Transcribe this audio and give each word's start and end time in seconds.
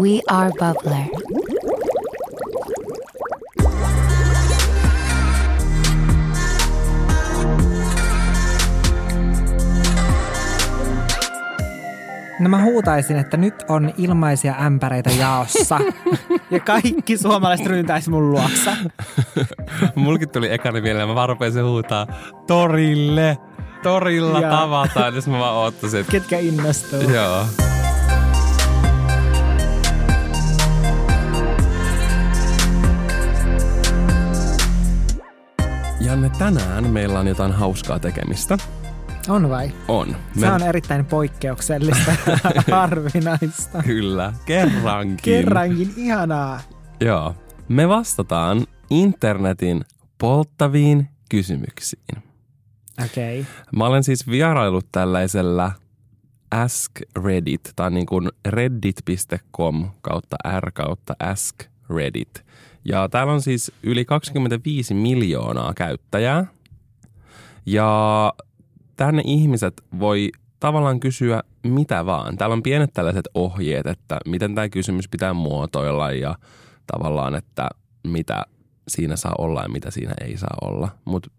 We 0.00 0.20
are 0.28 0.50
Bubbler. 0.50 1.06
No 12.40 12.48
mä 12.48 12.62
huutaisin, 12.62 13.16
että 13.16 13.36
nyt 13.36 13.54
on 13.68 13.92
ilmaisia 13.96 14.54
ämpäreitä 14.66 15.10
jaossa. 15.10 15.80
ja 16.50 16.60
kaikki 16.60 17.16
suomalaiset 17.16 17.66
ryntäisi 17.66 18.10
mun 18.10 18.30
luoksa. 18.30 18.76
Mulkin 19.94 20.28
tuli 20.28 20.52
ekana 20.52 20.80
mieleen, 20.80 21.08
mä 21.08 21.14
vaan 21.14 21.28
huutaa 21.64 22.06
torille. 22.46 23.38
Torilla 23.82 24.40
Jaa. 24.40 24.50
tavataan, 24.60 25.14
jos 25.14 25.26
mä 25.28 25.38
vaan 25.38 25.54
oottaisin. 25.54 26.04
Ketkä 26.10 26.38
innostuu? 26.38 27.00
Joo. 27.00 27.46
Janne, 36.16 36.30
tänään 36.38 36.90
meillä 36.90 37.18
on 37.18 37.26
jotain 37.26 37.52
hauskaa 37.52 37.98
tekemistä. 37.98 38.58
On 39.28 39.48
vai? 39.48 39.72
On. 39.88 40.16
Se 40.40 40.50
on 40.50 40.62
erittäin 40.62 41.04
poikkeuksellista 41.04 42.12
harvinaista. 42.70 43.82
Kyllä, 43.82 44.32
kerrankin. 44.46 45.16
Kerrankin 45.22 45.92
ihanaa. 45.96 46.60
Joo. 47.00 47.34
Me 47.68 47.88
vastataan 47.88 48.66
internetin 48.90 49.84
polttaviin 50.18 51.08
kysymyksiin. 51.30 52.22
Okei. 53.04 53.40
Okay. 53.40 53.52
Mä 53.76 53.86
olen 53.86 54.04
siis 54.04 54.28
vierailut 54.28 54.86
tällaisella 54.92 55.72
Ask 56.50 56.92
Reddit, 57.24 57.72
tai 57.76 57.90
niin 57.90 58.06
kuin 58.06 58.28
reddit.com 58.48 59.90
kautta 60.00 60.36
r 60.60 60.70
kautta 60.72 61.14
ask 61.18 61.54
Reddit. 61.96 62.44
Ja 62.88 63.08
täällä 63.08 63.32
on 63.32 63.42
siis 63.42 63.72
yli 63.82 64.04
25 64.04 64.94
miljoonaa 64.94 65.74
käyttäjää. 65.74 66.46
Ja 67.66 68.32
tänne 68.96 69.22
ihmiset 69.24 69.84
voi 69.98 70.30
tavallaan 70.60 71.00
kysyä 71.00 71.42
mitä 71.62 72.06
vaan. 72.06 72.36
Täällä 72.36 72.54
on 72.54 72.62
pienet 72.62 72.92
tällaiset 72.92 73.28
ohjeet, 73.34 73.86
että 73.86 74.18
miten 74.26 74.54
tämä 74.54 74.68
kysymys 74.68 75.08
pitää 75.08 75.34
muotoilla 75.34 76.12
ja 76.12 76.34
tavallaan, 76.86 77.34
että 77.34 77.68
mitä 78.06 78.44
siinä 78.88 79.16
saa 79.16 79.34
olla 79.38 79.62
ja 79.62 79.68
mitä 79.68 79.90
siinä 79.90 80.14
ei 80.20 80.36
saa 80.36 80.56
olla. 80.62 80.88
Mutta 81.04 81.30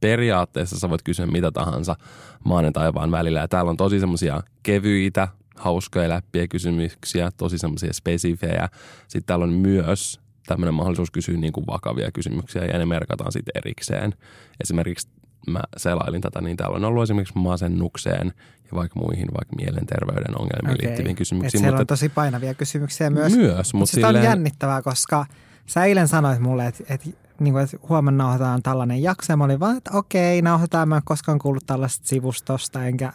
periaatteessa 0.00 0.78
sä 0.78 0.90
voit 0.90 1.02
kysyä 1.02 1.26
mitä 1.26 1.52
tahansa 1.52 1.96
maan 2.44 2.64
ja 2.64 2.72
taivaan 2.72 3.10
välillä. 3.10 3.40
Ja 3.40 3.48
täällä 3.48 3.70
on 3.70 3.76
tosi 3.76 4.00
semmoisia 4.00 4.42
kevyitä, 4.62 5.28
hauskoja 5.56 6.08
läppiä 6.08 6.48
kysymyksiä, 6.48 7.30
tosi 7.36 7.58
semmoisia 7.58 7.92
spesifejä. 7.92 8.68
Sitten 9.08 9.26
täällä 9.26 9.44
on 9.44 9.52
myös 9.52 10.20
tämmöinen 10.46 10.74
mahdollisuus 10.74 11.10
kysyä 11.10 11.36
niin 11.36 11.52
kuin 11.52 11.66
vakavia 11.66 12.12
kysymyksiä 12.12 12.64
ja 12.64 12.78
ne 12.78 12.86
merkataan 12.86 13.32
sitten 13.32 13.52
erikseen. 13.54 14.14
Esimerkiksi 14.60 15.08
mä 15.46 15.60
selailin 15.76 16.20
tätä, 16.20 16.40
niin 16.40 16.56
täällä 16.56 16.76
on 16.76 16.84
ollut 16.84 17.02
esimerkiksi 17.02 17.38
masennukseen 17.38 18.32
ja 18.64 18.70
vaikka 18.74 19.00
muihin, 19.00 19.28
vaikka 19.38 19.56
mielenterveyden 19.56 20.40
ongelmiin 20.40 20.74
Okei. 20.74 20.86
liittyviin 20.86 21.10
Et 21.12 21.18
kysymyksiin. 21.18 21.60
siellä 21.60 21.76
on 21.76 21.80
Mutta 21.80 21.92
tosi 21.92 22.08
painavia 22.08 22.54
kysymyksiä 22.54 23.10
myös. 23.10 23.36
myös, 23.36 23.56
Mutta 23.56 23.76
mutta 23.76 23.94
sitä 23.94 24.06
on 24.06 24.14
silleen, 24.14 24.24
jännittävää, 24.30 24.82
koska 24.82 25.26
sä 25.66 25.84
eilen 25.84 26.08
sanoit 26.08 26.40
mulle, 26.40 26.66
että, 26.66 26.84
että, 26.88 27.08
niin 27.40 27.54
kuin, 27.54 27.64
että 27.64 27.76
huomenna 27.88 28.24
nauhoitetaan 28.24 28.62
tällainen 28.62 29.02
jakso. 29.02 29.32
Ja 29.32 29.36
mä 29.36 29.44
olin 29.44 29.60
vaan, 29.60 29.76
että 29.76 29.90
okei, 29.94 30.42
nauhoitetaan. 30.42 30.88
Mä 30.88 30.96
en 30.96 31.02
koskaan 31.04 31.38
kuullut 31.38 31.66
tällaista 31.66 32.06
sivustosta, 32.06 32.84
enkä 32.86 33.12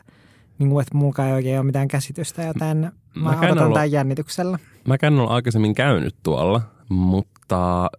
niin 0.59 0.69
kuin, 0.69 0.81
että 0.81 0.97
mulla 0.97 1.27
ei 1.27 1.33
oikein 1.33 1.59
ole 1.59 1.65
mitään 1.65 1.87
käsitystä, 1.87 2.43
joten 2.43 2.77
mä, 2.77 2.91
Mä 3.21 3.29
odotan 3.39 3.59
ollut- 3.59 3.73
tämän 3.73 3.91
jännityksellä. 3.91 4.59
Mä 4.87 4.95
en 5.01 5.19
ole 5.19 5.29
aikaisemmin 5.29 5.75
käynyt 5.75 6.15
tuolla, 6.23 6.61
mutta 6.89 7.89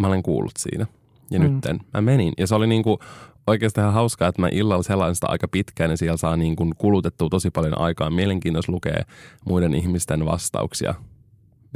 mä 0.00 0.06
olen 0.06 0.22
kuullut 0.22 0.56
siitä. 0.58 0.86
Ja 1.30 1.38
Mm. 1.38 1.44
nytten 1.44 1.80
mä 1.94 2.00
menin. 2.00 2.32
Ja 2.38 2.46
se 2.46 2.54
oli 2.54 2.66
niinku 2.66 2.98
oikeastaan 3.46 3.82
ihan 3.84 3.94
hauskaa, 3.94 4.28
että 4.28 4.42
mä 4.42 4.48
illalla 4.52 4.82
selain 4.82 5.14
sitä 5.14 5.26
aika 5.26 5.48
pitkään 5.48 5.90
ja 5.90 5.96
siellä 5.96 6.16
saa 6.16 6.36
niin 6.36 6.56
kuin 6.56 6.72
kulutettua 6.78 7.28
tosi 7.28 7.50
paljon 7.50 7.78
aikaa. 7.78 8.10
Mielenkiintoista 8.10 8.72
lukea 8.72 9.02
muiden 9.44 9.74
ihmisten 9.74 10.26
vastauksia 10.26 10.94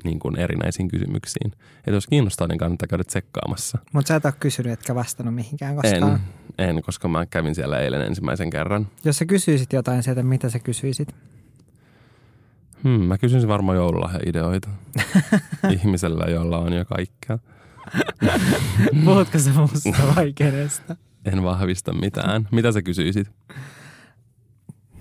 niin 0.05 0.19
kuin 0.19 0.39
erinäisiin 0.39 0.89
kysymyksiin. 0.89 1.53
Et 1.87 1.95
jos 1.95 2.07
kiinnostaa, 2.07 2.49
niin 2.49 2.59
kannattaa 2.59 2.87
käydä 2.87 3.05
tsekkaamassa. 3.05 3.79
Mutta 3.93 4.09
sä 4.09 4.17
et 4.17 4.25
ole 4.25 4.35
kysynyt, 4.41 4.73
etkä 4.73 4.95
vastannut 4.95 5.35
mihinkään 5.35 5.77
koskaan. 5.77 6.21
En, 6.59 6.69
en, 6.77 6.83
koska 6.83 7.09
mä 7.09 7.27
kävin 7.27 7.55
siellä 7.55 7.79
eilen 7.81 8.03
ensimmäisen 8.03 8.51
kerran. 8.51 8.89
Jos 9.05 9.19
sä 9.19 9.25
kysyisit 9.27 9.73
jotain 9.73 10.03
sieltä, 10.03 10.23
mitä 10.23 10.51
sä 10.51 10.59
kysyisit? 10.59 11.15
Hmm, 12.85 12.91
mä 13.05 13.19
kysyisin 13.19 13.49
varmaan 13.49 13.77
joululahja-ideoita 13.77 14.69
ihmisellä, 15.75 16.25
jolla 16.31 16.59
on 16.59 16.73
jo 16.73 16.85
kaikkea. 16.85 17.39
Puhutko 19.05 19.39
sä 19.39 19.51
musta 19.51 20.15
vai 20.17 20.33
kenestä? 20.33 20.97
En 21.25 21.43
vahvista 21.43 21.93
mitään. 21.93 22.49
Mitä 22.53 22.73
sä 22.73 22.83
kysyisit? 22.83 23.31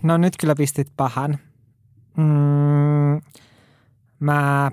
No 0.04 0.18
nyt 0.18 0.34
kyllä 0.40 0.56
pistit 0.56 0.88
pahan. 0.98 1.38
Mm, 2.18 3.22
mä 4.20 4.72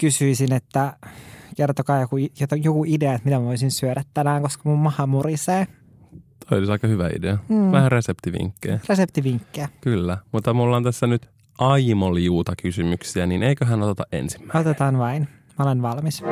kysyisin, 0.00 0.52
että 0.52 0.96
kertokaa 1.56 2.00
joku, 2.00 2.16
joku 2.62 2.84
idea, 2.88 3.14
että 3.14 3.24
mitä 3.24 3.38
mä 3.38 3.44
voisin 3.44 3.70
syödä 3.70 4.02
tänään, 4.14 4.42
koska 4.42 4.62
mun 4.64 4.78
maha 4.78 5.06
murisee. 5.06 5.66
Toi 6.48 6.58
olisi 6.58 6.72
aika 6.72 6.88
hyvä 6.88 7.08
idea. 7.16 7.38
Mm. 7.48 7.72
Vähän 7.72 7.92
reseptivinkkejä. 7.92 8.80
Reseptivinkkejä. 8.88 9.68
Kyllä. 9.80 10.18
Mutta 10.32 10.54
mulla 10.54 10.76
on 10.76 10.84
tässä 10.84 11.06
nyt 11.06 11.28
aimoliuta 11.60 12.52
kysymyksiä, 12.62 13.26
niin 13.26 13.42
eiköhän 13.42 13.82
oteta 13.82 14.04
ensimmäinen. 14.12 14.60
Otetaan 14.60 14.98
vain. 14.98 15.28
Mä 15.58 15.64
olen 15.64 15.82
valmis. 15.82 16.22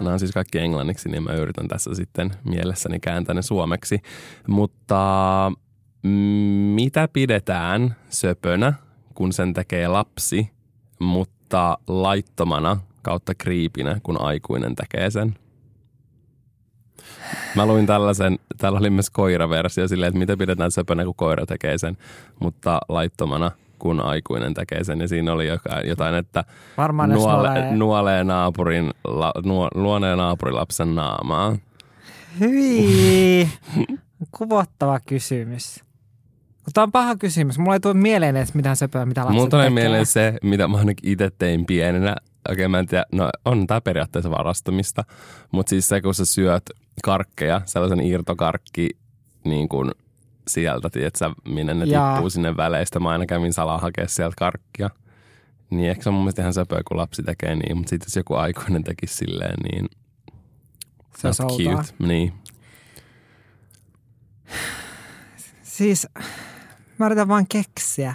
Nämä 0.00 0.12
on 0.12 0.18
siis 0.18 0.32
kaikki 0.32 0.58
englanniksi, 0.58 1.08
niin 1.08 1.22
mä 1.22 1.32
yritän 1.32 1.68
tässä 1.68 1.94
sitten 1.94 2.30
mielessäni 2.44 3.00
kääntää 3.00 3.34
ne 3.34 3.42
suomeksi. 3.42 4.00
Mutta 4.48 5.52
mm, 6.02 6.10
mitä 6.74 7.08
pidetään 7.12 7.96
söpönä, 8.08 8.72
kun 9.14 9.32
sen 9.32 9.54
tekee 9.54 9.88
lapsi, 9.88 10.50
mutta 10.98 11.78
laittomana 11.88 12.76
kautta 13.02 13.34
kriipinä, 13.34 14.00
kun 14.02 14.20
aikuinen 14.20 14.74
tekee 14.74 15.10
sen? 15.10 15.34
Mä 17.54 17.66
luin 17.66 17.86
tällaisen, 17.86 18.38
täällä 18.58 18.78
oli 18.78 18.90
myös 18.90 19.10
koiraversio 19.10 19.88
silleen, 19.88 20.08
että 20.08 20.18
mitä 20.18 20.36
pidetään 20.36 20.70
söpönä, 20.70 21.04
kun 21.04 21.14
koira 21.14 21.46
tekee 21.46 21.78
sen, 21.78 21.98
mutta 22.40 22.80
laittomana, 22.88 23.50
kun 23.78 24.00
aikuinen 24.00 24.54
tekee 24.54 24.84
sen. 24.84 25.00
Ja 25.00 25.08
siinä 25.08 25.32
oli 25.32 25.46
jotain, 25.84 26.14
että 26.14 26.44
Varmaan 26.76 27.10
nuole, 27.10 27.48
nuolee... 27.48 27.76
nuolee, 27.76 28.24
naapurin, 28.24 28.90
la, 29.04 29.32
nuo, 29.44 29.68
luonee 29.74 30.16
naapurilapsen 30.16 30.94
naamaa. 30.94 31.56
Hyi! 32.40 33.48
Kuvottava 34.38 35.00
kysymys. 35.00 35.84
Tämä 36.74 36.82
on 36.82 36.92
paha 36.92 37.16
kysymys. 37.16 37.58
Mulla 37.58 37.74
ei 37.74 37.80
tule 37.80 37.94
mieleen 37.94 38.36
edes 38.36 38.54
mitään 38.54 38.76
söpöä, 38.76 39.06
mitä 39.06 39.20
lapset 39.20 39.36
Mulla 39.36 39.50
tulee 39.50 39.70
mieleen 39.70 40.06
se, 40.06 40.38
mitä 40.42 40.68
mä 40.68 40.76
ainakin 40.76 41.12
itse 41.12 41.30
tein 41.38 41.66
pienenä. 41.66 42.16
Okei, 42.50 42.68
mä 42.68 42.78
en 42.78 42.86
tiedä, 42.86 43.04
no 43.12 43.30
on 43.44 43.66
tää 43.66 43.80
periaatteessa 43.80 44.30
varastamista, 44.30 45.04
mutta 45.50 45.70
siis 45.70 45.88
se, 45.88 46.00
kun 46.00 46.14
sä 46.14 46.24
syöt 46.24 46.62
karkkeja, 47.04 47.60
sellaisen 47.64 48.00
irtokarkki 48.00 48.88
niin 49.44 49.68
kuin 49.68 49.90
sieltä, 50.48 50.90
tiedätkö, 50.90 51.30
minne 51.48 51.74
ne 51.74 51.84
Jaa. 51.84 52.12
tippuu 52.14 52.30
sinne 52.30 52.56
väleistä. 52.56 53.00
Mä 53.00 53.10
aina 53.10 53.26
kävin 53.26 53.52
salaa 53.52 53.78
hakea 53.78 54.08
sieltä 54.08 54.34
karkkia. 54.38 54.90
Niin 55.70 55.90
ehkä 55.90 56.02
se 56.02 56.08
on 56.08 56.14
mun 56.14 56.22
mielestä 56.24 56.42
ihan 56.42 56.54
söpöä, 56.54 56.80
kun 56.88 56.96
lapsi 56.96 57.22
tekee 57.22 57.54
niin, 57.54 57.76
mutta 57.76 57.90
sitten 57.90 58.06
jos 58.06 58.16
joku 58.16 58.34
aikuinen 58.34 58.84
tekisi 58.84 59.14
silleen, 59.14 59.54
niin 59.72 59.88
Se 61.16 61.28
outoa. 61.28 61.82
cute. 61.82 62.06
Niin. 62.06 62.32
Siis 65.62 66.06
mä 66.98 67.06
yritän 67.06 67.28
vaan 67.28 67.46
keksiä. 67.46 68.14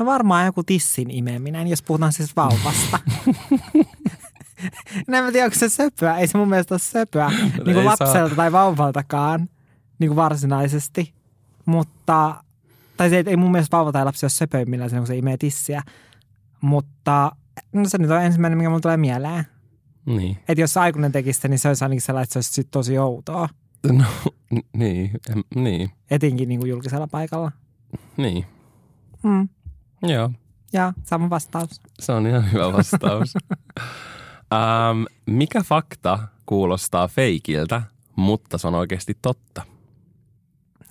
No 0.00 0.06
varmaan 0.06 0.46
joku 0.46 0.62
tissin 0.62 1.10
imeminen, 1.10 1.66
jos 1.68 1.82
puhutaan 1.82 2.12
siis 2.12 2.36
vauvasta. 2.36 2.98
no 5.08 5.18
en 5.18 5.24
mä 5.24 5.32
tiedä, 5.32 5.44
onko 5.44 5.58
se 5.58 5.68
söpöä. 5.68 6.18
Ei 6.18 6.26
se 6.26 6.38
mun 6.38 6.48
mielestä 6.48 6.74
ole 6.74 6.78
söpöä 6.78 7.30
niin 7.64 7.74
kuin 7.74 7.84
lapselta 7.84 8.28
saa. 8.28 8.36
tai 8.36 8.52
vauvaltakaan 8.52 9.48
niin 9.98 10.08
kuin 10.08 10.16
varsinaisesti. 10.16 11.14
Mutta, 11.66 12.44
tai 12.96 13.10
se 13.10 13.16
ei, 13.16 13.24
ei 13.26 13.36
mun 13.36 13.52
mielestä 13.52 13.76
vauva 13.76 13.92
tai 13.92 14.04
lapsi 14.04 14.26
ole 14.26 14.30
söpöimmillään 14.30 14.90
kun 14.90 15.06
se 15.06 15.16
imee 15.16 15.36
tissiä. 15.36 15.82
Mutta 16.60 17.32
no 17.72 17.88
se 17.88 17.98
nyt 17.98 18.10
on 18.10 18.22
ensimmäinen, 18.22 18.58
mikä 18.58 18.68
mulle 18.68 18.80
tulee 18.80 18.96
mieleen. 18.96 19.44
Niin. 20.06 20.36
Että 20.48 20.60
jos 20.60 20.76
aikuinen 20.76 21.12
tekisi 21.12 21.48
niin 21.48 21.58
se 21.58 21.68
olisi 21.68 21.84
ainakin 21.84 22.02
sellainen, 22.02 22.24
että 22.24 22.32
se 22.32 22.38
olisi 22.38 22.68
tosi 22.70 22.98
outoa. 22.98 23.48
No, 23.92 24.04
niin, 24.76 25.10
niin, 25.54 25.90
Etenkin 26.10 26.48
niin 26.48 26.60
kuin 26.60 26.70
julkisella 26.70 27.06
paikalla. 27.06 27.52
niin. 28.16 28.46
Mm. 29.22 29.48
Joo, 30.02 30.30
Ja 30.72 30.92
sama 31.04 31.30
vastaus. 31.30 31.80
se 32.00 32.12
on 32.12 32.26
ihan 32.26 32.52
hyvä 32.52 32.72
vastaus. 32.72 33.34
um, 33.34 35.06
mikä 35.36 35.62
fakta 35.62 36.18
kuulostaa 36.46 37.08
feikiltä, 37.08 37.82
mutta 38.16 38.58
se 38.58 38.66
on 38.68 38.74
oikeasti 38.74 39.18
totta? 39.22 39.62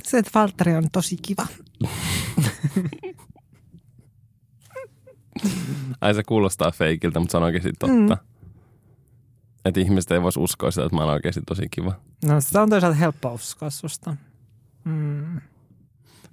Se, 0.04 0.18
että 0.18 0.32
Valtteri 0.36 0.76
on 0.76 0.84
tosi 0.92 1.18
kiva. 1.22 1.48
Ai 6.02 6.14
se 6.14 6.24
kuulostaa 6.24 6.72
feikiltä, 6.72 7.20
mutta 7.20 7.32
se 7.32 7.38
on 7.38 7.44
oikeasti 7.44 7.72
totta. 7.80 7.96
Mm. 8.16 8.30
Että 9.66 9.80
ihmiset 9.80 10.12
ei 10.12 10.22
voisi 10.22 10.40
uskoa 10.40 10.72
sitä, 10.72 10.86
että 10.86 10.96
mä 10.96 11.02
oon 11.04 11.14
oikeasti 11.14 11.42
tosi 11.48 11.68
kiva. 11.72 11.94
No 12.26 12.42
se 12.42 12.60
on 12.60 12.70
toisaalta 12.70 12.98
helppo 12.98 13.34
uskoa 13.34 13.70
susta. 13.70 14.16
Mm. 14.84 15.42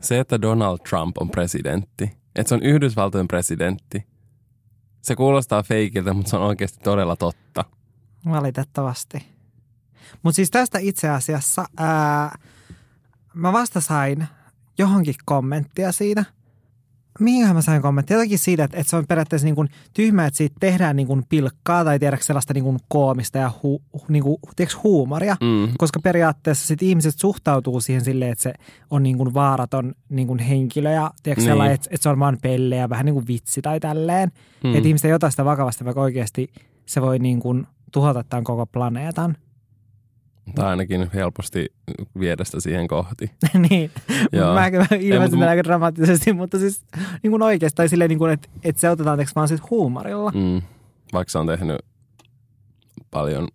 Se, 0.01 0.19
että 0.21 0.43
Donald 0.43 0.79
Trump 0.89 1.19
on 1.19 1.31
presidentti, 1.31 2.17
että 2.37 2.49
se 2.49 2.55
on 2.55 2.63
Yhdysvaltojen 2.63 3.29
presidentti, 3.29 4.07
se 5.03 5.17
kuulostaa 5.17 5.63
feikiltä, 5.63 6.15
mutta 6.15 6.31
se 6.31 6.37
on 6.37 6.43
oikeasti 6.43 6.79
todella 6.83 7.17
totta. 7.17 7.65
Valitettavasti. 8.31 9.27
Mutta 10.23 10.37
siis 10.37 10.51
tästä 10.51 10.79
itse 10.79 11.09
asiassa 11.09 11.65
ää, 11.77 12.39
mä 13.35 13.53
vasta 13.53 13.81
sain 13.81 14.27
johonkin 14.79 15.15
kommenttia 15.25 15.93
siitä. 15.93 16.25
Mihinhän 17.21 17.57
mä 17.57 17.63
sain 17.63 17.83
kommenttia? 17.83 18.17
Jotakin 18.17 18.39
siitä, 18.39 18.65
että, 18.65 18.77
että 18.77 18.91
se 18.91 18.97
on 18.97 19.07
periaatteessa 19.07 19.45
niin 19.45 19.55
kuin 19.55 19.69
tyhmä, 19.95 20.27
että 20.27 20.37
siitä 20.37 20.57
tehdään 20.61 20.97
niin 20.97 21.07
kuin 21.07 21.25
pilkkaa 21.29 21.85
tai 21.85 21.99
tiedätkö 21.99 22.25
sellaista 22.27 22.55
niin 22.55 22.65
kuin 22.65 22.79
koomista 22.89 23.39
ja 23.39 23.53
hu, 23.63 23.83
niin 24.09 24.23
kuin, 24.23 24.37
tiedätkö, 24.57 24.81
huumoria. 24.85 25.37
Mm. 25.41 25.69
Koska 25.79 26.01
periaatteessa 26.01 26.67
sit 26.67 26.83
ihmiset 26.83 27.19
suhtautuu 27.19 27.81
siihen 27.81 28.05
silleen, 28.05 28.33
että 28.33 28.43
se 28.43 28.53
on 28.91 29.03
niin 29.03 29.17
kuin 29.17 29.35
vaaraton 29.35 29.95
niin 30.09 30.29
kuin 30.29 30.39
henkilö 30.39 30.91
ja 30.91 31.11
tiedätkö, 31.23 31.41
Niin. 31.41 31.51
sellainen, 31.51 31.75
että, 31.75 31.89
että 31.91 32.03
se 32.03 32.09
on 32.09 32.19
vaan 32.19 32.39
pelle 32.43 32.77
ja 32.77 32.89
vähän 32.89 33.07
niin 33.07 33.15
kuin 33.15 33.27
vitsi 33.27 33.63
tai 33.63 33.81
tälleen. 33.81 34.33
Mm. 34.65 34.75
Että 34.75 34.89
ihmiset 34.89 35.05
ei 35.05 35.13
ota 35.15 35.31
sitä 35.31 35.45
vakavasti, 35.45 35.85
vaikka 35.85 36.01
oikeasti 36.01 36.49
se 36.87 37.03
voi 37.03 37.19
niin 37.19 37.41
kuin 37.41 37.67
tuhota 37.93 38.25
tämän 38.25 38.45
koko 38.45 38.67
planeetan. 38.67 39.37
Tai 40.55 40.67
ainakin 40.67 41.11
helposti 41.15 41.67
viedä 42.21 42.45
sitä 42.45 42.61
siihen 42.61 42.89
kohti. 42.89 43.31
niin, 43.71 43.91
Joo. 44.33 44.55
mä, 44.55 44.71
mä 44.71 44.87
ilmestyn 45.01 45.39
mut- 45.39 45.49
aika 45.49 45.65
dramaattisesti, 45.65 46.33
mutta 46.33 46.59
siis 46.59 46.85
niin 47.23 47.31
kuin 47.31 47.43
oikeasti, 47.43 47.77
tai 47.77 47.89
silleen, 47.89 48.09
niin 48.09 48.19
kuin, 48.19 48.33
että, 48.33 48.49
että 48.65 48.81
se 48.81 48.91
otetaan 48.91 49.19
teeksi 49.19 49.35
vaan 49.35 49.49
sit 49.49 49.71
huumorilla. 49.71 50.31
Mm. 50.35 50.63
Vaikka 51.13 51.31
se 51.31 51.39
on 51.39 51.47
tehnyt 51.47 51.77
paljon 53.11 53.49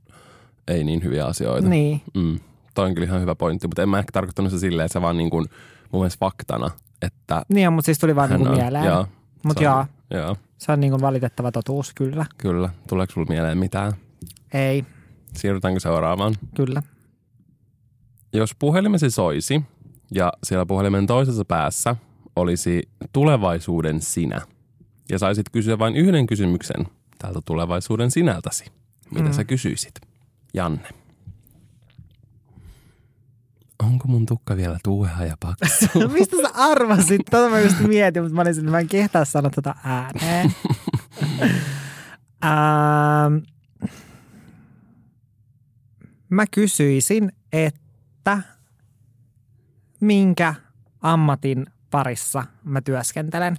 ei 0.68 0.84
niin 0.84 1.04
hyviä 1.04 1.26
asioita. 1.26 1.70
Niin, 1.70 2.02
Mm. 2.14 2.40
Toi 2.74 2.86
on 2.88 2.94
kyllä 2.94 3.08
ihan 3.08 3.22
hyvä 3.22 3.36
pointti, 3.36 3.68
mutta 3.68 3.82
en 3.82 3.90
mä 3.90 4.00
ehkä 4.00 4.12
tarkoittanut 4.12 4.52
se 4.52 4.60
silleen, 4.60 4.86
että 4.86 4.94
se 4.94 5.02
vaan 5.02 5.18
niin 5.18 5.30
kuin 5.30 5.46
mun 5.92 6.02
mielestä 6.02 6.20
faktana, 6.20 6.72
että 7.02 7.42
niin 7.50 7.74
mutta 7.74 7.86
siis 7.86 8.00
tuli 8.00 8.16
vaan 8.16 8.30
niin 8.30 8.40
kuin 8.40 8.52
mieleen. 8.52 8.86
Joo, 8.86 9.08
Mutta 9.46 9.60
se 9.62 9.70
on- 9.70 9.86
joo, 10.12 10.22
joo, 10.24 10.36
se 10.58 10.72
on 10.72 10.80
niin 10.80 10.92
kuin 10.92 11.02
valitettava 11.02 11.52
totuus, 11.52 11.94
kyllä. 11.94 12.26
kyllä. 12.38 12.70
Tuleeko 12.88 13.14
sulla 13.14 13.28
mieleen 13.30 13.58
mitään? 13.58 13.94
Ei, 14.54 14.86
Siirrytäänkö 15.36 15.80
seuraavaan? 15.80 16.36
kyllä. 16.56 16.84
Jos 18.34 18.56
puhelimesi 18.60 19.12
soisi 19.12 19.62
ja 20.16 20.34
siellä 20.44 20.66
puhelimen 20.66 21.08
toisessa 21.08 21.46
päässä 21.46 21.96
olisi 22.36 22.90
tulevaisuuden 23.14 24.02
sinä 24.02 24.42
ja 25.10 25.20
saisit 25.20 25.46
kysyä 25.52 25.80
vain 25.80 25.96
yhden 25.96 26.28
kysymyksen 26.28 26.86
tältä 27.20 27.40
tulevaisuuden 27.46 28.12
sinältäsi, 28.12 28.66
mitä 29.14 29.26
Mm. 29.28 29.34
sä 29.34 29.44
kysyisit? 29.44 29.94
Janne. 30.54 30.90
Onko 33.80 34.08
mun 34.08 34.26
tukka 34.26 34.58
vielä 34.58 34.78
tuuha 34.84 35.26
ja 35.26 35.36
paksu? 35.40 35.86
Mistä 36.14 36.38
sä 36.42 36.50
arvasit? 36.54 37.22
Tota 37.32 37.50
mä 37.50 37.60
just 37.60 37.80
mietin, 37.80 38.24
mutta 38.24 38.36
mä 38.36 38.42
olin 38.42 38.60
että 38.60 38.72
mä 38.72 38.80
en 38.80 38.88
kehtaa 38.88 39.26
sanoa 39.26 39.50
tota 39.56 39.76
ääneen. 39.84 40.52
ähm, 42.46 43.36
mä 46.32 46.46
kysyisin, 46.52 47.32
että 47.54 48.42
minkä 50.00 50.56
ammatin 51.02 51.66
parissa 51.92 52.44
mä 52.64 52.82
työskentelen. 52.82 53.58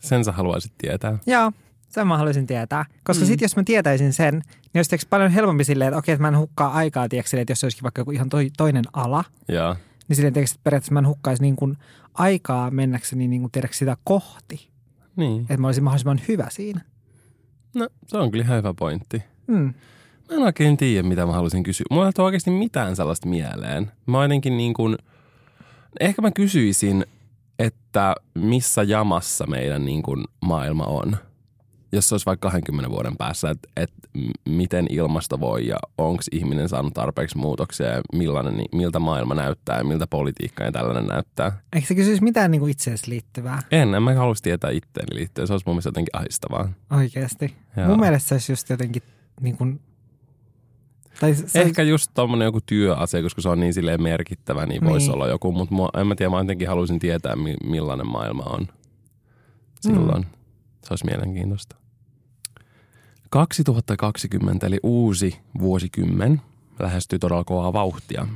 Sen 0.00 0.24
sä 0.24 0.32
haluaisit 0.32 0.72
tietää. 0.78 1.18
Joo, 1.26 1.52
sen 1.88 2.06
mä 2.06 2.16
haluaisin 2.16 2.46
tietää. 2.46 2.84
Koska 3.04 3.24
Mm. 3.24 3.26
sitten 3.28 3.44
jos 3.44 3.56
mä 3.56 3.62
tietäisin 3.64 4.12
sen, 4.12 4.34
niin 4.34 4.78
olisi 4.92 5.06
paljon 5.10 5.30
helpompi 5.30 5.64
silleen, 5.64 5.88
että 5.88 5.98
okei, 5.98 6.12
että 6.12 6.22
mä 6.22 6.28
en 6.28 6.38
hukkaa 6.38 6.72
aikaa, 6.72 7.06
silleen, 7.24 7.42
että 7.42 7.50
jos 7.50 7.60
se 7.60 7.66
olisikin 7.66 7.82
vaikka 7.82 8.00
joku 8.00 8.10
ihan 8.10 8.28
toi, 8.28 8.50
toinen 8.56 8.84
ala, 8.92 9.24
Ja 9.48 9.76
niin 10.08 10.16
silleen 10.16 10.34
tiiäks, 10.34 10.50
että 10.52 10.60
periaatteessa 10.64 10.92
mä 10.92 10.98
en 10.98 11.06
hukkaisi 11.06 11.42
niin 11.42 11.56
kuin 11.56 11.76
aikaa 12.14 12.70
mennäkseni 12.70 13.28
niin 13.28 13.40
kuin, 13.42 13.52
tiedätkö, 13.52 13.76
sitä 13.76 13.96
kohti. 14.04 14.70
niin. 15.16 15.42
Että 15.42 15.56
mä 15.56 15.66
olisin 15.68 15.84
mahdollisimman 15.84 16.20
hyvä 16.28 16.46
siinä. 16.50 16.80
No, 17.74 17.88
se 18.06 18.16
on 18.18 18.30
kyllä 18.30 18.44
ihan 18.44 18.58
hyvä 18.58 18.74
pointti. 18.74 19.22
Mm. 19.46 19.74
Mä 20.28 20.36
en 20.36 20.42
oikein 20.42 20.76
tiedä, 20.76 21.08
mitä 21.08 21.26
mä 21.26 21.32
haluaisin 21.32 21.62
kysyä. 21.62 21.84
Mulla 21.90 22.06
ei 22.06 22.12
tule 22.12 22.24
oikeasti 22.24 22.50
mitään 22.50 22.96
sellaista 22.96 23.28
mieleen. 23.28 23.92
Mä 24.06 24.22
jotenkin 24.22 24.56
niin 24.56 24.74
kuin, 24.74 24.96
ehkä 26.00 26.22
mä 26.22 26.30
kysyisin, 26.30 27.06
että 27.58 28.14
missä 28.34 28.82
jamassa 28.82 29.46
meidän 29.46 29.84
niin 29.84 30.02
kuin 30.02 30.24
maailma 30.40 30.84
on. 30.84 31.16
Jos 31.92 32.08
se 32.08 32.14
olisi 32.14 32.26
vaikka 32.26 32.48
20 32.48 32.90
vuoden 32.90 33.16
päässä, 33.16 33.50
että, 33.50 33.68
että 33.76 34.08
miten 34.48 34.86
ilmasto 34.90 35.40
voi 35.40 35.66
ja 35.66 35.76
onko 35.98 36.22
ihminen 36.32 36.68
saanut 36.68 36.94
tarpeeksi 36.94 37.38
muutoksia 37.38 37.86
ja 37.86 38.00
millainen, 38.12 38.64
miltä 38.72 38.98
maailma 38.98 39.34
näyttää 39.34 39.78
ja 39.78 39.84
miltä 39.84 40.06
politiikka 40.06 40.64
ja 40.64 40.72
tällainen 40.72 41.06
näyttää. 41.06 41.60
Eikö 41.72 41.86
se 41.86 41.94
kysyisi 41.94 42.22
mitään 42.22 42.50
niin 42.50 42.60
kuin 42.60 42.70
itseesi 42.70 43.10
liittyvää 43.10 43.58
En, 43.70 43.94
en 43.94 44.02
mä 44.02 44.14
haluaisi 44.14 44.42
tietää 44.42 44.70
itteeni 44.70 45.16
liittyen. 45.16 45.46
Se 45.46 45.52
olisi 45.52 45.66
mun 45.66 45.74
mielestä 45.74 45.88
jotenkin 45.88 46.16
ahistavaa. 46.16 46.68
oikeasti? 46.90 47.54
Joo. 47.76 47.86
Mun 47.86 48.00
mielestä 48.00 48.28
se 48.28 48.34
olisi 48.34 48.52
just 48.52 48.70
jotenkin 48.70 49.02
niin 49.40 49.56
kuin, 49.56 49.80
tai 51.20 51.34
se, 51.34 51.60
Ehkä 51.60 51.82
just 51.82 52.10
tommonen 52.14 52.44
joku 52.46 52.60
työasia, 52.66 53.22
koska 53.22 53.40
se 53.42 53.48
on 53.48 53.60
niin 53.60 53.74
silleen 53.74 54.02
merkittävä, 54.02 54.66
niin 54.66 54.84
voisi 54.84 55.06
Niin. 55.06 55.14
olla 55.14 55.28
joku. 55.28 55.52
Mutta 55.52 56.00
en 56.00 56.06
mä 56.06 56.14
tiedä, 56.14 56.30
mä 56.30 56.38
jotenkin 56.38 56.68
haluaisin 56.68 56.98
tietää, 56.98 57.36
mi- 57.36 57.56
millainen 57.64 58.06
maailma 58.10 58.42
on 58.42 58.68
silloin. 59.80 60.22
Mm. 60.22 60.30
Se 60.84 60.86
olisi 60.90 61.04
mielenkiintoista. 61.04 61.76
2020 63.30 64.66
eli 64.66 64.80
uusi 64.82 65.38
vuosikymmen 65.58 66.40
lähestyy 66.80 67.18
todella 67.18 67.44
kovaa 67.44 67.72
vauhtia. 67.72 68.26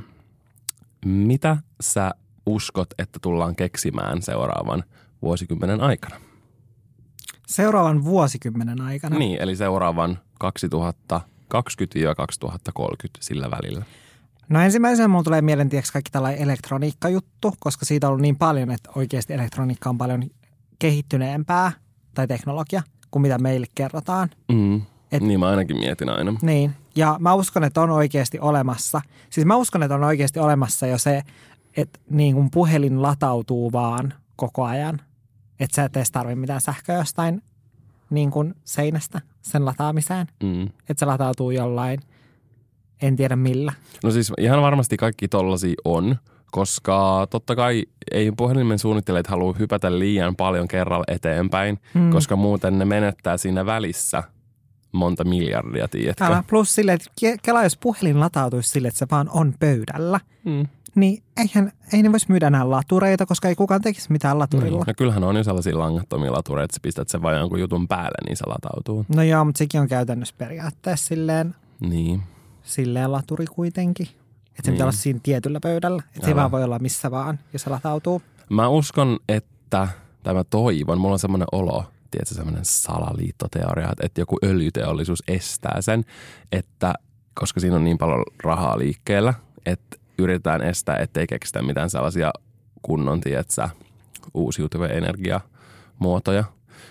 Mitä 1.05 1.57
sä 1.81 2.11
uskot, 2.45 2.87
että 2.97 3.19
tullaan 3.21 3.55
keksimään 3.55 4.21
seuraavan 4.21 4.83
vuosikymmenen 5.21 5.81
aikana? 5.81 6.15
seuraavan 7.47 8.03
vuosikymmenen 8.03 8.81
aikana. 8.81 9.17
Niin, 9.17 9.41
eli 9.41 9.55
seuraavan 9.55 10.19
2020-2030 11.53 13.07
sillä 13.19 13.51
välillä. 13.51 13.85
No 14.49 14.61
ensimmäisenä 14.61 15.07
mulla 15.07 15.23
tulee 15.23 15.41
mieleen 15.41 15.69
tiiäks, 15.69 15.91
kaikki 15.91 16.11
tällainen 16.11 16.41
elektroniikkajuttu, 16.41 17.53
koska 17.59 17.85
siitä 17.85 18.07
on 18.07 18.09
ollut 18.09 18.21
niin 18.21 18.37
paljon, 18.37 18.71
että 18.71 18.89
oikeasti 18.95 19.33
elektroniikka 19.33 19.89
on 19.89 19.97
paljon 19.97 20.23
kehittyneempää 20.79 21.71
tai 22.13 22.27
teknologia 22.27 22.81
kuin 23.11 23.21
mitä 23.21 23.37
meille 23.37 23.67
kerrotaan. 23.75 24.29
Mm. 24.51 24.81
Et- 25.11 25.23
niin 25.23 25.39
mä 25.39 25.47
ainakin 25.47 25.77
mietin 25.77 26.09
aina. 26.09 26.35
Niin, 26.41 26.71
ja 26.95 27.17
mä 27.19 27.33
uskon, 27.33 27.63
että 27.63 27.81
on 27.81 27.89
oikeasti 27.91 28.39
olemassa. 28.39 29.01
Siis 29.29 29.45
mä 29.45 29.55
uskon, 29.55 29.83
että 29.83 29.95
on 29.95 30.03
oikeasti 30.03 30.39
olemassa 30.39 30.87
jo 30.87 30.97
se, 30.97 31.21
että 31.77 31.99
niin 32.09 32.35
kuin 32.35 32.51
puhelin 32.51 33.01
latautuu 33.01 33.71
vaan 33.71 34.13
koko 34.35 34.63
ajan. 34.63 35.01
Että 35.59 35.75
sä 35.75 35.83
et 35.83 35.97
edes 35.97 36.11
tarvitse 36.11 36.35
mitään 36.39 36.61
sähköä 36.61 36.97
jostain 36.97 37.41
niin 38.09 38.31
kuin 38.31 38.53
seinästä 38.63 39.21
sen 39.41 39.65
lataamiseen. 39.65 40.27
Mm. 40.43 40.63
Että 40.63 40.95
se 40.99 41.05
latautuu 41.05 41.51
jollain, 41.51 41.99
en 43.01 43.15
tiedä 43.15 43.35
millä. 43.35 43.73
No 44.03 44.11
siis 44.11 44.31
ihan 44.39 44.61
varmasti 44.61 44.97
kaikki 44.97 45.27
tollasia 45.27 45.73
on, 45.85 46.15
koska 46.51 47.27
totta 47.29 47.55
kai 47.55 47.83
ei 48.11 48.31
puhelimen 48.31 48.79
suunnittelijat 48.79 49.27
halua 49.27 49.55
hypätä 49.59 49.99
liian 49.99 50.35
paljon 50.35 50.67
kerralla 50.67 51.03
eteenpäin, 51.07 51.79
Mm. 51.93 52.09
koska 52.11 52.35
muuten 52.35 52.79
ne 52.79 52.85
menettää 52.85 53.37
siinä 53.37 53.65
välissä 53.65 54.23
monta 54.91 55.23
miljardia, 55.23 55.87
tiedätkö? 55.87 56.23
Älä. 56.25 56.43
Plus 56.49 56.75
sille, 56.75 56.93
että 56.93 57.09
ke- 57.25 57.37
Kela, 57.43 57.63
jos 57.63 57.77
puhelin 57.77 58.19
latautuisi 58.19 58.69
sille, 58.69 58.87
että 58.87 58.97
se 58.97 59.07
vaan 59.11 59.29
on 59.29 59.53
pöydällä, 59.59 60.19
Mm. 60.45 60.67
Niin 60.95 61.23
eihän, 61.37 61.71
ei 61.93 62.03
ne 62.03 62.11
voisi 62.11 62.25
myydä 62.29 62.47
enää 62.47 62.69
latureita, 62.69 63.25
koska 63.25 63.47
ei 63.47 63.55
kukaan 63.55 63.81
tekisi 63.81 64.11
mitään 64.11 64.39
laturilla. 64.39 64.83
No 64.87 64.93
kyllähän 64.97 65.23
on 65.23 65.35
jo 65.35 65.43
sellaisia 65.43 65.79
langattomia 65.79 66.31
latureita, 66.31 66.65
että 66.65 66.75
sä 66.75 66.79
pistät 66.83 67.09
sen 67.09 67.21
vaan 67.21 67.37
jonkun 67.37 67.59
jutun 67.59 67.87
päälle, 67.87 68.17
niin 68.27 68.37
se 68.37 68.43
latautuu. 68.47 69.05
No 69.15 69.23
joo, 69.23 69.45
mutta 69.45 69.57
sekin 69.57 69.81
on 69.81 69.87
käytännössä 69.87 70.35
periaatteessa 70.37 71.05
silleen, 71.07 71.55
Niin. 71.79 72.23
silleen 72.63 73.11
laturi 73.11 73.45
kuitenkin. 73.45 74.07
Että 74.07 74.61
se 74.63 74.71
Niin. 74.71 74.75
pitää 74.75 74.85
olla 74.85 74.91
siinä 74.91 75.19
tietyllä 75.23 75.59
pöydällä. 75.59 76.03
Että 76.15 76.27
se 76.27 76.35
vaan 76.35 76.51
voi 76.51 76.63
olla 76.63 76.79
missä 76.79 77.11
vaan, 77.11 77.39
jos 77.53 77.61
se 77.61 77.69
latautuu. 77.69 78.21
Mä 78.49 78.67
uskon, 78.67 79.19
että, 79.29 79.87
tai 80.23 80.33
mä 80.33 80.43
toivon, 80.43 81.01
mulla 81.01 81.13
on 81.13 81.19
semmoinen 81.19 81.47
olo, 81.51 81.85
tiedätkö, 82.11 82.35
semmoinen 82.35 82.65
salaliittoteoria, 82.65 83.89
että, 83.91 84.05
että 84.05 84.21
joku 84.21 84.37
öljyteollisuus 84.43 85.23
estää 85.27 85.81
sen, 85.81 86.03
että 86.51 86.93
koska 87.33 87.59
siinä 87.59 87.75
on 87.75 87.83
niin 87.83 87.97
paljon 87.97 88.23
rahaa 88.43 88.77
liikkeellä, 88.77 89.33
että 89.65 89.97
yritetään 90.17 90.61
estää, 90.61 90.97
ettei 90.97 91.27
keksitä 91.27 91.61
mitään 91.61 91.89
sellaisia 91.89 92.31
kunnon, 92.81 93.21
tiedätkö, 93.21 93.69
uusiutuvia 94.33 94.89
energiamuotoja. 94.89 96.43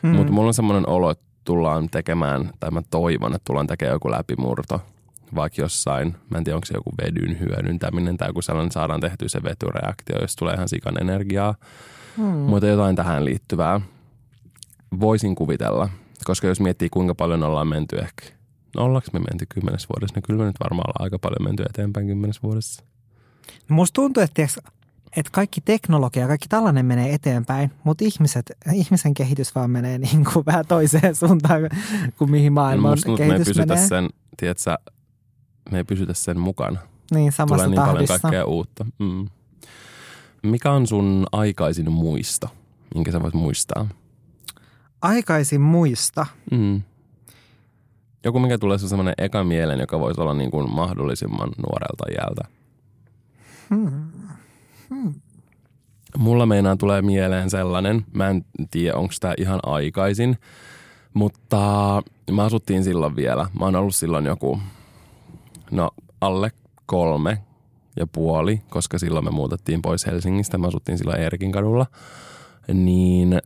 Mm. 0.02 0.08
Mutta 0.08 0.32
mulla 0.32 0.48
on 0.48 0.54
semmoinen 0.54 0.88
olo, 0.88 1.10
että 1.10 1.24
tullaan 1.44 1.88
tekemään, 1.90 2.50
tai 2.60 2.70
mä 2.70 2.82
toivon, 2.90 3.34
että 3.34 3.44
tullaan 3.44 3.66
tekemään 3.66 3.94
joku 3.94 4.10
läpimurto, 4.10 4.80
vaikka 5.34 5.62
jossain, 5.62 6.14
mä 6.30 6.38
en 6.38 6.44
tiedä 6.44 6.56
onko 6.56 6.66
se 6.66 6.74
joku 6.74 6.90
vedyn 7.02 7.40
hyödyntäminen 7.40 8.16
tai 8.16 8.28
joku 8.28 8.42
sellainen, 8.42 8.72
saadaan 8.72 9.00
tehtyä 9.00 9.28
se 9.28 9.42
vetyreaktio, 9.42 10.20
jos 10.20 10.36
tulee 10.36 10.54
ihan 10.54 10.68
sikan 10.68 11.00
energiaa, 11.00 11.54
Hmm. 12.16 12.24
mutta 12.24 12.66
jotain 12.66 12.96
tähän 12.96 13.24
liittyvää. 13.24 13.80
voisin 15.00 15.34
kuvitella, 15.34 15.88
koska 16.24 16.46
jos 16.46 16.60
miettii 16.60 16.88
kuinka 16.88 17.14
paljon 17.14 17.42
ollaan 17.42 17.68
menty 17.68 17.96
ehkä, 17.98 18.24
no 18.76 18.84
ollaanko 18.84 19.08
me 19.12 19.18
menty 19.18 19.46
kymmenes 19.48 19.88
vuodessa, 19.88 20.16
no 20.16 20.22
kyllä 20.26 20.38
me 20.38 20.46
nyt 20.46 20.56
varmaan 20.64 20.84
ollaan 20.88 21.04
aika 21.04 21.18
paljon 21.18 21.48
menty 21.48 21.62
eteenpäin 21.62 22.06
kymmenes 22.06 22.42
vuodessa. 22.42 22.84
No 23.68 23.76
Musta 23.76 23.94
tuntuu, 23.94 24.22
että, 24.22 24.34
tiiäks, 24.34 24.58
että 25.16 25.32
kaikki 25.32 25.60
teknologia, 25.60 26.26
kaikki 26.26 26.48
tällainen 26.48 26.86
menee 26.86 27.14
eteenpäin, 27.14 27.70
mutta 27.84 28.04
ihmiset, 28.04 28.52
ihmisen 28.72 29.14
kehitys 29.14 29.54
vaan 29.54 29.70
menee 29.70 29.98
niin 30.12 30.24
kuin 30.32 30.46
vähän 30.46 30.66
toiseen 30.66 31.14
suuntaan 31.14 31.62
kuin 32.18 32.30
mihin 32.30 32.52
maailman 32.52 32.90
Musta 32.90 33.06
tuntuu, 33.06 33.22
että 33.22 33.28
me 33.28 33.34
ei 33.34 33.38
kehitys 33.38 33.56
pysytä 33.56 33.74
menee. 33.74 33.88
sen, 33.88 34.08
tiedätkö, 34.36 34.76
me 35.70 35.78
ei 35.78 35.84
pysytä 35.84 36.14
sen 36.14 36.40
mukana. 36.40 36.78
Niin, 37.10 37.32
samassa 37.32 37.64
Tulee 37.64 37.68
niin 37.68 37.92
paljon 37.92 38.20
kaikkea 38.20 38.44
uutta. 38.44 38.86
Mm. 38.98 39.28
Mikä 40.42 40.72
on 40.72 40.86
sun 40.86 41.26
aikaisin 41.32 41.92
muisto, 41.92 42.48
minkä 42.94 43.12
sä 43.12 43.22
voit 43.22 43.34
muistaa? 43.34 43.88
Aikaisin 45.02 45.60
muista. 45.60 46.26
Mm. 46.50 46.82
Joku, 48.24 48.38
mikä 48.38 48.58
tulee 48.58 48.78
se 48.78 48.88
semmoinen 48.88 49.14
eka 49.18 49.44
mieleen, 49.44 49.80
joka 49.80 50.00
voisi 50.00 50.20
olla 50.20 50.34
niin 50.34 50.50
kuin 50.50 50.70
mahdollisimman 50.70 51.50
nuorelta 51.66 52.04
Mulla 56.18 56.46
meinaa 56.46 56.76
tulee 56.76 57.02
mieleen 57.02 57.50
sellainen, 57.50 58.06
mä 58.12 58.28
en 58.28 58.44
tiedä 58.70 58.96
onko 58.96 59.14
tämä 59.20 59.34
ihan 59.38 59.60
aikaisin, 59.62 60.38
mutta 61.14 62.02
mä 62.30 62.44
asuttiin 62.44 62.84
silloin 62.84 63.16
vielä. 63.16 63.46
Mä 63.58 63.64
oon 63.64 63.76
ollut 63.76 63.94
silloin 63.94 64.26
joku, 64.26 64.60
no 65.70 65.90
alle 66.20 66.52
kolme 66.86 67.38
ja 67.96 68.06
puoli, 68.06 68.62
koska 68.70 68.98
silloin 68.98 69.24
me 69.24 69.30
muutettiin 69.30 69.82
pois 69.82 70.06
Helsingistä. 70.06 70.58
Me 70.58 70.66
asuttiin 70.66 70.98
silloin 70.98 71.20
Erkin 71.20 71.52
kadulla. 71.52 71.86
Niin 72.74 73.40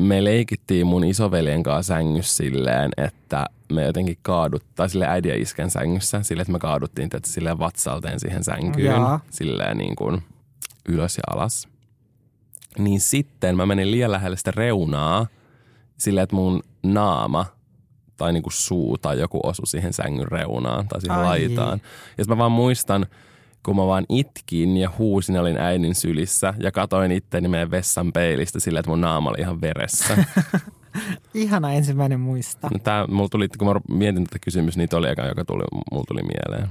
me 0.00 0.24
leikittiin 0.24 0.86
mun 0.86 1.04
isoveljen 1.04 1.62
kanssa 1.62 1.94
sängyssä 1.94 2.36
silleen, 2.36 2.90
että 2.96 3.46
me 3.72 3.84
jotenkin 3.84 4.18
kaaduttaa 4.22 4.88
sille 4.88 5.06
äidin 5.06 5.30
ja 5.30 5.36
iskän 5.42 5.70
sängyssä, 5.70 6.22
silleen, 6.22 6.42
että 6.42 6.52
me 6.52 6.58
kaaduttiin 6.58 7.10
tätä 7.10 7.30
silleen 7.30 7.58
vatsalteen 7.58 8.20
siihen 8.20 8.44
sänkyyn, 8.44 8.86
Jaa. 8.86 9.20
silleen 9.30 9.78
niin 9.78 9.96
kuin 9.96 10.22
ylös 10.88 11.16
ja 11.16 11.22
alas. 11.34 11.68
Niin 12.78 13.00
sitten 13.00 13.56
mä 13.56 13.66
menin 13.66 13.90
liian 13.90 14.12
lähelle 14.12 14.36
sitä 14.36 14.50
reunaa, 14.50 15.26
silleen, 15.98 16.22
että 16.24 16.36
mun 16.36 16.62
naama 16.82 17.46
tai 18.16 18.32
niinku 18.32 18.50
suu 18.50 18.98
tai 18.98 19.20
joku 19.20 19.40
osui 19.42 19.66
siihen 19.66 19.92
sängyn 19.92 20.28
reunaan 20.28 20.88
tai 20.88 21.00
siihen 21.00 21.18
Ai. 21.18 21.24
laitaan. 21.24 21.80
Ja 22.18 22.24
mä 22.28 22.38
vaan 22.38 22.52
muistan, 22.52 23.06
kun 23.64 23.76
mä 23.76 23.86
vaan 23.86 24.06
itkin 24.08 24.76
ja 24.76 24.90
huusin 24.98 25.38
olin 25.38 25.58
äidin 25.58 25.94
sylissä 25.94 26.54
ja 26.58 26.72
katoin 26.72 27.12
itteni 27.12 27.48
meidän 27.48 27.70
vessan 27.70 28.12
peilistä 28.12 28.60
silleen, 28.60 28.80
että 28.80 28.90
mun 28.90 29.00
naama 29.00 29.30
oli 29.30 29.40
ihan 29.40 29.60
veressä. 29.60 30.16
Ihana 31.34 31.72
ensimmäinen 31.72 32.20
muista. 32.20 32.68
No 32.72 32.78
Tää, 32.78 33.06
mulla 33.06 33.28
tuli, 33.28 33.48
kun 33.58 33.68
mä 33.68 33.96
mietin 33.96 34.24
tätä 34.24 34.38
kysymystä, 34.38 34.78
niin 34.80 34.88
oli 34.94 35.08
eka, 35.08 35.26
joka 35.26 35.44
tuli, 35.44 35.64
mulla 35.92 36.04
tuli 36.08 36.20
mieleen. 36.22 36.68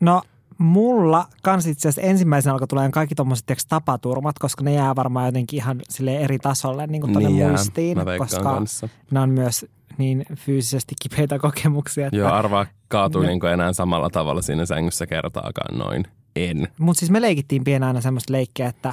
No 0.00 0.22
mulla 0.58 1.26
kans 1.42 1.66
itse 1.66 1.88
asiassa 1.88 2.08
ensimmäisenä 2.10 2.52
alkoi 2.52 2.68
tulemaan 2.68 2.90
kaikki 2.92 3.14
tiiäks, 3.46 3.66
tapaturmat, 3.66 4.38
koska 4.38 4.64
ne 4.64 4.72
jää 4.74 4.96
varmaan 4.96 5.26
jotenkin 5.26 5.56
ihan 5.56 5.80
sille 5.88 6.16
eri 6.18 6.38
tasolle 6.38 6.86
niin 6.86 7.00
kuin 7.02 7.12
Niin 7.12 7.38
jää. 7.38 7.48
muistiin, 7.48 7.98
Mä 7.98 8.04
koska 8.18 8.42
kanssa. 8.42 8.88
ne 9.10 9.20
on 9.20 9.30
myös 9.30 9.66
niin 9.98 10.24
fyysisesti 10.34 10.94
kipeitä 11.02 11.38
kokemuksia. 11.38 12.06
Että... 12.06 12.16
Joo, 12.16 12.32
arvaa 12.32 12.66
kaatui 12.88 13.22
Ne- 13.24 13.28
niinku 13.28 13.46
enää 13.46 13.72
samalla 13.72 14.10
tavalla 14.10 14.42
siinä 14.42 14.66
sängyssä 14.66 15.06
kertaakaan 15.06 15.78
noin. 15.78 16.04
En. 16.36 16.68
Mutta 16.78 17.00
siis 17.00 17.10
me 17.10 17.20
leikittiin 17.20 17.64
pienä 17.64 17.86
aina 17.86 18.00
semmoista 18.00 18.32
leikkiä, 18.32 18.66
että, 18.68 18.92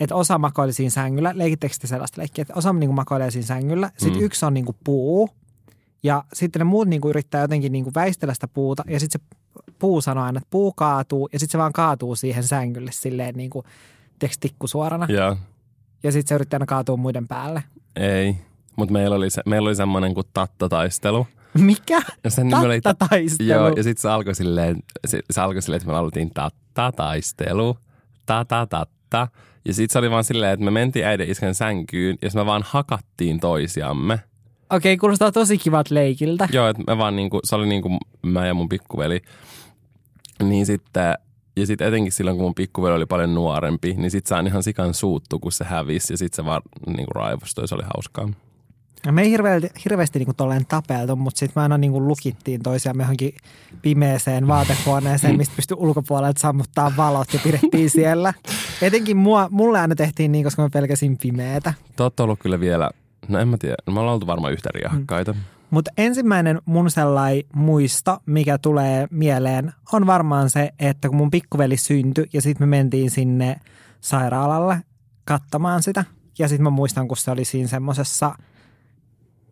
että 0.00 0.14
osa 0.14 0.38
makoili 0.38 0.72
siinä 0.72 0.90
sängyllä. 0.90 1.32
Leikittekö 1.34 1.74
te 1.80 1.86
sellaista 1.86 2.20
leikkiä, 2.20 2.42
että 2.42 2.54
osa 2.56 2.72
niin 2.72 2.94
makoilee 2.94 3.30
siinä 3.30 3.46
sängyllä. 3.46 3.90
Sitten 3.96 4.20
Mm. 4.20 4.24
yksi 4.24 4.46
on 4.46 4.54
niin 4.54 4.64
kuin 4.64 4.76
puu. 4.84 5.30
Ja 6.02 6.24
sitten 6.32 6.60
ne 6.60 6.64
muut 6.64 6.88
niin 6.88 7.00
kuin 7.00 7.10
yrittää 7.10 7.40
jotenkin 7.40 7.72
niin 7.72 7.84
kuin 7.84 7.94
väistellä 7.94 8.34
sitä 8.34 8.48
puuta. 8.48 8.84
Ja 8.88 9.00
sitten 9.00 9.20
se 9.20 9.36
puu 9.78 10.00
sanoo 10.00 10.24
aina, 10.24 10.38
että 10.38 10.50
puu 10.50 10.72
kaatuu. 10.72 11.28
Ja 11.32 11.38
sitten 11.38 11.52
se 11.52 11.58
vaan 11.58 11.72
kaatuu 11.72 12.16
siihen 12.16 12.42
sängylle 12.44 12.90
silleen 12.92 13.34
niin 13.34 13.50
kuin 13.50 13.64
tiedätkö, 14.18 14.38
tikkusuorana. 14.40 15.06
Ja 15.10 15.36
Ja 16.02 16.12
sitten 16.12 16.28
se 16.28 16.34
yrittää 16.34 16.56
aina 16.56 16.66
kaatua 16.66 16.96
muiden 16.96 17.28
päälle. 17.28 17.62
ei. 17.96 18.36
Mutta 18.76 18.92
meillä 18.92 19.16
oli, 19.16 19.30
se, 19.30 19.42
meillä 19.46 19.66
oli 19.68 19.76
semmoinen 19.76 20.14
kuin 20.14 20.26
tattataistelu. 20.34 21.26
Mikä? 21.58 22.02
Ja 22.24 22.30
sen 22.30 22.46
nimi 22.48 22.66
oli 22.66 22.80
Tattataistelu. 22.80 23.48
Joo, 23.48 23.68
ja 23.68 23.82
sitten 23.82 24.02
se 24.02 24.08
alkoi 24.10 24.34
silleen, 24.34 24.82
se, 25.06 25.20
se 25.30 25.40
alkoi 25.40 25.62
silleen, 25.62 25.76
että 25.76 25.86
me 25.86 25.92
laulettiin 25.92 26.30
tatta-taistelu, 26.34 27.78
ta-ta-tatta. 28.26 29.28
Ja 29.64 29.74
sitten 29.74 29.92
se 29.92 29.98
oli 29.98 30.10
vaan 30.10 30.24
silleen, 30.24 30.52
että 30.52 30.64
me 30.64 30.70
mentiin 30.70 31.06
äidin 31.06 31.30
iskän 31.30 31.54
sänkyyn 31.54 32.18
ja 32.22 32.30
sit 32.30 32.36
me 32.36 32.46
vaan 32.46 32.62
hakattiin 32.66 33.40
toisiamme. 33.40 34.20
Okei, 34.70 34.96
kuulostaa 34.96 35.32
tosi 35.32 35.58
kivat 35.58 35.90
leikiltä. 35.90 36.48
Joo, 36.52 36.68
että 36.68 36.82
me 36.86 36.98
vaan 36.98 37.16
niinku, 37.16 37.40
se 37.44 37.56
oli 37.56 37.66
niinku 37.66 37.98
mä 38.22 38.46
ja 38.46 38.54
mun 38.54 38.68
pikkuveli. 38.68 39.20
Niin 40.42 40.66
sitten, 40.66 41.14
ja 41.56 41.66
sitten 41.66 41.88
etenkin 41.88 42.12
silloin, 42.12 42.36
kun 42.36 42.44
mun 42.44 42.54
pikkuveli 42.54 42.94
oli 42.94 43.06
paljon 43.06 43.34
nuorempi, 43.34 43.94
niin 43.94 44.10
sitten 44.10 44.28
saan 44.28 44.46
ihan 44.46 44.62
sikan 44.62 44.94
suuttu, 44.94 45.38
kun 45.38 45.52
se 45.52 45.64
hävisi 45.64 46.12
ja 46.12 46.16
sitten 46.16 46.36
se 46.36 46.44
vaan 46.44 46.62
niinku 46.86 47.12
raivostui, 47.12 47.68
se 47.68 47.74
oli 47.74 47.84
hauskaa. 47.94 48.28
Ja 49.06 49.12
Me 49.12 49.22
ei 49.22 49.30
hirveästi, 49.30 49.70
hirveästi 49.84 50.18
niinku 50.18 50.34
tolleen 50.34 50.66
tapeltu, 50.66 51.16
mutta 51.16 51.38
sitten 51.38 51.52
me 51.60 51.62
aina 51.62 51.78
niinku 51.78 52.08
lukittiin 52.08 52.62
toisiamme 52.62 53.02
johonkin 53.02 53.34
pimeeseen 53.82 54.48
vaatehuoneeseen, 54.48 55.36
mistä 55.36 55.56
pystyi 55.56 55.76
ulkopuolelta 55.80 56.40
sammuttaa 56.40 56.92
valot 56.96 57.34
ja 57.34 57.40
pidettiin 57.44 57.90
siellä. 57.90 58.34
Etenkin 58.82 59.16
mua, 59.16 59.48
mulle 59.50 59.80
aina 59.80 59.94
tehtiin 59.94 60.32
niin, 60.32 60.44
koska 60.44 60.62
mä 60.62 60.68
pelkäsin 60.72 61.18
pimeätä. 61.18 61.74
Te 61.96 62.02
olette 62.02 62.22
ollut 62.22 62.38
kyllä 62.38 62.60
vielä, 62.60 62.90
no 63.28 63.38
en 63.38 63.48
mä 63.48 63.56
tiedä, 63.58 63.76
me 63.90 64.00
ollaan 64.00 64.14
oltu 64.14 64.26
varmaan 64.26 64.52
yhtä 64.52 64.70
riahakkaita. 64.74 65.34
Mutta 65.70 65.90
ensimmäinen 65.98 66.60
mun 66.64 66.90
sellai 66.90 67.44
muisto, 67.54 68.18
mikä 68.26 68.58
tulee 68.58 69.08
mieleen, 69.10 69.72
on 69.92 70.06
varmaan 70.06 70.50
se, 70.50 70.70
että 70.78 71.08
kun 71.08 71.16
mun 71.16 71.30
pikkuveli 71.30 71.76
syntyi 71.76 72.26
ja 72.32 72.42
sitten 72.42 72.68
me 72.68 72.76
mentiin 72.76 73.10
sinne 73.10 73.56
sairaalalle 74.00 74.80
katsomaan 75.24 75.82
sitä. 75.82 76.04
Ja 76.38 76.48
sitten 76.48 76.64
mä 76.64 76.70
muistan, 76.70 77.08
kun 77.08 77.16
se 77.16 77.30
oli 77.30 77.44
siinä 77.44 77.68
semmosessa, 77.68 78.34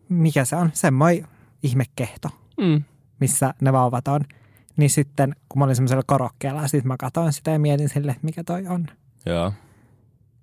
mikä 0.09 0.45
se 0.45 0.55
on, 0.55 0.69
semmoinen 0.73 1.27
ihmekehto. 1.63 2.29
Mm. 2.57 2.83
missä 3.19 3.53
ne 3.61 3.73
vauvat 3.73 4.07
on. 4.07 4.21
Niin 4.77 4.89
sitten, 4.89 5.35
kun 5.49 5.59
mä 5.59 5.65
olin 5.65 5.75
semmoisella 5.75 6.03
korokkeella, 6.07 6.67
sitten 6.67 6.87
mä 6.87 6.95
katsoin 6.99 7.33
sitä 7.33 7.51
ja 7.51 7.59
mietin 7.59 7.89
sille, 7.89 8.11
että 8.11 8.25
mikä 8.25 8.43
toi 8.43 8.67
on. 8.67 8.87
Joo. 9.25 9.53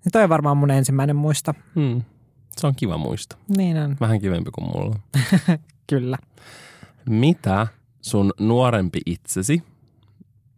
Niin 0.04 0.12
toi 0.12 0.23
on 0.23 0.28
varmaan 0.28 0.56
mun 0.56 0.70
ensimmäinen 0.70 1.16
muisto. 1.16 1.54
Mm. 1.75 2.02
Se 2.56 2.66
on 2.66 2.75
kiva 2.75 2.99
muisto. 2.99 3.37
Niin 3.56 3.78
on, 3.78 3.97
Vähän 4.00 4.20
kivempi 4.20 4.50
kuin 4.50 4.70
mulla. 4.70 4.97
kyllä. 5.90 6.18
Mitä 7.08 7.66
sun 8.00 8.32
nuorempi 8.40 9.00
itsesi, 9.06 9.62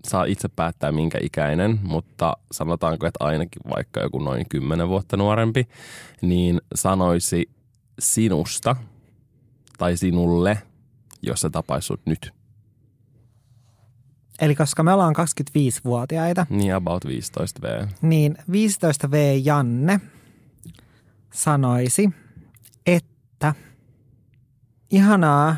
saa 0.09 0.25
itse 0.25 0.49
päättää 0.49 0.93
minkä 0.93 1.19
ikäinen, 1.23 1.81
mutta 1.83 2.37
sanotaanko, 2.53 3.07
että 3.07 3.25
ainakin 3.25 3.63
vaikka 3.71 4.01
joku 4.01 4.19
noin 4.19 4.49
kymmenen 4.49 4.89
vuotta 4.89 5.17
nuorempi, 5.17 5.69
niin 6.23 6.61
sanoisi 6.75 7.51
sinusta 7.99 8.77
tai 9.79 9.97
sinulle, 9.97 10.59
jos 11.23 11.41
se 11.41 11.51
tapaisi 11.51 11.87
sut 11.87 12.01
nyt. 12.07 12.33
Eli 14.41 14.55
koska 14.55 14.83
me 14.83 14.93
ollaan 14.93 15.15
25-vuotiaita, 15.17 16.47
Niin 16.51 16.75
about 16.75 17.05
15V. 17.05 17.89
niin 18.03 18.39
15V 18.51 19.15
Janne 19.45 20.01
sanoisi, 21.33 22.11
että 22.87 23.55
ihanaa, 24.91 25.57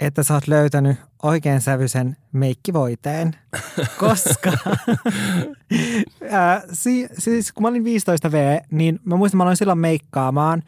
että 0.00 0.22
sä 0.22 0.34
oot 0.34 0.48
löytänyt 0.48 0.96
oikein 1.22 1.60
sävyisen 1.60 2.16
meikkivoiteen, 2.32 3.36
koska 4.00 4.52
ää, 6.30 6.62
si, 6.72 7.08
siis 7.18 7.52
kun 7.52 7.62
mä 7.62 7.68
olin 7.68 7.82
15V, 7.84 8.66
niin 8.70 9.00
mä 9.04 9.16
muistan, 9.16 9.36
mä 9.38 9.42
aloin 9.42 9.56
silloin 9.56 9.78
meikkaamaan 9.78 10.62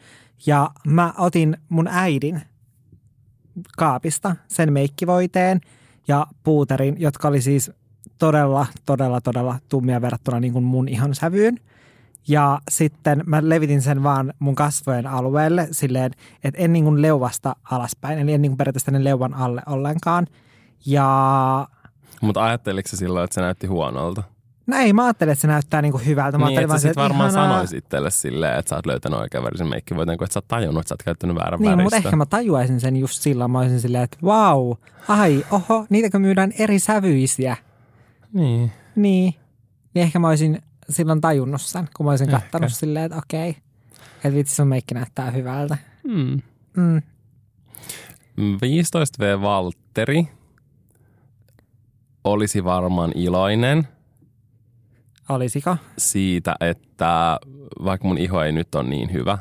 ja 0.45 0.71
mä 0.87 1.13
otin 1.17 1.57
mun 1.69 1.87
äidin 1.87 2.41
kaapista 3.77 4.35
sen 4.47 4.73
meikkivoiteen 4.73 5.61
ja 6.07 6.27
puuterin, 6.43 6.95
jotka 6.99 7.27
oli 7.27 7.41
siis 7.41 7.71
todella, 8.17 8.65
todella, 8.85 9.21
todella 9.21 9.59
tummia 9.69 10.01
verrattuna 10.01 10.39
niin 10.39 10.53
kuin 10.53 10.65
mun 10.65 10.87
ihon 10.87 11.15
sävyyn. 11.15 11.59
Ja 12.27 12.59
sitten 12.71 13.23
mä 13.25 13.39
levitin 13.41 13.81
sen 13.81 14.03
vaan 14.03 14.33
mun 14.39 14.55
kasvojen 14.55 15.07
alueelle 15.07 15.67
silleen, 15.71 16.11
että 16.43 16.63
en 16.63 16.73
niin 16.73 16.83
kuin 16.83 17.01
leuasta 17.01 17.55
alaspäin, 17.71 18.19
eli 18.19 18.33
en 18.33 18.41
niin 18.41 18.51
kuin 18.51 18.57
periaatteessa 18.57 18.85
tänne 18.85 19.03
leuan 19.03 19.33
alle 19.33 19.61
ollenkaan. 19.65 20.27
Ja 20.85 21.67
Mutta 22.21 22.43
ajatteliko 22.43 22.89
se 22.89 22.97
silloin, 22.97 23.23
että 23.23 23.33
se 23.33 23.41
näytti 23.41 23.67
huonolta? 23.67 24.23
No 24.67 24.77
ei, 24.77 24.93
mä 24.93 25.03
ajattelin, 25.03 25.31
että 25.31 25.41
se 25.41 25.47
näyttää 25.47 25.81
niin 25.81 25.91
kuin 25.91 26.05
hyvältä. 26.05 26.37
Mä 26.37 26.47
niin, 26.47 26.59
että 26.59 26.73
sä 26.73 26.79
sit 26.79 26.95
varmaan 26.95 27.29
ihanaa. 27.29 27.49
sanoisit 27.53 27.77
itselle 27.85 28.11
silleen, 28.11 28.59
että 28.59 28.69
sä 28.69 28.75
oot 28.75 28.85
löytänyt 28.85 29.19
oikein 29.19 29.43
värisen 29.43 29.67
meikkivoiteen, 29.69 30.17
kun 30.17 30.25
et 30.25 30.31
sä 30.31 30.37
oot 30.37 30.47
tajunnut, 30.47 30.81
että 30.81 30.89
sä 30.89 30.93
oot 30.93 31.03
käyttänyt 31.03 31.35
väärän 31.35 31.59
Niin, 31.59 31.69
väristä. 31.69 31.83
mutta 31.83 31.97
ehkä 31.97 32.15
mä 32.15 32.25
tajuaisin 32.25 32.79
sen 32.79 32.97
just 32.97 33.21
silloin. 33.21 33.51
Mä 33.51 33.59
olisin 33.59 33.81
silleen, 33.81 34.03
että 34.03 34.17
vau, 34.23 34.75
ai, 35.07 35.45
oho, 35.51 35.85
niitäkö 35.89 36.19
myydään 36.19 36.53
eri 36.59 36.79
sävyisiä. 36.79 37.57
Niin. 38.33 38.71
Niin. 38.95 39.33
Niin 39.93 40.03
ehkä 40.03 40.19
mä 40.19 40.27
olisin 40.27 40.61
silloin 40.89 41.21
tajunnut 41.21 41.61
sen, 41.61 41.89
kun 41.97 42.05
mä 42.05 42.09
olisin 42.09 42.29
Ehkä. 42.29 42.39
kattanut 42.41 42.73
silleen, 42.73 43.05
että 43.05 43.17
okei. 43.17 43.49
että 44.23 44.33
vitsi 44.33 44.55
sun 44.55 44.67
meikki 44.67 44.93
näyttää 44.95 45.31
hyvältä. 45.31 45.77
Mm. 46.07 46.41
Mm. 46.77 47.01
15V 48.39 49.41
Valtteri 49.41 50.27
olisi 52.23 52.63
varmaan 52.63 53.11
iloinen 53.15 53.87
Olisiko? 55.29 55.77
siitä, 55.97 56.55
että 56.59 57.39
vaikka 57.83 58.07
mun 58.07 58.17
iho 58.17 58.41
ei 58.43 58.51
nyt 58.51 58.75
ole 58.75 58.83
niin 58.89 59.13
hyvä, 59.13 59.37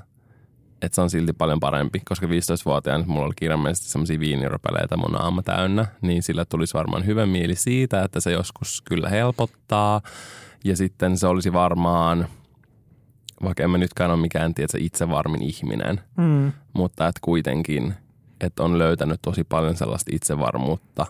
että 0.82 0.94
se 0.94 1.00
on 1.00 1.10
silti 1.10 1.32
paljon 1.32 1.60
parempi, 1.60 2.00
koska 2.08 2.26
15-vuotiaana 2.26 3.04
mulla 3.06 3.26
oli 3.26 3.34
kirjaimellisesti 3.36 3.90
sellaisia 3.90 4.20
viiniropeleita 4.20 4.96
mun 4.96 5.10
naama 5.12 5.42
täynnä, 5.42 5.86
niin 6.02 6.22
sillä 6.22 6.44
tulisi 6.44 6.74
varmaan 6.74 7.06
hyvä 7.06 7.26
mieli 7.26 7.54
siitä, 7.54 8.02
että 8.02 8.20
se 8.20 8.32
joskus 8.32 8.82
kyllä 8.84 9.08
helpottaa. 9.08 10.00
Ja 10.64 10.76
sitten 10.76 11.18
se 11.18 11.26
olisi 11.26 11.52
varmaan, 11.52 12.26
vaikka 13.42 13.62
en 13.62 13.70
mä 13.70 13.78
nytkään 13.78 14.10
ole 14.10 14.20
mikään 14.20 14.54
tiedä, 14.54 14.68
itse 14.78 15.08
varmin 15.08 15.42
ihminen, 15.42 16.00
Mm. 16.16 16.52
mutta 16.72 17.08
että 17.08 17.18
kuitenkin, 17.22 17.94
että 18.40 18.62
on 18.62 18.78
löytänyt 18.78 19.22
tosi 19.22 19.44
paljon 19.44 19.76
sellaista 19.76 20.10
itsevarmuutta, 20.14 21.06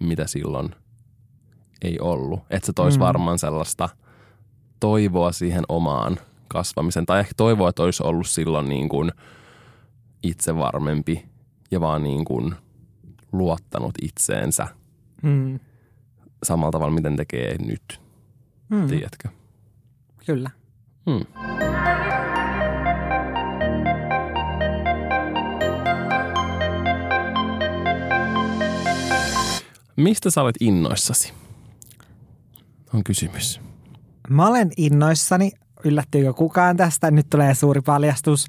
mitä 0.00 0.26
silloin 0.26 0.70
ei 1.82 1.98
ollut. 2.00 2.40
Että 2.50 2.66
se 2.66 2.72
toisi 2.72 2.98
Mm. 2.98 3.02
mm. 3.02 3.06
varmaan 3.06 3.38
sellaista 3.38 3.88
toivoa 4.80 5.32
siihen 5.32 5.64
omaan 5.68 6.16
kasvamiseen. 6.48 7.06
Tai 7.06 7.20
ehkä 7.20 7.32
toivoa, 7.36 7.68
että 7.68 7.82
olisi 7.82 8.02
ollut 8.02 8.26
silloin 8.28 8.68
niin 8.68 8.88
kuin 8.88 9.12
itsevarmempi 10.22 11.24
ja 11.70 11.80
vaan 11.80 12.02
niin 12.02 12.24
kuin 12.24 12.54
luottanut 13.32 13.94
itseensä 14.02 14.66
Mm. 15.22 15.60
samalla 16.42 16.70
tavalla, 16.72 16.94
miten 16.94 17.16
tekee 17.16 17.56
nyt, 17.66 18.00
Mm. 18.68 18.86
tiedätkö? 18.86 19.28
Kyllä. 20.26 20.50
Hmm. 21.10 21.24
Mistä 29.96 30.30
sä 30.30 30.42
olet 30.42 30.56
innoissasi? 30.60 31.32
on 32.96 33.04
kysymys? 33.04 33.60
Mä 34.28 34.46
olen 34.46 34.70
innoissani. 34.76 35.52
Yllättyykö 35.84 36.32
kukaan 36.32 36.76
tästä? 36.76 37.10
Nyt 37.10 37.26
tulee 37.30 37.54
suuri 37.54 37.80
paljastus. 37.80 38.46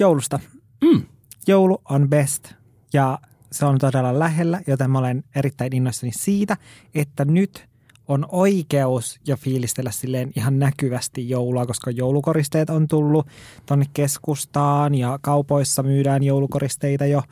Joulusta. 0.00 0.40
Mm. 0.84 1.02
Joulu 1.46 1.82
on 1.90 2.08
best. 2.08 2.52
Ja 2.92 3.18
se 3.52 3.64
on 3.64 3.78
todella 3.78 4.18
lähellä, 4.18 4.60
joten 4.66 4.90
mä 4.90 4.98
olen 4.98 5.24
erittäin 5.34 5.76
innoissani 5.76 6.12
siitä, 6.14 6.56
että 6.94 7.24
nyt 7.24 7.68
on 8.08 8.26
oikeus 8.28 9.20
ja 9.26 9.36
fiilistellä 9.36 9.90
silleen 9.90 10.32
ihan 10.36 10.58
näkyvästi 10.58 11.28
joulua, 11.28 11.66
koska 11.66 11.90
joulukoristeet 11.90 12.70
on 12.70 12.88
tullut 12.88 13.26
tonne 13.66 13.86
keskustaan 13.94 14.94
ja 14.94 15.18
kaupoissa 15.22 15.82
myydään 15.82 16.22
joulukoristeita 16.22 17.06
jo, 17.06 17.22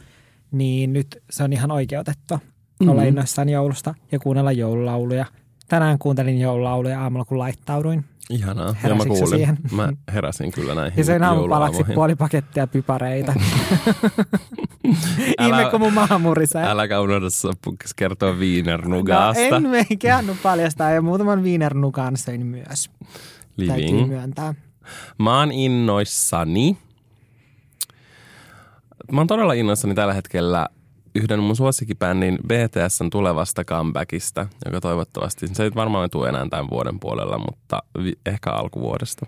niin 0.53 0.93
nyt 0.93 1.23
se 1.31 1.43
on 1.43 1.53
ihan 1.53 1.71
oikeutettu 1.71 2.39
oikeutettua 2.81 2.93
olla 2.93 3.03
innoissaan 3.09 3.49
joulusta 3.49 3.95
ja 4.13 4.19
kuunnella 4.19 4.53
joululauluja. 4.53 5.27
Tänään 5.69 5.99
kuuntelin 5.99 6.41
joululauluja 6.41 7.01
aamulla, 7.03 7.25
kun 7.25 7.39
laittauduin. 7.39 8.05
Ihanaa. 8.31 8.75
Ja 8.89 8.95
mä 8.95 9.05
kuulin. 9.05 9.29
siihen? 9.29 9.59
Mä 9.73 9.93
heräsin 10.13 10.53
kyllä 10.53 10.75
näihin 10.75 10.99
Ja 10.99 11.05
söin 11.05 11.23
aamupalaksi 11.23 11.85
puoli 11.95 12.15
pakettia 12.15 12.67
pipareita. 12.67 13.33
Ihme, 15.47 15.71
kun 15.71 15.81
mun 15.81 15.93
maha 15.93 16.19
murisee. 16.19 16.63
Äläkä 16.63 17.01
unohda 17.01 17.27
kertoa 17.97 18.33
No, 18.33 18.39
viinernugasta. 18.39 19.41
en 19.57 19.69
meikään 19.69 20.25
paljastaa 20.43 20.91
ja 20.91 21.03
muutaman 21.03 21.43
viinernukan 21.43 22.17
söin 22.17 22.47
myös. 22.47 22.91
Täytyy 23.67 23.77
Living. 23.77 24.09
myöntää. 24.09 24.55
Mä 25.19 25.39
oon 25.39 25.53
innoissani. 25.53 26.77
Mä 29.13 29.21
oon 29.21 29.27
todella 29.27 29.53
innoissani 29.53 29.95
tällä 29.95 30.15
hetkellä 30.15 30.69
yhden 31.15 31.41
mun 31.41 31.57
suosikkibändin 31.57 32.39
BTSn 32.47 33.11
tulevasta 33.11 33.65
comebackista, 33.65 34.47
joka 34.65 34.81
toivottavasti, 34.81 35.47
se 35.53 35.63
ei 35.63 35.71
varmaan 35.75 36.11
tule 36.11 36.29
enää 36.29 36.47
tämän 36.51 36.71
vuoden 36.71 37.01
puolella, 37.01 37.39
mutta 37.39 37.83
vi- 38.05 38.19
ehkä 38.27 38.51
alkuvuodesta. 38.51 39.27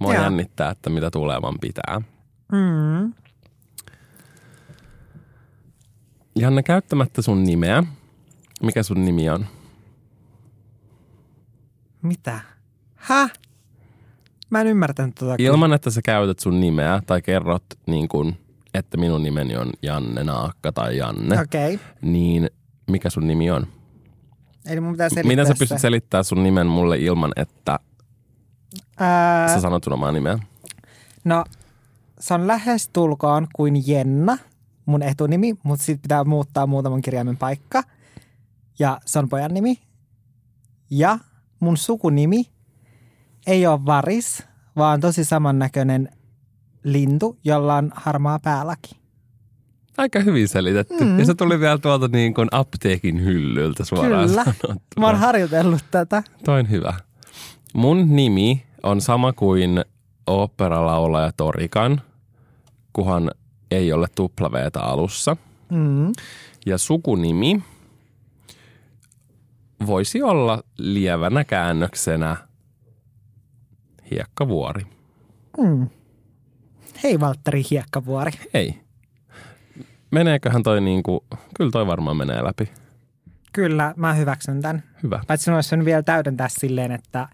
Mua 0.00 0.14
Joo. 0.14 0.22
jännittää, 0.22 0.70
että 0.70 0.90
mitä 0.90 1.10
tulevan 1.10 1.54
pitää. 1.60 2.00
Mm. 2.52 3.12
Janne, 6.36 6.62
käyttämättä 6.62 7.22
sun 7.22 7.44
nimeä. 7.44 7.84
Mikä 8.62 8.82
sun 8.82 9.04
nimi 9.04 9.30
on? 9.30 9.46
Mitä? 12.02 12.40
Häh? 12.94 13.32
Mä 14.50 14.60
en 14.60 14.66
ymmärtänyt 14.66 15.14
tota. 15.14 15.34
Ilman, 15.38 15.72
että 15.72 15.90
sä 15.90 16.02
käytät 16.04 16.38
sun 16.38 16.60
nimeä 16.60 17.02
tai 17.06 17.22
kerrot, 17.22 17.64
niin 17.86 18.08
kun, 18.08 18.34
että 18.74 18.96
minun 18.96 19.22
nimeni 19.22 19.56
on 19.56 19.70
Janne 19.82 20.24
Naakka 20.24 20.72
tai 20.72 20.96
Janne. 20.96 21.40
Okay. 21.40 21.78
niin 22.02 22.50
mikä 22.90 23.10
sun 23.10 23.26
nimi 23.26 23.50
on? 23.50 23.66
Eli 24.66 24.80
mun 24.80 24.92
pitää 24.92 25.08
selittää 25.08 25.28
Miten 25.30 25.46
sä 25.46 25.52
se. 25.52 25.58
pystyt 25.58 25.78
selittämään 25.80 26.24
sun 26.24 26.42
nimen 26.42 26.66
mulle 26.66 26.98
ilman, 26.98 27.32
että 27.36 27.78
Ää, 28.98 29.48
sä 29.54 29.60
sanot 29.60 29.84
sun 29.84 29.92
omaa 29.92 30.12
nimeä? 30.12 30.38
no, 31.24 31.44
se 32.20 32.34
on 32.34 32.46
lähes 32.46 32.88
tulkoon 32.88 33.46
kuin 33.54 33.82
Jenna, 33.86 34.38
mun 34.86 35.02
etunimi, 35.02 35.54
mutta 35.62 35.84
sitten 35.84 36.02
pitää 36.02 36.24
muuttaa 36.24 36.66
muutaman 36.66 37.02
kirjaimen 37.02 37.36
paikka. 37.36 37.82
Ja 38.78 39.00
se 39.06 39.18
on 39.18 39.28
pojan 39.28 39.54
nimi. 39.54 39.78
Ja 40.90 41.18
mun 41.60 41.76
sukunimi 41.76 42.44
ei 43.46 43.66
ole 43.66 43.84
varis, 43.86 44.42
vaan 44.76 45.00
tosi 45.00 45.24
samannäköinen 45.24 46.08
lintu, 46.84 47.38
jolla 47.44 47.76
on 47.76 47.90
harmaa 47.94 48.38
päälaki. 48.38 49.00
Aika 49.98 50.20
hyvin 50.20 50.48
selitetty. 50.48 51.04
Mm. 51.04 51.18
Ja 51.18 51.24
se 51.24 51.34
tuli 51.34 51.60
vielä 51.60 51.78
tuolta 51.78 52.08
niin 52.08 52.34
kuin 52.34 52.48
apteekin 52.50 53.24
hyllyltä 53.24 53.84
suoraan 53.84 54.28
Kyllä. 54.28 54.44
sanottuna. 54.44 54.76
Mä 55.00 55.06
oon 55.06 55.16
harjoitellut 55.18 55.84
tätä. 55.90 56.22
Toi 56.44 56.60
on 56.60 56.70
hyvä. 56.70 56.94
Mun 57.74 58.16
nimi 58.16 58.64
on 58.82 59.00
sama 59.00 59.32
kuin 59.32 59.84
oopperalaulaja 60.26 61.32
Torikan, 61.36 62.00
kuhan 62.92 63.30
ei 63.70 63.92
ole 63.92 64.06
tuplaveeta 64.14 64.80
alussa. 64.80 65.36
Mm. 65.70 66.12
Ja 66.66 66.78
sukunimi 66.78 67.62
voisi 69.86 70.22
olla 70.22 70.62
lievänä 70.78 71.44
käännöksenä 71.44 72.36
Hiekkavuori. 74.10 74.82
Mm. 75.58 75.88
Hei 77.02 77.20
Valtteri 77.20 77.62
Hiekkavuori. 77.70 78.30
Ei. 78.54 78.80
Meneeköhän 80.10 80.62
toi 80.62 80.80
niinku, 80.80 81.24
kyllä 81.56 81.70
toi 81.70 81.86
varmaan 81.86 82.16
menee 82.16 82.44
läpi. 82.44 82.70
Kyllä, 83.52 83.94
mä 83.96 84.14
hyväksyn 84.14 84.62
tämän. 84.62 84.82
Hyvä. 85.02 85.20
Paitsi 85.26 85.44
sun 85.44 85.54
olisi 85.54 85.84
vielä 85.84 86.02
täydentää 86.02 86.48
silleen, 86.48 86.92
että, 86.92 87.28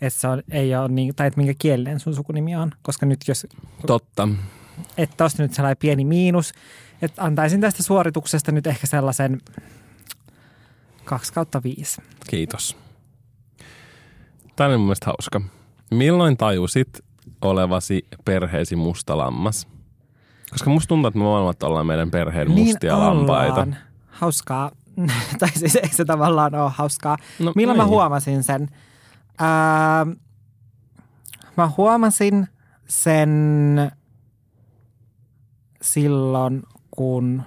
että 0.00 0.20
se 0.20 0.28
on, 0.28 0.42
ei 0.50 0.76
ole 0.76 0.88
niin, 0.88 1.14
tai 1.14 1.26
että 1.26 1.38
minkä 1.40 1.54
kielinen 1.58 2.00
sun 2.00 2.14
sukunimi 2.14 2.56
on. 2.56 2.72
Koska 2.82 3.06
nyt 3.06 3.20
jos, 3.28 3.46
Totta. 3.86 4.28
että 4.96 5.16
tosta 5.16 5.42
nyt 5.42 5.54
sellainen 5.54 5.76
pieni 5.76 6.04
miinus, 6.04 6.52
että 7.02 7.24
antaisin 7.24 7.60
tästä 7.60 7.82
suorituksesta 7.82 8.52
nyt 8.52 8.66
ehkä 8.66 8.86
sellaisen 8.86 9.40
2 11.04 11.32
kautta 11.32 11.62
5. 11.62 12.02
Kiitos. 12.30 12.76
Tämä 14.56 14.70
on 14.70 14.80
mun 14.80 14.86
mielestä 14.86 15.06
hauska. 15.06 15.40
Milloin 15.90 16.36
tajusit 16.36 17.07
olevasi 17.42 18.06
perheesi 18.24 18.76
musta 18.76 19.18
lammas? 19.18 19.68
Koska 20.50 20.70
musta 20.70 20.88
tuntuu, 20.88 21.08
että 21.08 21.18
me 21.18 21.24
molemmat 21.24 21.62
ollaan 21.62 21.86
meidän 21.86 22.10
perheen 22.10 22.50
mustia 22.50 22.98
lampaita. 22.98 23.66
Hauskaa. 24.06 24.70
tai 25.38 25.48
siis 25.54 25.76
ei 25.76 25.88
se 25.88 26.04
tavallaan 26.04 26.54
ole 26.54 26.70
hauskaa. 26.74 27.16
No, 27.38 27.52
Milloin 27.56 27.80
ei. 27.80 27.84
mä 27.84 27.88
huomasin 27.88 28.42
sen? 28.42 28.68
Ää, 29.38 30.06
mä 31.56 31.70
huomasin 31.76 32.48
sen 32.88 33.92
silloin, 35.82 36.62
kun 36.90 37.42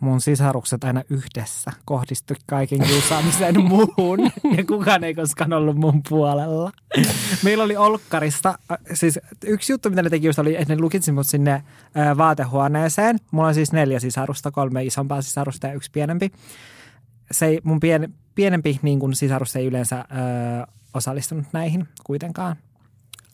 mun 0.00 0.20
sisarukset 0.20 0.84
aina 0.84 1.02
yhdessä 1.10 1.72
kohdistui 1.84 2.36
kaiken 2.46 2.82
kiusaamisen 2.82 3.62
muuhun 3.68 4.30
ja 4.56 4.64
kukaan 4.68 5.04
ei 5.04 5.14
koskaan 5.14 5.52
ollut 5.52 5.76
mun 5.76 6.02
puolella. 6.08 6.72
Meillä 7.44 7.64
oli 7.64 7.76
Olkkarista, 7.76 8.58
äh, 8.72 8.78
siis 8.94 9.18
yksi 9.44 9.72
juttu 9.72 9.90
mitä 9.90 10.02
ne 10.02 10.10
teki 10.10 10.26
just 10.26 10.38
oli, 10.38 10.56
että 10.56 10.74
ne 10.74 10.80
lukitsi 10.80 11.12
mut 11.12 11.26
sinne 11.26 11.52
äh, 11.52 12.16
vaatehuoneeseen. 12.16 13.18
Mulla 13.30 13.48
on 13.48 13.54
siis 13.54 13.72
neljä 13.72 14.00
sisarusta, 14.00 14.50
kolme 14.50 14.84
isompaa 14.84 15.22
sisarusta 15.22 15.66
ja 15.66 15.72
yksi 15.72 15.90
pienempi. 15.90 16.32
Se 17.30 17.46
ei, 17.46 17.60
mun 17.64 17.80
pien, 17.80 18.14
pienempi 18.34 18.78
niin 18.82 19.00
kun 19.00 19.14
sisarus 19.14 19.56
ei 19.56 19.66
yleensä 19.66 19.96
ö, 19.98 20.04
osallistunut 20.94 21.44
näihin 21.52 21.88
kuitenkaan. 22.04 22.56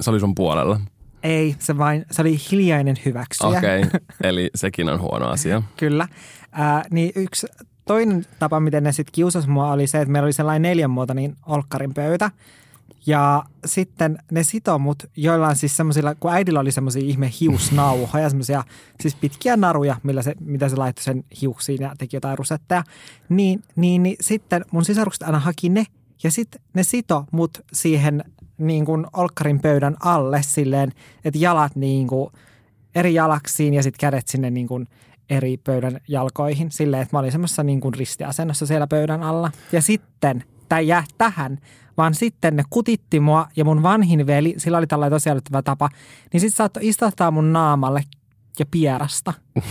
Se 0.01 0.11
oli 0.11 0.21
sun 0.21 0.35
puolella. 0.35 0.81
Ei, 1.23 1.57
se 1.59 1.79
vain, 1.79 2.05
se 2.11 2.23
oli 2.23 2.39
hiljainen 2.51 2.97
hyväksyjä. 3.05 3.59
Okei, 3.59 3.83
okay. 3.83 4.01
eli 4.31 4.51
sekin 4.55 4.89
on 4.89 5.01
huono 5.01 5.29
asia. 5.29 5.63
Kyllä. 5.77 6.09
Ää, 6.53 6.85
niin 6.91 7.13
yksi 7.15 7.47
toinen 7.85 8.27
tapa, 8.39 8.61
miten 8.61 8.85
ne 8.85 8.93
sitten 8.93 9.13
kiusasi 9.13 9.51
mua, 9.51 9.73
oli 9.73 9.87
se, 9.87 10.01
että 10.01 10.13
meillä 10.13 10.27
oli 10.27 10.33
sellainen 10.33 10.63
neljänmuotoinen 10.63 11.37
olkkarin 11.47 11.95
pöytä. 11.95 12.31
Ja 13.07 13.45
sitten 13.65 14.19
ne 14.31 14.43
sitomut, 14.43 15.03
joilla 15.17 15.49
on 15.49 15.57
siis 15.57 15.77
semmoisilla, 15.77 16.15
kun 16.15 16.33
äidillä 16.33 16.61
oli 16.61 16.73
semmoisia 16.73 17.03
ihme 17.03 17.31
hiusnauhoja, 17.41 18.29
semmoisia 18.31 18.65
siis 19.01 19.15
pitkiä 19.15 19.57
naruja, 19.57 19.97
millä 20.03 20.23
se, 20.23 20.35
mitä 20.41 20.69
se 20.69 20.77
laittoi 20.77 21.05
sen 21.05 21.25
hiuksiin 21.41 21.83
ja 21.83 21.95
teki 21.99 22.17
jotain 22.17 22.39
rusetteja, 22.39 22.85
niin, 23.29 23.63
niin, 23.77 24.03
niin 24.03 24.17
sitten 24.21 24.65
mun 24.71 24.85
sisarukset 24.85 25.23
aina 25.23 25.39
haki 25.39 25.69
ne 25.69 25.85
ja 26.23 26.31
sitten 26.31 26.61
ne 26.75 26.83
sito 26.83 27.25
mut 27.31 27.61
siihen 27.73 28.25
niin 28.59 28.85
kuin 28.85 29.07
olkkarin 29.13 29.61
pöydän 29.61 29.97
alle 30.01 30.43
silleen, 30.43 30.93
että 31.25 31.39
jalat 31.39 31.77
niin 31.77 32.07
kuin 32.07 32.33
eri 32.95 33.15
jalaksiin 33.15 33.75
ja 33.75 33.83
sitten 33.83 34.01
kädet 34.01 34.29
sinne 34.29 34.51
niin 34.51 34.69
kuin 34.69 34.87
eri 35.33 35.57
pöydän 35.57 36.01
jalkoihin 36.09 36.71
silleen, 36.71 37.03
että 37.03 37.17
mä 37.17 37.21
olin 37.21 37.33
semmoisessa 37.33 37.63
niin 37.63 37.81
kuin 37.81 37.95
ristiasennossa 37.95 38.67
siellä 38.67 38.87
pöydän 38.87 39.23
alla. 39.23 39.51
Ja 39.73 39.83
sitten, 39.83 40.45
ei 40.79 40.89
jää 40.89 41.05
tähän, 41.19 41.59
vaan 41.97 42.15
sitten 42.15 42.57
ne 42.57 42.63
kutitti 42.71 43.21
mua 43.21 43.47
ja 43.57 43.65
mun 43.65 43.83
vanhin 43.83 44.27
veli, 44.27 44.55
sillä 44.57 44.79
oli 44.79 44.87
tällainen 44.87 45.17
tosiaan 45.17 45.41
tapa, 45.65 45.89
niin 46.33 46.41
sitten 46.41 46.57
saattoi 46.57 46.89
istuttaa 46.89 47.31
mun 47.31 47.53
naamalle 47.53 48.03
ja 48.59 48.67
pierasta. 48.71 49.33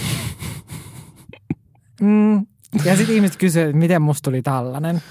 Mm. 2.02 2.46
Ja 2.86 2.96
sitten 2.96 3.16
ihmiset 3.16 3.38
kysyivät, 3.38 3.76
miten 3.76 4.02
musta 4.02 4.30
tuli 4.30 4.42
tällainen. 4.42 5.02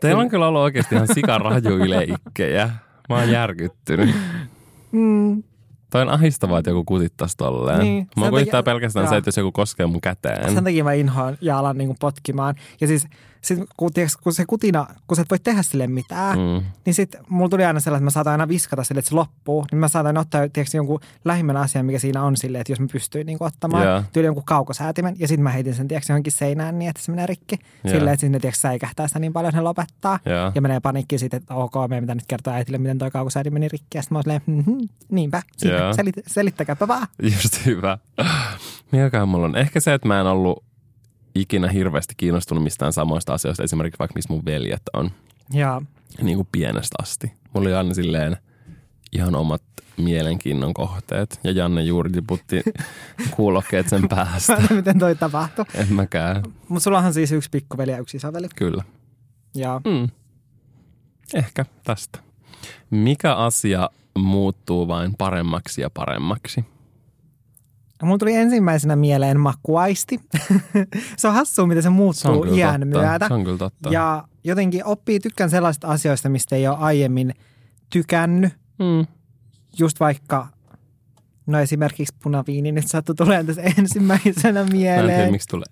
Teillä 0.00 0.22
on 0.22 0.28
kyllä 0.28 0.48
ollut 0.48 0.60
oikeasti 0.60 0.94
ihan 0.94 1.08
sikarajuyleikkejä. 1.14 2.70
Mä 3.08 3.14
oon 3.16 3.30
järkyttynyt. 3.30 4.16
Mm. 4.92 5.42
Toi 5.90 6.02
on 6.02 6.08
ahistavaa, 6.08 6.58
että 6.58 6.70
joku 6.70 6.84
kutittaisi 6.84 7.36
tolleen. 7.36 7.78
Niin, 7.80 8.08
Mä 8.16 8.22
sen 8.22 8.30
kuvittaa 8.30 8.62
takia- 8.62 8.72
pelkästään 8.72 9.04
joo. 9.04 9.10
se, 9.10 9.16
että 9.16 9.28
jos 9.28 9.36
joku 9.36 9.52
koskee 9.52 9.86
mun 9.86 10.00
käteen. 10.00 10.54
Sen 10.54 10.64
takia 10.64 10.84
mä 10.84 10.92
inhoan 10.92 11.36
ja 11.40 11.58
alan 11.58 11.78
niin 11.78 11.96
potkimaan. 12.00 12.54
Ja 12.80 12.86
siis 12.86 13.06
sit, 13.42 13.58
kun, 13.76 13.92
tiiäks, 13.92 14.16
kun 14.16 14.32
se 14.32 14.44
kutina, 14.46 14.86
kun 15.06 15.16
sä 15.16 15.22
et 15.22 15.30
voi 15.30 15.38
tehdä 15.38 15.62
sille 15.62 15.86
mitään, 15.86 16.38
Mm. 16.38 16.64
niin 16.84 16.94
sitten 16.94 17.20
mulla 17.28 17.48
tuli 17.48 17.64
aina 17.64 17.80
sellainen, 17.80 18.02
että 18.02 18.04
mä 18.04 18.10
saatan 18.10 18.30
aina 18.32 18.48
viskata 18.48 18.84
sille, 18.84 18.98
että 18.98 19.08
se 19.08 19.14
loppuu. 19.14 19.64
Niin 19.70 19.78
mä 19.78 19.88
saatan 19.88 20.18
ottaa 20.18 20.48
tiiäks, 20.48 20.74
jonkun 20.74 21.00
lähimmän 21.24 21.56
asian, 21.56 21.86
mikä 21.86 21.98
siinä 21.98 22.22
on 22.22 22.36
silleen, 22.36 22.60
että 22.60 22.72
jos 22.72 22.80
mä 22.80 22.86
pystyin 22.92 23.26
niin 23.26 23.38
ottamaan 23.40 23.86
Joo. 23.86 24.02
tyyli 24.12 24.26
jonkun 24.26 24.44
kaukosäätimen. 24.44 25.16
Ja 25.18 25.28
sitten 25.28 25.42
mä 25.44 25.50
heitin 25.50 25.74
sen 25.74 25.88
tiiäks, 25.88 26.08
johonkin 26.08 26.32
seinään 26.32 26.78
niin, 26.78 26.88
että 26.90 27.02
se 27.02 27.10
menee 27.12 27.26
rikki. 27.26 27.56
Joo. 27.84 27.94
Silleen, 27.94 28.14
että 28.14 28.20
sinne 28.20 28.38
tiiäks, 28.40 28.60
säikähtää 28.60 29.08
sitä 29.08 29.18
niin 29.18 29.32
paljon, 29.32 29.48
että 29.48 29.58
ne 29.60 29.62
lopettaa. 29.64 30.18
Joo. 30.26 30.52
Ja 30.54 30.60
menee 30.60 30.80
panikki 30.80 31.18
sitten, 31.18 31.38
että 31.38 31.54
ok, 31.54 31.74
meidän 31.88 32.02
pitää 32.04 32.14
nyt 32.14 32.24
kertoa 32.28 32.54
äitille, 32.54 32.78
miten 32.78 32.98
toi 32.98 33.10
kaukosäädin 33.10 33.52
meni 33.54 33.68
rikki. 33.68 33.98
Ja 33.98 34.02
sitten 34.02 34.14
mä 34.14 34.18
oon 34.18 34.22
silleen, 34.22 34.42
mm-hmm, 34.46 34.88
niinpä, 35.08 35.42
siinä, 35.56 35.76
Joo. 35.76 35.92
selit, 35.92 36.14
selittäkääpä 36.26 36.88
vaan. 36.88 37.06
Just 37.22 37.66
hyvä. 37.66 37.98
Mikäkään 38.92 39.28
mulla 39.28 39.44
on? 39.46 39.56
Ehkä 39.56 39.80
se, 39.80 39.94
että 39.94 40.08
mä 40.08 40.20
en 40.20 40.26
ollut 40.26 40.64
ikinä 41.38 41.68
hirveästi 41.68 42.14
kiinnostunut 42.16 42.64
mistään 42.64 42.92
samoista 42.92 43.34
asioista, 43.34 43.62
esimerkiksi 43.62 43.98
vaikka 43.98 44.12
missä 44.14 44.32
mun 44.32 44.44
veljet 44.44 44.82
on, 44.92 45.10
Ja 46.18 46.24
niin 46.24 46.36
kuin 46.36 46.48
pienestä 46.52 46.96
asti. 47.02 47.32
Mulla 47.54 47.68
oli 47.68 47.74
aina 47.74 47.94
silleen 47.94 48.36
ihan 49.12 49.34
omat 49.34 49.62
mielenkiinnon 49.96 50.74
kohteet, 50.74 51.40
ja 51.44 51.50
Janne 51.50 51.82
juuri 51.82 52.10
tiputti 52.10 52.62
kuulokkeet 53.36 53.88
sen 53.88 54.08
päästä. 54.08 54.62
miten 54.74 54.98
toi 54.98 55.14
tapahtui. 55.14 55.64
En 55.74 55.92
mäkään. 55.92 56.42
Mutta 56.68 56.84
sulla 56.84 56.98
on 56.98 57.14
siis 57.14 57.32
yksi 57.32 57.50
pikkuveli 57.50 57.90
ja 57.90 57.98
yksi 57.98 58.16
isoveli. 58.16 58.48
Kyllä. 58.56 58.82
Ja 59.54 59.80
Mm. 59.84 60.08
Ehkä 61.34 61.64
tästä. 61.84 62.18
Mikä 62.90 63.34
asia 63.34 63.90
muuttuu 64.18 64.88
vain 64.88 65.14
paremmaksi 65.18 65.80
ja 65.80 65.90
paremmaksi? 65.90 66.64
Mulla 68.02 68.18
tuli 68.18 68.34
ensimmäisenä 68.34 68.96
mieleen 68.96 69.40
makuaisti. 69.40 70.20
se 71.16 71.28
on 71.28 71.34
hassua, 71.34 71.66
miten 71.66 71.82
se 71.82 71.86
Se 71.86 71.90
muuttuu 71.90 72.42
kyllä 72.42 72.56
iän 72.56 72.80
totta. 72.80 72.86
myötä. 72.86 73.28
Se 73.28 73.34
on 73.34 73.44
kyllä 73.44 73.58
totta. 73.58 73.90
Ja 73.90 74.24
jotenkin 74.44 74.84
oppii 74.84 75.20
tykkään 75.20 75.50
sellaisista 75.50 75.88
asioista, 75.88 76.28
mistä 76.28 76.56
ei 76.56 76.68
ole 76.68 76.76
aiemmin 76.76 77.34
tykännyt. 77.90 78.52
Mm. 78.78 79.06
Just 79.78 80.00
vaikka, 80.00 80.46
no 81.46 81.58
esimerkiksi 81.60 82.14
punaviini 82.22 82.72
nyt 82.72 82.86
sattui 82.88 83.14
tulemaan 83.14 83.46
tässä 83.46 83.62
ensimmäisenä 83.78 84.52
Mä 84.52 84.60
en 84.60 84.68
tiedä, 84.70 84.96
mieleen. 84.96 85.30
miksi 85.32 85.48
tulee. 85.48 85.66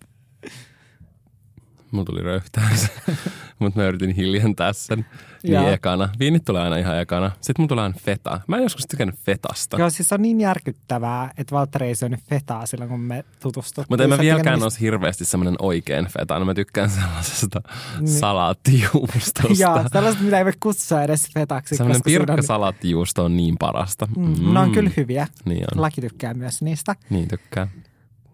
Mulla 1.97 2.07
tuli 2.07 2.23
röyhtäys, 2.23 2.87
mutta 3.59 3.81
mä 3.81 3.87
yritin 3.87 4.11
hiljentää 4.15 4.73
sen 4.73 5.07
niin 5.43 5.55
Joo. 5.55 5.69
ekana. 5.69 6.09
Viinit 6.19 6.45
tulee 6.45 6.63
aina 6.63 6.77
ihan 6.77 7.01
ekana. 7.01 7.31
Sitten 7.41 7.55
mulla 7.59 7.69
tulee 7.69 7.83
aina 7.83 7.95
feta. 8.05 8.41
Mä 8.47 8.57
en 8.57 8.63
joskus 8.63 8.87
tykännyt 8.87 9.15
fetasta. 9.19 9.79
Joo, 9.79 9.91
siis 9.91 10.09
se 10.09 10.15
on 10.15 10.23
niin 10.23 10.41
järkyttävää, 10.41 11.31
että 11.37 11.55
Valtteri 11.55 11.87
ei 11.87 11.95
syönyt 11.95 12.21
fetaa 12.21 12.67
silloin, 12.67 12.91
kun 12.91 13.01
me 13.01 13.25
tutustuttiin. 13.41 13.87
Mutta 13.89 14.05
en 14.05 14.11
mä 14.11 14.19
vieläkään 14.19 14.63
olisi 14.63 14.81
hirveästi 14.81 15.25
semmoinen 15.25 15.55
oikein 15.59 16.07
feta. 16.07 16.39
No 16.39 16.45
mä 16.45 16.55
tykkään 16.55 16.91
sellaisesta 16.91 17.61
Niin. 18.01 18.09
salaattijuustosta. 18.09 19.43
Joo, 19.59 19.83
sellaista, 19.93 20.23
mitä 20.23 20.39
ei 20.39 20.45
voi 20.45 20.53
kutsua 20.61 21.03
edes 21.03 21.29
fetaksi. 21.35 21.77
Semmoinen 21.77 22.03
koska 22.03 22.11
siinä 22.11 23.25
on- 23.25 23.37
niin 23.37 23.57
parasta. 23.59 24.09
Mm, 24.17 24.55
ne 24.55 24.61
on 24.61 24.73
kyllä 24.73 24.91
hyviä. 24.97 25.27
Niin 25.45 25.65
on. 25.75 25.83
Laki 25.83 26.01
tykkää 26.01 26.35
myös 26.35 26.63
niistä. 26.63 26.95
Niin 27.11 27.29
tykkää. 27.29 27.69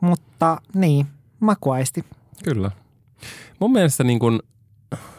Mutta 0.01 0.61
niin, 0.75 1.07
makuaisti. 1.41 2.05
Kyllä. 2.45 2.71
Mun 3.61 3.73
mielestä 3.73 4.05
niin 4.05 4.19
kuin 4.19 4.41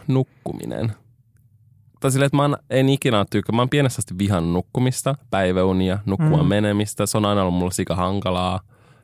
nukkuminen. 0.07 0.91
Tai 1.99 2.11
silleen, 2.11 2.25
että 2.27 2.37
mä 2.37 2.57
en 2.69 2.89
ikinä 2.89 3.25
tykkää. 3.29 3.55
Mä 3.55 3.61
oon 3.61 3.69
pienestä 3.69 3.99
asti 3.99 4.17
vihan 4.17 4.53
nukkumista, 4.53 5.15
päiväunia, 5.31 5.99
nukkua 6.05 6.43
Mm. 6.43 6.47
menemistä. 6.49 7.05
Se 7.05 7.17
on 7.17 7.25
aina 7.25 7.41
ollut 7.41 7.55
mulla 7.55 7.71
sika 7.71 7.95
hankalaa. 7.95 8.59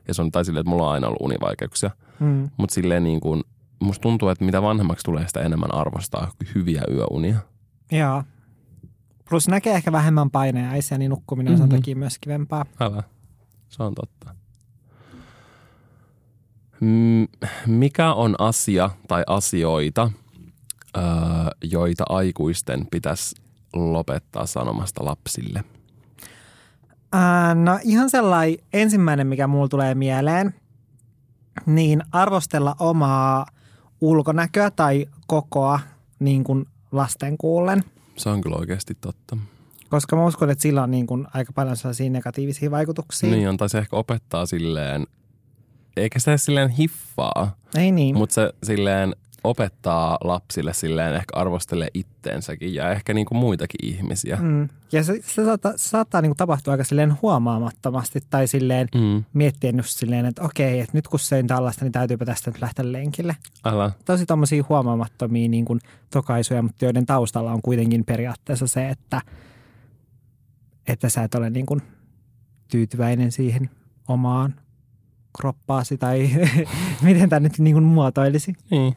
Ja 0.08 0.14
se 0.14 0.22
on 0.22 0.30
tai 0.32 0.44
silleen, 0.44 0.60
että 0.60 0.70
mulla 0.70 0.86
on 0.86 0.92
aina 0.92 1.06
ollut 1.06 1.20
univaikeuksia. 1.22 1.90
Mm. 2.20 2.50
Mutta 2.56 2.74
silleen 2.74 3.04
niin 3.04 3.20
kuin, 3.20 3.42
musta 3.80 4.02
tuntuu, 4.02 4.28
että 4.28 4.44
mitä 4.44 4.62
vanhemmaksi 4.62 5.04
tulee, 5.04 5.26
sitä 5.26 5.40
enemmän 5.40 5.74
arvostaa 5.74 6.30
hyviä 6.54 6.82
yöunia. 6.90 7.36
Joo. 7.92 8.22
Plus 9.30 9.48
näkee 9.48 9.74
ehkä 9.74 9.92
vähemmän 9.92 10.30
paineaisia, 10.30 10.98
niin 10.98 11.08
nukkuminen 11.10 11.52
on 11.52 11.58
sen 11.58 11.66
Mhm. 11.68 11.76
takia 11.76 11.96
myös 11.96 12.18
kivempaa. 12.20 12.64
Älä. 12.80 13.02
Se 13.68 13.82
on 13.82 13.94
totta. 13.94 14.34
Mikä 17.66 18.12
on 18.12 18.34
asia 18.38 18.90
tai 19.08 19.22
asioita, 19.26 20.10
öö, 20.96 21.02
joita 21.62 22.04
aikuisten 22.08 22.86
pitäisi 22.90 23.36
lopettaa 23.72 24.46
sanomasta 24.46 25.04
lapsille? 25.04 25.64
No 27.54 27.78
ihan 27.82 28.10
sellainen 28.10 28.58
ensimmäinen, 28.72 29.26
mikä 29.26 29.46
mulla 29.46 29.68
tulee 29.68 29.94
mieleen, 29.94 30.54
niin 31.66 32.02
arvostella 32.12 32.76
omaa 32.78 33.46
ulkonäköä 34.00 34.70
tai 34.70 35.06
kokoa 35.26 35.80
niin 36.18 36.44
kuin 36.44 36.66
lasten 36.92 37.38
kuullen. 37.38 37.84
Se 38.16 38.28
on 38.28 38.40
kyllä 38.40 38.56
oikeasti 38.56 38.94
totta. 39.00 39.36
Koska 39.88 40.16
mä 40.16 40.26
uskon, 40.26 40.50
että 40.50 40.62
sillä 40.62 40.82
on 40.82 40.90
niin 40.90 41.06
kuin 41.06 41.26
aika 41.34 41.52
paljon 41.52 41.76
sellaisia 41.76 42.10
negatiivisia 42.10 42.70
vaikutuksia. 42.70 43.30
Niin 43.30 43.48
on, 43.48 43.56
tai 43.56 43.68
se 43.68 43.78
ehkä 43.78 43.96
opettaa 43.96 44.46
silleen, 44.46 45.06
eikä 46.00 46.18
se 46.18 46.30
edes 46.30 46.44
silleen 46.44 46.68
hiffaa, 46.70 47.56
Ei 47.74 47.92
niin. 47.92 48.16
mutta 48.16 48.34
se 48.34 48.52
silleen 48.62 49.14
opettaa 49.44 50.18
lapsille 50.24 50.72
silleen 50.74 51.14
ehkä 51.14 51.36
arvostelee 51.36 51.88
itteensäkin 51.94 52.74
ja 52.74 52.90
ehkä 52.90 53.14
niinku 53.14 53.34
muitakin 53.34 53.86
ihmisiä. 53.94 54.36
Mm. 54.36 54.68
Ja 54.92 55.04
se, 55.04 55.20
se 55.26 55.44
saattaa, 55.44 55.72
se 55.76 55.88
saattaa 55.88 56.20
niin 56.20 56.30
kuin 56.30 56.36
tapahtua 56.36 56.72
aika 56.72 56.84
silleen 56.84 57.16
huomaamattomasti 57.22 58.20
tai 58.30 58.46
silleen 58.46 58.88
Mm. 58.94 59.24
miettien 59.32 59.76
just 59.76 59.98
silleen, 59.98 60.26
että 60.26 60.42
okei, 60.42 60.80
että 60.80 60.96
nyt 60.98 61.08
kun 61.08 61.18
söin 61.20 61.46
tällaista, 61.46 61.84
niin 61.84 61.92
täytyypä 61.92 62.24
tästä 62.24 62.50
nyt 62.50 62.60
lähteä 62.60 62.92
lenkille. 62.92 63.36
Älä. 63.64 63.90
Tosi 64.04 64.26
tommosia 64.26 64.64
huomaamattomia 64.68 65.48
niin 65.48 65.64
kuin 65.64 65.80
tokaisuja, 66.10 66.62
mutta 66.62 66.84
joiden 66.84 67.06
taustalla 67.06 67.52
on 67.52 67.62
kuitenkin 67.62 68.04
periaatteessa 68.04 68.66
se, 68.66 68.88
että, 68.88 69.22
että 70.86 71.08
sä 71.08 71.22
et 71.22 71.34
ole 71.34 71.50
niin 71.50 71.66
kuin 71.66 71.82
tyytyväinen 72.70 73.32
siihen 73.32 73.70
omaan 74.08 74.54
kroppaasi 75.38 75.98
tai 75.98 76.30
miten 77.02 77.28
tämä 77.28 77.40
nyt 77.40 77.58
niin 77.58 77.74
kuin 77.74 77.84
muotoilisi. 77.84 78.52
Niin. 78.70 78.96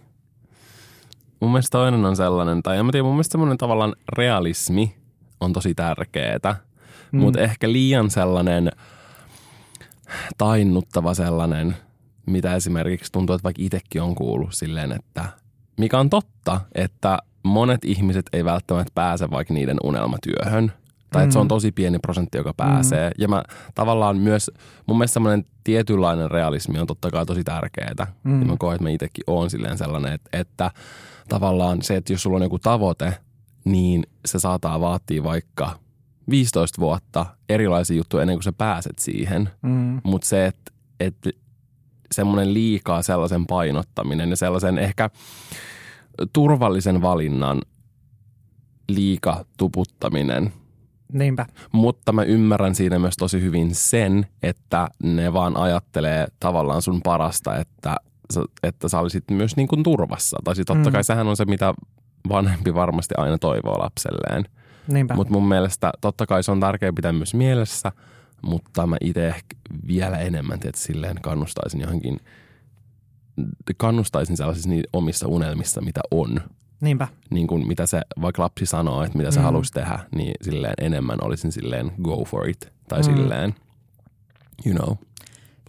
Mun 1.40 1.52
mielestä 1.52 1.78
toinen 1.78 2.06
on 2.06 2.16
sellainen, 2.16 2.64
tai 2.64 2.78
en 2.78 2.86
mä 2.86 2.92
tiedä, 2.92 3.04
mun 3.04 3.14
mielestä 3.14 3.32
semmoinen 3.32 3.58
tavallaan 3.58 3.96
realismi 4.18 4.96
on 5.40 5.54
tosi 5.54 5.76
tärkeetä, 5.76 6.56
mm. 7.12 7.20
mutta 7.20 7.42
ehkä 7.42 7.72
liian 7.72 8.10
sellainen 8.10 8.72
tainnuttava 10.38 11.14
sellainen, 11.14 11.76
mitä 12.26 12.56
esimerkiksi 12.56 13.12
tuntuu, 13.12 13.36
että 13.36 13.44
vaikka 13.44 13.64
itsekin 13.64 14.02
on 14.02 14.16
kuullut 14.16 14.54
silleen, 14.54 14.92
että 14.92 15.26
mikä 15.78 16.00
on 16.00 16.10
totta, 16.10 16.62
että 16.76 17.18
monet 17.44 17.86
ihmiset 17.86 18.26
ei 18.34 18.46
välttämättä 18.46 18.92
pääse 18.96 19.32
vaikka 19.32 19.54
niiden 19.54 19.78
unelmatyöhön. 19.84 20.72
Tai 21.14 21.24
että 21.24 21.34
se 21.34 21.40
on 21.40 21.46
Mm. 21.46 21.50
tosi 21.50 21.72
pieni 21.72 22.00
prosentti, 22.00 22.38
joka 22.38 22.54
pääsee. 22.58 23.12
Ja 23.18 23.28
mä 23.28 23.44
tavallaan 23.76 24.18
myös, 24.18 24.52
mun 24.88 24.98
mielestä 24.98 25.14
semmoinen 25.14 25.46
tietynlainen 25.64 26.32
realismi 26.32 26.80
on 26.80 26.88
totta 26.88 27.12
kai 27.12 27.26
tosi 27.26 27.44
tärkeää. 27.44 28.08
Mm. 28.24 28.40
Ja 28.42 28.46
mä 28.48 28.56
koen, 28.60 28.76
että 28.76 28.84
mä 28.84 28.90
itsekin 28.90 29.24
oon 29.28 29.50
silleen 29.50 29.78
sellainen, 29.78 30.14
että, 30.14 30.30
että 30.40 30.72
tavallaan 31.30 31.82
se, 31.82 31.96
että 31.96 32.14
jos 32.14 32.24
sulla 32.24 32.38
on 32.38 32.44
joku 32.44 32.60
tavoite, 32.60 33.18
niin 33.66 34.04
se 34.26 34.40
saattaa 34.40 34.80
vaatia 34.80 35.24
vaikka 35.24 35.80
15 36.30 36.82
vuotta 36.82 37.26
erilaisia 37.50 37.98
juttuja 37.98 38.22
ennen 38.22 38.36
kuin 38.38 38.44
sä 38.44 38.52
pääset 38.52 39.00
siihen. 39.00 39.50
Mm. 39.62 40.02
Mutta 40.04 40.28
se, 40.28 40.46
että, 40.46 40.72
että 41.00 41.30
semmoinen 42.12 42.54
liikaa 42.54 43.02
sellaisen 43.02 43.46
painottaminen 43.48 44.30
ja 44.30 44.36
sellaisen 44.36 44.78
ehkä 44.78 45.10
turvallisen 46.34 47.02
valinnan 47.02 47.62
liika 48.90 49.46
tuputtaminen. 49.58 50.54
Niinpä. 51.14 51.46
Mutta 51.72 52.12
mä 52.12 52.24
ymmärrän 52.24 52.76
siinä 52.76 53.00
myös 53.00 53.18
tosi 53.18 53.42
hyvin 53.42 53.76
sen, 53.76 54.26
että 54.44 54.88
ne 55.04 55.34
vaan 55.34 55.58
ajattelee 55.58 56.28
tavallaan 56.40 56.82
sun 56.82 57.02
parasta, 57.04 57.58
että, 57.58 57.96
että 58.64 58.90
sä 58.90 59.00
olisit 59.00 59.24
myös 59.32 59.56
niin 59.56 59.68
kuin 59.68 59.84
turvassa. 59.84 60.38
Tai 60.44 60.56
siis 60.56 60.66
totta 60.66 60.92
kai 60.92 61.02
mm. 61.02 61.06
sehän 61.06 61.28
on 61.28 61.38
se, 61.38 61.46
mitä 61.46 61.74
vanhempi 62.30 62.74
varmasti 62.74 63.16
aina 63.18 63.38
toivoo 63.38 63.80
lapselleen. 63.80 64.46
Mutta 65.16 65.34
mun 65.34 65.48
mielestä 65.48 65.92
totta 66.02 66.26
kai 66.26 66.44
se 66.44 66.52
on 66.52 66.60
tärkeää 66.60 66.94
pitää 66.94 67.12
myös 67.12 67.34
mielessä, 67.34 67.92
mutta 68.42 68.88
mä 68.88 68.98
itse 69.02 69.28
ehkä 69.28 69.56
vielä 69.88 70.18
enemmän 70.18 70.60
että 70.64 70.82
silleen 70.82 71.18
kannustaisin 71.22 71.82
johonkin, 71.82 72.20
kannustaisin 73.78 74.38
sellaisissa 74.38 74.70
omissa 74.94 75.28
unelmissa, 75.28 75.82
mitä 75.82 76.02
on. 76.12 76.42
Niinpä. 76.84 77.08
Niin 77.30 77.48
kuin 77.48 77.68
mitä 77.68 77.86
se, 77.86 78.02
vaikka 78.22 78.42
lapsi 78.42 78.66
sanoo, 78.66 79.04
että 79.04 79.18
mitä 79.18 79.32
se 79.32 79.40
mm. 79.40 79.44
haluaisi 79.44 79.74
tehdä, 79.74 80.00
niin 80.16 80.34
silleen 80.42 80.74
enemmän 80.82 81.18
olisin 81.22 81.52
silleen 81.52 81.92
go 82.04 82.26
for 82.26 82.50
it. 82.50 82.74
Tai 82.90 83.00
mm. 83.00 83.04
silleen, 83.04 83.56
you 84.66 84.76
know. 84.76 84.98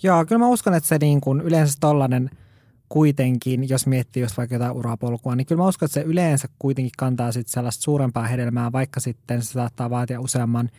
Joo, 0.02 0.24
kyllä 0.24 0.38
mä 0.38 0.48
uskon, 0.48 0.74
että 0.74 0.88
se 0.88 0.98
niin 0.98 1.20
kuin 1.20 1.40
yleensä 1.40 1.76
tollainen– 1.80 2.30
kuitenkin, 2.88 3.68
jos 3.68 3.86
miettii 3.86 4.22
just 4.22 4.36
vaikka 4.36 4.54
jotain 4.54 4.72
urapolkua, 4.72 5.36
niin 5.36 5.46
kyllä 5.46 5.62
mä 5.62 5.68
uskon, 5.68 5.86
että 5.86 5.94
se 5.94 6.06
yleensä 6.06 6.48
kuitenkin 6.58 6.92
kantaa 6.98 7.32
sitten 7.32 7.52
sellaista 7.52 7.82
suurempaa 7.82 8.26
hedelmää, 8.26 8.72
vaikka 8.72 9.00
sitten 9.00 9.42
se 9.42 9.52
saattaa 9.52 9.90
vaatia 9.90 10.20
useamman 10.20 10.70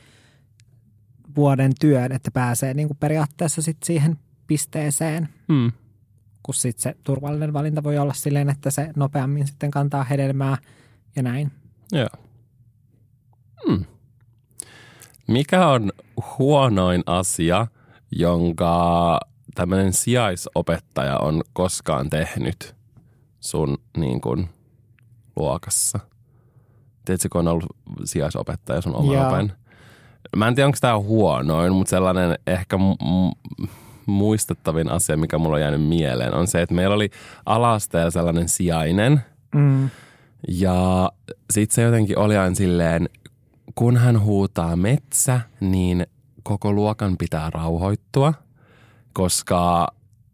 vuoden 1.35 1.71
työn, 1.79 2.11
että 2.11 2.31
pääsee 2.31 2.73
niin 2.73 2.87
kuin 2.87 2.97
periaatteessa 2.97 3.61
sitten 3.61 3.85
siihen 3.85 4.17
pisteeseen. 4.47 5.29
Mm. 5.47 5.71
Kun 6.45 6.53
sitten 6.55 6.83
se 6.83 6.95
turvallinen 7.03 7.53
valinta 7.53 7.83
voi 7.83 7.97
olla 7.97 8.13
silleen, 8.13 8.49
että 8.49 8.71
se 8.71 8.91
nopeammin 8.95 9.47
sitten 9.47 9.71
kantaa 9.71 10.03
hedelmää 10.03 10.57
ja 11.15 11.23
näin. 11.23 11.51
Joo. 11.91 12.09
Hmm. 13.67 13.85
Mikä 15.27 15.67
on 15.67 15.91
huonoin 16.39 17.03
asia, 17.05 17.67
jonka 18.11 19.19
tämmöinen 19.55 19.93
sijaisopettaja 19.93 21.17
on 21.17 21.41
koskaan 21.53 22.09
tehnyt 22.09 22.75
sun 23.39 23.77
niin 23.97 24.21
kuin, 24.21 24.49
luokassa? 25.35 25.99
Tiedätkö, 27.05 27.27
kun 27.31 27.39
on 27.39 27.47
ollut 27.47 27.77
sijaisopettaja 28.03 28.81
sun 28.81 28.95
oma? 28.95 29.13
Mä 30.35 30.47
en 30.47 30.55
tiedä, 30.55 30.67
onko 30.67 30.77
tämä 30.81 30.99
huonoin, 30.99 31.73
mutta 31.73 31.89
sellainen 31.89 32.39
ehkä 32.47 32.77
m- 32.77 33.65
muistettavin 34.05 34.91
asia, 34.91 35.17
mikä 35.17 35.37
mulla 35.37 35.55
on 35.55 35.61
jäänyt 35.61 35.87
mieleen, 35.87 36.33
on 36.33 36.47
se, 36.47 36.61
että 36.61 36.75
meillä 36.75 36.95
oli 36.95 37.09
alasteella 37.45 38.11
sellainen 38.11 38.49
sijainen. 38.49 39.21
Mm. 39.55 39.89
Ja 40.47 41.11
sit 41.51 41.71
se 41.71 41.81
jotenkin 41.81 42.19
oli 42.19 42.37
aina 42.37 42.55
silleen, 42.55 43.09
kun 43.75 43.97
hän 43.97 44.21
huutaa 44.21 44.75
metsä, 44.75 45.41
niin 45.59 46.07
koko 46.43 46.73
luokan 46.73 47.17
pitää 47.17 47.49
rauhoittua– 47.49 48.33
koska 49.15 49.87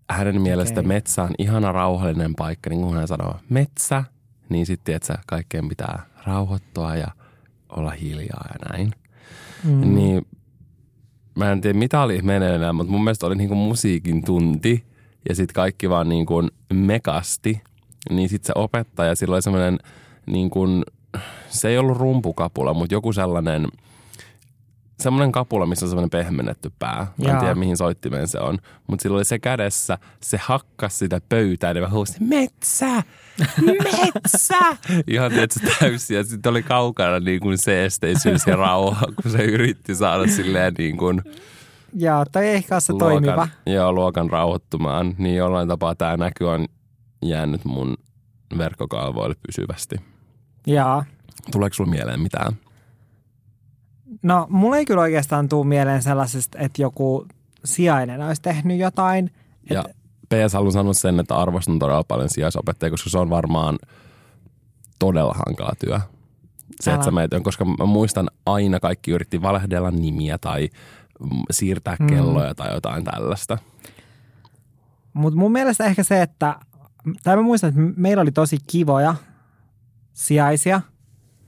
hänen 0.10 0.42
mielestä 0.42 0.80
okay. 0.80 0.88
metsä 0.88 1.24
on 1.24 1.32
ihana 1.38 1.72
rauhallinen 1.72 2.36
paikka, 2.36 2.70
niin 2.70 2.82
kun 2.82 2.96
hän 2.96 3.08
sanoo 3.08 3.36
metsä, 3.50 4.04
niin 4.50 4.66
sitten 4.66 4.96
että 4.96 5.18
kaikkeen 5.28 5.70
pitää 5.70 6.06
rauhoittua 6.26 6.96
ja 6.96 7.08
olla 7.70 7.92
hiljaa 7.92 8.46
ja 8.54 8.70
näin. 8.70 8.92
Mm. 9.64 9.96
Niin 9.96 10.28
mä 11.46 11.52
en 11.52 11.62
tiedä 11.62 11.80
mitä 11.80 12.02
oli 12.02 12.22
meneillään, 12.22 12.76
mutta 12.76 12.92
mun 12.92 13.04
mielestä 13.04 13.28
oli 13.28 13.36
niinku 13.36 13.56
musiikin 13.56 14.24
tunti 14.24 14.84
ja 15.30 15.36
sitten 15.36 15.54
kaikki 15.54 15.90
vaan 15.90 16.10
niinku 16.10 16.48
mekasti. 16.74 17.62
Niin 18.10 18.30
sitten 18.30 18.48
se 18.48 18.54
opettaja, 18.56 19.16
sillä 19.16 19.34
oli 19.36 19.42
semmoinen 19.42 19.80
niin 20.26 20.50
kuin, 20.50 20.84
se 21.48 21.70
ei 21.70 21.78
ollut 21.78 21.98
rumpukapula, 21.98 22.74
mutta 22.74 22.94
joku 22.94 23.14
sellainen– 23.14 23.68
semmoinen 25.02 25.32
kapula, 25.32 25.66
missä 25.66 25.86
on 25.86 25.90
semmoinen 25.90 26.10
pehmennetty 26.10 26.72
pää. 26.80 27.08
Mä 27.26 27.32
en 27.32 27.40
tiedä, 27.40 27.56
mihin 27.56 27.78
soittimeen 27.78 28.28
se 28.28 28.40
on. 28.40 28.58
Mutta 28.88 29.04
sillä 29.04 29.16
oli 29.16 29.26
se 29.26 29.40
kädessä, 29.40 29.98
se 30.22 30.38
hakkas 30.38 31.00
sitä 31.00 31.22
pöytää 31.30 31.72
ja 31.72 31.82
mä 31.82 31.90
huusin, 31.90 32.28
metsä! 32.28 33.04
Metsä! 33.62 34.60
Ihan 35.08 35.32
tietysti 35.32 35.68
täysin. 35.80 36.18
Ja 36.18 36.24
sitten 36.24 36.50
oli 36.50 36.64
kaukana 36.64 37.20
niin 37.20 37.40
kuin 37.40 37.58
se 37.58 37.86
esteisyys 37.86 38.48
ja 38.48 38.56
rauha, 38.56 39.06
kun 39.22 39.32
se 39.32 39.44
yritti 39.44 39.96
saada 39.96 40.28
silleen 40.28 40.74
niin 40.78 40.98
kuin... 40.98 41.22
Joo, 41.94 42.26
tai 42.32 42.48
ehkä 42.48 42.80
se 42.80 42.94
luokan, 42.94 43.08
toimiva. 43.08 43.48
Joo, 43.66 43.94
luokan 43.94 44.30
rauhoittumaan. 44.30 45.16
Niin 45.18 45.36
jollain 45.36 45.68
tapaa 45.68 45.96
tämä 45.96 46.18
näky 46.18 46.44
on 46.44 46.66
jäänyt 47.22 47.66
mun 47.66 47.98
verkkokalvoille 48.58 49.36
pysyvästi. 49.48 49.96
Joo. 50.68 51.04
Tuleeko 51.52 51.74
sulla 51.74 51.90
mieleen 51.90 52.20
mitään? 52.20 52.54
No, 54.24 54.48
mulla 54.50 54.78
ei 54.78 54.86
kyllä 54.86 55.02
oikeastaan 55.02 55.50
tule 55.50 55.68
mieleen 55.68 56.04
sellaisesta, 56.04 56.60
että 56.60 56.82
joku 56.82 57.28
sijainen 57.66 58.22
olisi 58.22 58.42
tehnyt 58.42 58.80
jotain. 58.80 59.32
Ja 59.70 59.86
PS 60.30 60.54
haluan 60.54 60.72
sanoa 60.72 60.94
sen, 60.94 61.20
että 61.20 61.36
arvostan 61.36 61.80
todella 61.80 62.04
paljon 62.04 62.30
sijaisopettajia, 62.30 62.92
koska 62.92 63.10
se 63.10 63.18
on 63.18 63.30
varmaan 63.30 63.80
todella 65.00 65.36
hankala 65.48 65.74
työ. 65.80 66.00
Se, 66.82 66.94
että 66.94 67.06
sä 67.06 67.12
meet, 67.12 67.32
koska 67.44 67.66
mä 67.66 67.86
muistan 67.86 68.30
aina 68.46 68.80
kaikki 68.80 69.12
yritti 69.12 69.42
valehdella 69.42 69.92
nimiä 69.92 70.38
tai 70.38 70.70
siirtää 71.52 71.96
mm. 72.00 72.08
kelloja 72.08 72.56
tai 72.56 72.74
jotain 72.74 73.04
tällaista. 73.04 73.58
Mutta 75.14 75.40
mun 75.40 75.52
mielestä 75.52 75.86
ehkä 75.86 76.04
se, 76.04 76.22
että, 76.22 76.56
tai 77.24 77.36
mä 77.36 77.42
muistan, 77.42 77.70
että 77.70 77.82
meillä 77.96 78.22
oli 78.22 78.32
tosi 78.32 78.58
kivoja 78.68 79.16
sijaisia. 80.14 80.82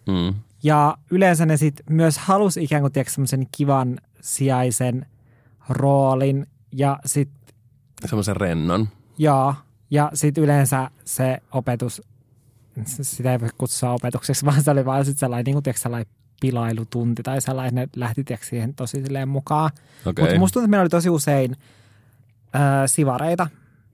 Mm. 0.07 0.33
Ja 0.63 0.97
yleensä 1.11 1.45
ne 1.45 1.57
sit 1.57 1.81
myös 1.89 2.17
halusi 2.17 2.63
ikään 2.63 2.81
kuin 2.81 3.05
semmoisen 3.07 3.47
kivan 3.57 3.99
sijaisen 4.21 5.05
roolin 5.69 6.47
ja 6.71 6.99
sitten... 7.05 7.55
Semmoisen 8.05 8.35
rennon. 8.35 8.87
Joo. 9.17 9.55
Ja 9.91 10.11
sitten 10.13 10.43
yleensä 10.43 10.91
se 11.05 11.37
opetus, 11.51 12.01
sitä 12.85 13.31
ei 13.31 13.39
voi 13.39 13.49
kutsua 13.57 13.91
opetukseksi, 13.91 14.45
vaan 14.45 14.63
se 14.63 14.71
oli 14.71 14.85
vaan 14.85 15.05
sitten 15.05 15.19
sellainen, 15.19 15.45
niin 15.45 15.55
kuin, 15.55 15.63
tiedätkö, 15.63 15.81
sellainen 15.81 16.13
pilailutunti 16.41 17.23
tai 17.23 17.41
sellainen, 17.41 17.75
ne 17.75 17.87
lähti 17.95 18.23
tiedätkö, 18.23 18.47
siihen 18.47 18.73
tosi 18.73 19.03
silleen 19.03 19.29
mukaan. 19.29 19.71
Okay. 20.05 20.23
Mutta 20.23 20.39
musta 20.39 20.53
tuntuu, 20.53 20.65
että 20.65 20.69
meillä 20.69 20.81
oli 20.81 20.89
tosi 20.89 21.09
usein 21.09 21.55
äh, 22.55 22.61
sivareita 22.85 23.47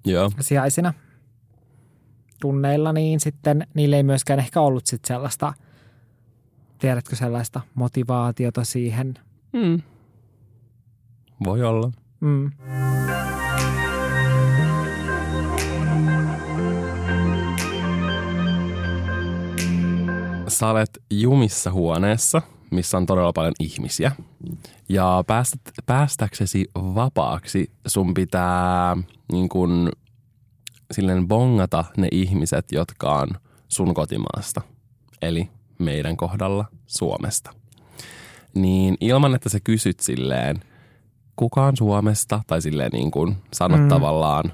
Joo. 0.05 0.31
sijaisina 0.39 0.93
tunneilla, 2.41 2.93
niin 2.93 3.19
sitten 3.19 3.67
niille 3.73 3.95
ei 3.95 4.03
myöskään 4.03 4.39
ehkä 4.39 4.61
ollut 4.61 4.85
sit 4.85 5.05
sellaista– 5.05 5.53
tiedätkö 6.79 7.15
sellaista 7.15 7.61
motivaatiota 7.73 8.63
siihen? 8.63 9.13
Mm. 9.53 9.81
Voi 11.43 11.63
olla. 11.63 11.91
Mm. 12.19 12.51
Sä 20.47 20.69
olet 20.69 20.89
jumissa 21.11 21.71
huoneessa, 21.71 22.41
missä 22.71 22.97
on 22.97 23.05
todella 23.05 23.33
paljon 23.33 23.53
ihmisiä. 23.59 24.11
Ja 24.89 25.23
päästä, 25.27 25.57
päästäksesi 25.85 26.65
vapaaksi 26.75 27.71
sun 27.87 28.13
pitää 28.13 28.97
niin 29.31 29.49
kun, 29.49 29.91
silleen 30.91 31.27
bongata 31.27 31.85
ne 31.97 32.07
ihmiset, 32.11 32.71
jotka 32.71 33.15
on 33.15 33.27
sun 33.67 33.93
kotimaasta. 33.93 34.61
Eli 35.21 35.49
meidän 35.79 36.17
kohdalla 36.17 36.65
Suomesta. 36.87 37.53
Niin 38.53 38.97
ilman, 38.99 39.35
että 39.35 39.49
sä 39.49 39.59
kysyt 39.59 39.99
silleen, 39.99 40.59
kuka 41.35 41.65
on 41.65 41.77
Suomesta, 41.77 42.41
tai 42.47 42.61
silleen 42.61 42.91
niin 42.91 43.11
kuin 43.11 43.37
sanot 43.53 43.81
mm. 43.81 43.87
tavallaan 43.87 44.53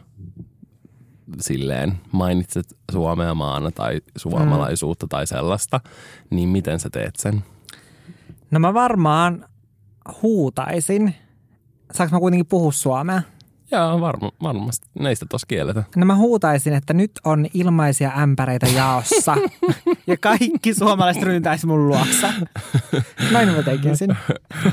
silleen 1.39 1.97
mainitset 2.11 2.77
Suomea 2.91 3.33
maana 3.33 3.71
tai 3.71 4.01
suomalaisuutta 4.17 5.05
mm. 5.05 5.09
tai 5.09 5.27
sellaista, 5.27 5.79
niin 6.29 6.49
miten 6.49 6.79
sä 6.79 6.89
teet 6.89 7.15
sen? 7.15 7.43
No 8.51 8.59
mä 8.59 8.73
varmaan 8.73 9.45
huutaisin. 10.21 11.15
Saanko 11.93 12.15
mä 12.15 12.19
kuitenkin 12.19 12.45
puhua 12.45 12.71
suomea? 12.71 13.21
Joo, 13.71 14.01
varma, 14.01 14.31
varmasti. 14.43 14.87
Neistä 14.99 15.25
tos 15.29 15.45
kieletä. 15.45 15.83
No 15.95 16.05
mä 16.05 16.15
huutaisin, 16.15 16.73
että 16.73 16.93
nyt 16.93 17.11
on 17.23 17.47
ilmaisia 17.53 18.11
ämpäreitä 18.17 18.67
jaossa. 18.67 19.37
ja 20.07 20.17
kaikki 20.17 20.73
suomalaiset 20.73 21.23
ryntäisi 21.23 21.67
mun 21.67 21.87
luoksa. 21.87 22.33
Näin 23.31 23.49
mä 23.49 23.63
tekisin. 23.63 24.17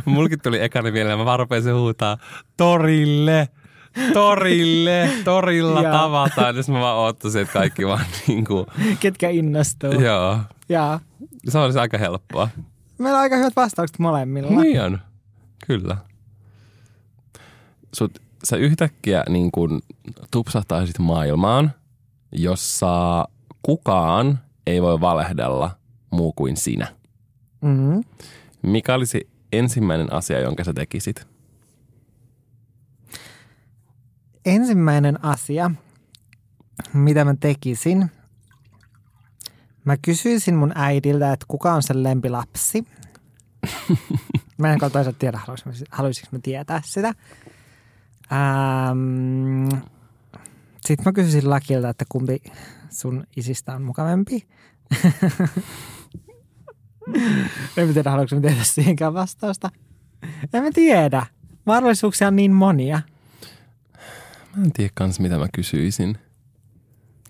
Mulkin 0.05 0.40
tuli 0.42 0.62
ekana 0.62 0.90
mieleen, 0.90 1.18
mä 1.18 1.24
vaan 1.24 1.48
huutaa 1.74 2.18
torille 2.57 3.48
torille, 4.12 5.11
torilla 5.24 5.83
tavataan. 5.83 6.57
Jos 6.57 6.68
mä 6.68 6.81
vaan 6.81 6.96
oottaisin, 6.96 7.42
että 7.42 7.52
kaikki 7.52 7.87
vaan 7.87 8.05
niin 8.28 8.44
kuin... 8.44 8.66
Ketkä 9.00 9.28
innostuu. 9.28 9.92
Joo. 9.92 10.38
Ja. 10.68 11.00
Se 11.48 11.59
olisi 11.59 11.78
aika 11.78 11.98
helppoa. 11.98 12.48
Meillä 12.98 13.16
on 13.16 13.22
aika 13.22 13.37
hyvät 13.37 13.57
vastaukset 13.57 13.98
molemmilla. 13.98 14.62
Niin 14.62 14.83
on. 14.83 14.98
Kyllä. 15.66 15.96
Sut 17.94 18.21
sä 18.44 18.57
yhtäkkiä 18.57 19.24
niin 19.28 19.52
kuin 19.52 19.81
tupsahtaisit 20.31 20.98
maailmaan, 20.98 21.72
jossa 22.33 23.24
kukaan 23.62 24.38
ei 24.66 24.83
voi 24.83 25.00
valehdella 25.00 25.70
muu 26.11 26.33
kuin 26.33 26.57
sinä. 26.57 26.96
Mm. 27.61 28.05
Mikä 28.62 28.94
olisi 28.94 29.28
ensimmäinen 29.52 30.12
asia, 30.12 30.40
jonka 30.40 30.64
sä 30.64 30.72
tekisit? 30.72 31.26
Ensimmäinen 34.44 35.24
asia, 35.24 35.70
mitä 36.92 37.24
mä 37.24 37.35
tekisin, 37.40 38.11
mä 39.85 39.96
kysyisin 39.96 40.55
mun 40.55 40.72
äidiltä, 40.74 41.33
että 41.33 41.46
kuka 41.48 41.72
on 41.72 41.83
sen 41.83 42.02
lempilapsi. 42.02 42.85
mä 44.59 44.72
en 44.72 44.78
toisaalta 44.78 45.12
tiedä, 45.18 45.40
haluaisinko 45.90 46.28
mä 46.33 46.38
tietää 46.42 46.83
sitä. 46.85 47.14
Ähm, 48.33 49.68
Sitten 50.81 51.05
mä 51.05 51.12
kysyisin 51.12 51.51
Lakilta, 51.51 51.88
että 51.88 52.05
kumpi 52.09 52.42
sun 52.90 53.25
isistä 53.37 53.75
on 53.75 53.83
mukavampi. 53.83 54.47
en 57.77 57.95
tiedä, 57.95 58.11
haluanko 58.11 58.35
mä 58.35 58.40
tehdä 58.40 58.64
siihenkään 58.64 59.14
vastausta. 59.14 59.71
En 60.55 60.62
mä 60.62 60.71
tiedä. 60.75 61.27
Mahdollisuuksia 61.64 62.29
on 62.29 62.37
niin 62.37 62.53
monia. 62.53 63.01
Mä 64.57 64.64
en 64.64 64.73
tiedä 64.73 64.90
kans, 64.95 65.21
mitä 65.21 65.38
mä 65.38 65.47
kysyisin. 65.55 66.18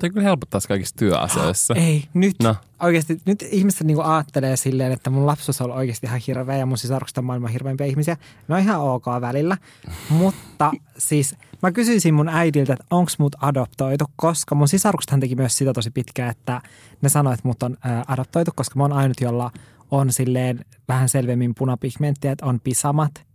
Tämä 0.03 0.13
kyllä 0.13 0.25
helpottaisi 0.25 0.69
kaikissa 0.69 0.97
työasioissa. 0.97 1.75
Ei, 1.87 2.05
nyt 2.15 2.37
No. 2.43 2.57
oikeasti, 2.83 3.21
nyt 3.27 3.43
ihmiset 3.51 3.87
niinku 3.87 4.03
ajattelee 4.03 4.57
silleen, 4.57 4.93
että 4.93 5.11
mun 5.11 5.27
lapsuus 5.27 5.61
on 5.61 5.71
oikeasti 5.73 6.07
ihan 6.07 6.21
hirveä 6.27 6.57
ja 6.57 6.67
mun 6.67 6.79
sisarukset 6.79 7.19
on 7.19 7.25
maailman 7.25 7.51
hirveimpiä 7.51 7.87
ihmisiä. 7.87 8.17
Ne 8.49 8.55
on 8.55 8.61
ihan 8.61 8.81
ok 8.81 9.05
välillä, 9.21 9.57
mutta 10.09 10.73
siis 10.99 11.35
mä 11.63 11.73
kysyisin 11.73 12.15
mun 12.15 12.29
äidiltä, 12.29 12.73
että 12.73 12.85
onko 12.91 13.11
mut 13.19 13.37
adoptoitu, 13.41 14.05
koska 14.17 14.55
mun 14.55 14.69
sisaruksethan 14.69 15.21
teki 15.21 15.37
myös 15.37 15.59
sitä 15.59 15.73
tosi 15.73 15.91
pitkään, 15.91 16.31
että 16.31 16.61
ne 17.03 17.09
sanoi, 17.09 17.35
että 17.35 17.49
mut 17.49 17.63
on 17.63 17.77
adoptoitu, 18.07 18.51
koska 18.55 18.77
mä 18.77 18.85
oon 18.85 18.93
ainut, 18.93 19.21
jolla 19.21 19.51
on 19.91 20.13
silleen 20.13 20.65
vähän 20.89 21.09
selvemmin 21.09 21.55
punapigmenttiä, 21.55 22.33
että 22.33 22.47
on 22.47 22.61
pisamat 22.61 23.27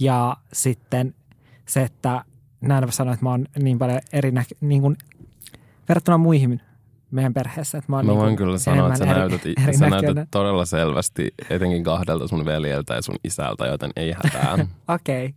ja 0.00 0.36
sitten 0.52 1.14
se, 1.68 1.82
että 1.82 2.24
näin 2.60 2.92
sanoa, 2.92 3.14
että 3.14 3.24
mä 3.26 3.30
oon 3.30 3.46
niin 3.58 3.78
paljon 3.78 4.00
eri 4.12 4.30
näkö, 4.30 4.54
niin 4.60 4.82
kuin, 4.82 4.96
verrattuna 5.88 6.18
muihin 6.18 6.60
meidän 7.10 7.34
perheessä. 7.34 7.78
Että 7.78 7.92
mä 7.92 7.96
oon 7.96 8.06
Mä 8.06 8.12
niin 8.12 8.18
voin 8.18 8.28
kuin 8.28 8.36
kyllä 8.36 8.58
sanoa, 8.58 8.86
että 8.86 8.98
sä 8.98 9.04
enemmän 9.04 9.30
näytät, 9.30 9.46
eri 9.64 9.76
sä 9.76 9.90
näytät 9.90 10.28
todella 10.30 10.64
selvästi 10.64 11.34
etenkin 11.50 11.84
kahdelta 11.84 12.28
sun 12.28 12.44
veljeltä 12.44 12.94
ja 12.94 13.02
sun 13.02 13.16
isältä, 13.24 13.66
joten 13.66 13.90
ei 13.96 14.12
hätää. 14.12 14.66
Okei. 14.94 15.34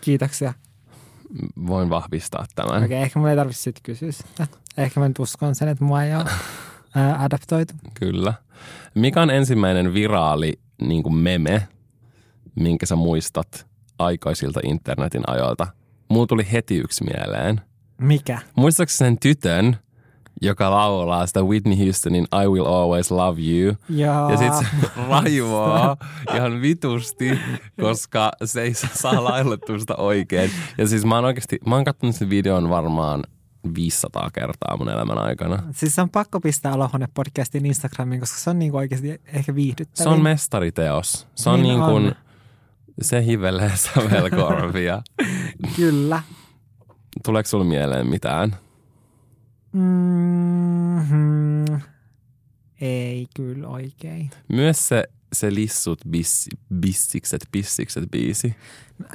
Kiitoksia. 0.00 0.54
Voin 1.66 1.90
vahvistaa 1.90 2.46
tämän. 2.54 2.76
Okei, 2.76 2.86
okay, 2.86 2.96
ehkä 2.96 3.18
mun 3.18 3.28
ei 3.28 3.36
tarvitse 3.36 3.62
sitten 3.62 3.82
kysyä 3.82 4.12
sitä. 4.12 4.46
Ehkä 4.76 5.00
mä 5.00 5.08
nyt 5.08 5.18
uskon 5.18 5.54
sen, 5.54 5.68
että 5.68 5.84
mua 5.84 6.02
ei 6.02 6.14
ole 6.14 6.24
adaptoitu. 7.24 7.74
Kyllä. 7.94 8.34
Mikä 8.94 9.22
on 9.22 9.30
ensimmäinen 9.30 9.94
viraali 9.94 10.52
niin 10.82 11.02
kuin 11.02 11.14
meme, 11.14 11.68
minkä 12.54 12.86
sä 12.86 12.96
muistat 12.96 13.66
aikaisilta 13.98 14.60
internetin 14.64 15.22
ajoilta? 15.26 15.66
Mulla 16.08 16.26
tuli 16.26 16.46
heti 16.52 16.76
yksi 16.76 17.04
mieleen. 17.04 17.60
Mikä? 17.98 18.38
Muistaakseni 18.56 19.08
sen 19.08 19.18
tytön, 19.18 19.76
joka 20.42 20.70
laulaa 20.70 21.26
sitä 21.26 21.42
Whitney 21.42 21.78
Houstonin 21.84 22.24
I 22.44 22.48
Will 22.48 22.66
Always 22.66 23.10
Love 23.10 23.40
You. 23.42 23.76
Joo. 23.88 24.30
Ja 24.30 24.36
sit 24.36 24.54
se 24.54 24.66
raivoo 25.10 25.96
ihan 26.34 26.62
vitusti, 26.62 27.38
koska 27.80 28.32
se 28.44 28.62
ei 28.62 28.74
saa 28.74 29.24
laulettua 29.24 29.78
sitä 29.78 29.96
oikein. 29.96 30.50
Ja 30.78 30.88
siis 30.88 31.04
mä 31.04 31.14
oon 31.14 31.24
oikeasti, 31.24 31.58
mä 31.66 31.74
oon 31.74 31.84
kattonut 31.84 32.16
sen 32.16 32.30
videon 32.30 32.70
varmaan 32.70 33.24
500 33.74 34.30
kertaa 34.32 34.76
mun 34.76 34.88
elämän 34.88 35.18
aikana. 35.18 35.62
Siis 35.72 35.94
se 35.94 36.02
on 36.02 36.10
pakko 36.10 36.40
pistää 36.40 36.72
Olohuone 36.74 37.08
podcastin 37.14 37.66
Instagramiin, 37.66 38.20
koska 38.20 38.38
se 38.38 38.50
on 38.50 38.58
niinku 38.58 38.76
oikeasti 38.76 39.20
ehkä 39.26 39.54
viihdyttävä. 39.54 40.04
Se 40.04 40.08
on 40.08 40.22
mestariteos. 40.22 41.26
Se 41.34 41.50
on 41.50 41.62
Niin 41.62 41.80
niin, 41.80 41.90
kuin, 41.90 42.14
se 43.02 43.24
hivelee 43.24 43.72
sävelkorvia. 43.76 45.02
Kyllä. 45.76 46.22
Tuleeko 47.22 47.48
sulla 47.48 47.64
mieleen 47.64 48.06
mitään? 48.06 48.56
Mm-hmm. 50.94 51.80
Ei 52.80 53.26
kyllä 53.36 53.68
oikein. 53.68 54.30
Myös 54.48 54.88
se, 54.88 55.04
se 55.32 55.54
lissut 55.54 56.00
bis, 56.10 56.48
bissikset, 56.80 57.48
pissikset 57.52 58.10
biisi. 58.10 58.56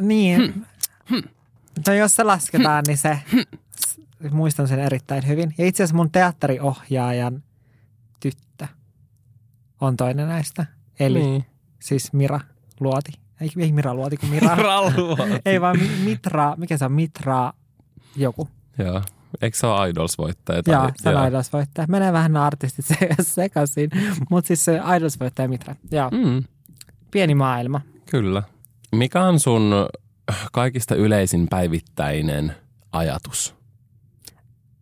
Niin. 0.02 0.66
No 1.88 1.94
jos 1.94 2.16
se 2.16 2.24
lasketaan, 2.24 2.84
niin 2.88 2.98
se, 2.98 3.20
s- 3.88 4.00
muistan 4.32 4.68
sen 4.68 4.80
erittäin 4.80 5.28
hyvin. 5.28 5.54
Ja 5.58 5.66
itse 5.66 5.84
asiassa 5.84 5.96
mun 5.96 6.12
teatteriohjaajan 6.12 7.44
tyttö 8.20 8.68
on 9.82 9.98
toinen 9.98 10.28
näistä. 10.28 10.66
Eli 11.00 11.20
Niin. 11.20 11.46
siis 11.80 12.14
Mira 12.14 12.40
Luoti. 12.80 13.12
Ei, 13.42 13.50
ei 13.58 13.72
Mira 13.72 13.94
Luoti, 13.94 14.18
kun 14.18 14.30
Mira. 14.30 14.56
ei 15.46 15.62
vaan 15.62 15.80
Mi- 15.80 15.92
Mitra, 16.04 16.54
mikä 16.58 16.78
se 16.78 16.86
on? 16.86 16.92
Mitra 16.92 17.54
joku. 18.16 18.48
Joo. 18.78 19.02
Eikö 19.42 19.58
se 19.58 19.68
ole 19.68 19.90
Idols-voittaja? 19.90 20.64
tai- 20.64 20.74
Joo, 20.74 20.92
se 20.96 21.10
on 21.10 21.28
Idols-voittaja. 21.28 21.88
Menee 21.88 22.14
vähän 22.14 22.34
nämä 22.34 22.46
artistit 22.46 22.86
se- 22.86 23.10
sekaisin. 23.22 23.90
Mutta 24.30 24.48
siis 24.48 24.66
se 24.66 24.78
Idols-voittaja 24.98 25.48
Mitra. 25.48 25.76
Joo, 25.92 26.10
Mm, 26.10 26.44
pieni 27.12 27.36
maailma. 27.36 27.82
kyllä. 28.12 28.44
Mikä 28.92 29.24
on 29.24 29.40
sun 29.40 29.72
kaikista 30.52 30.96
yleisin 30.96 31.48
päivittäinen 31.50 32.56
ajatus? 32.92 33.56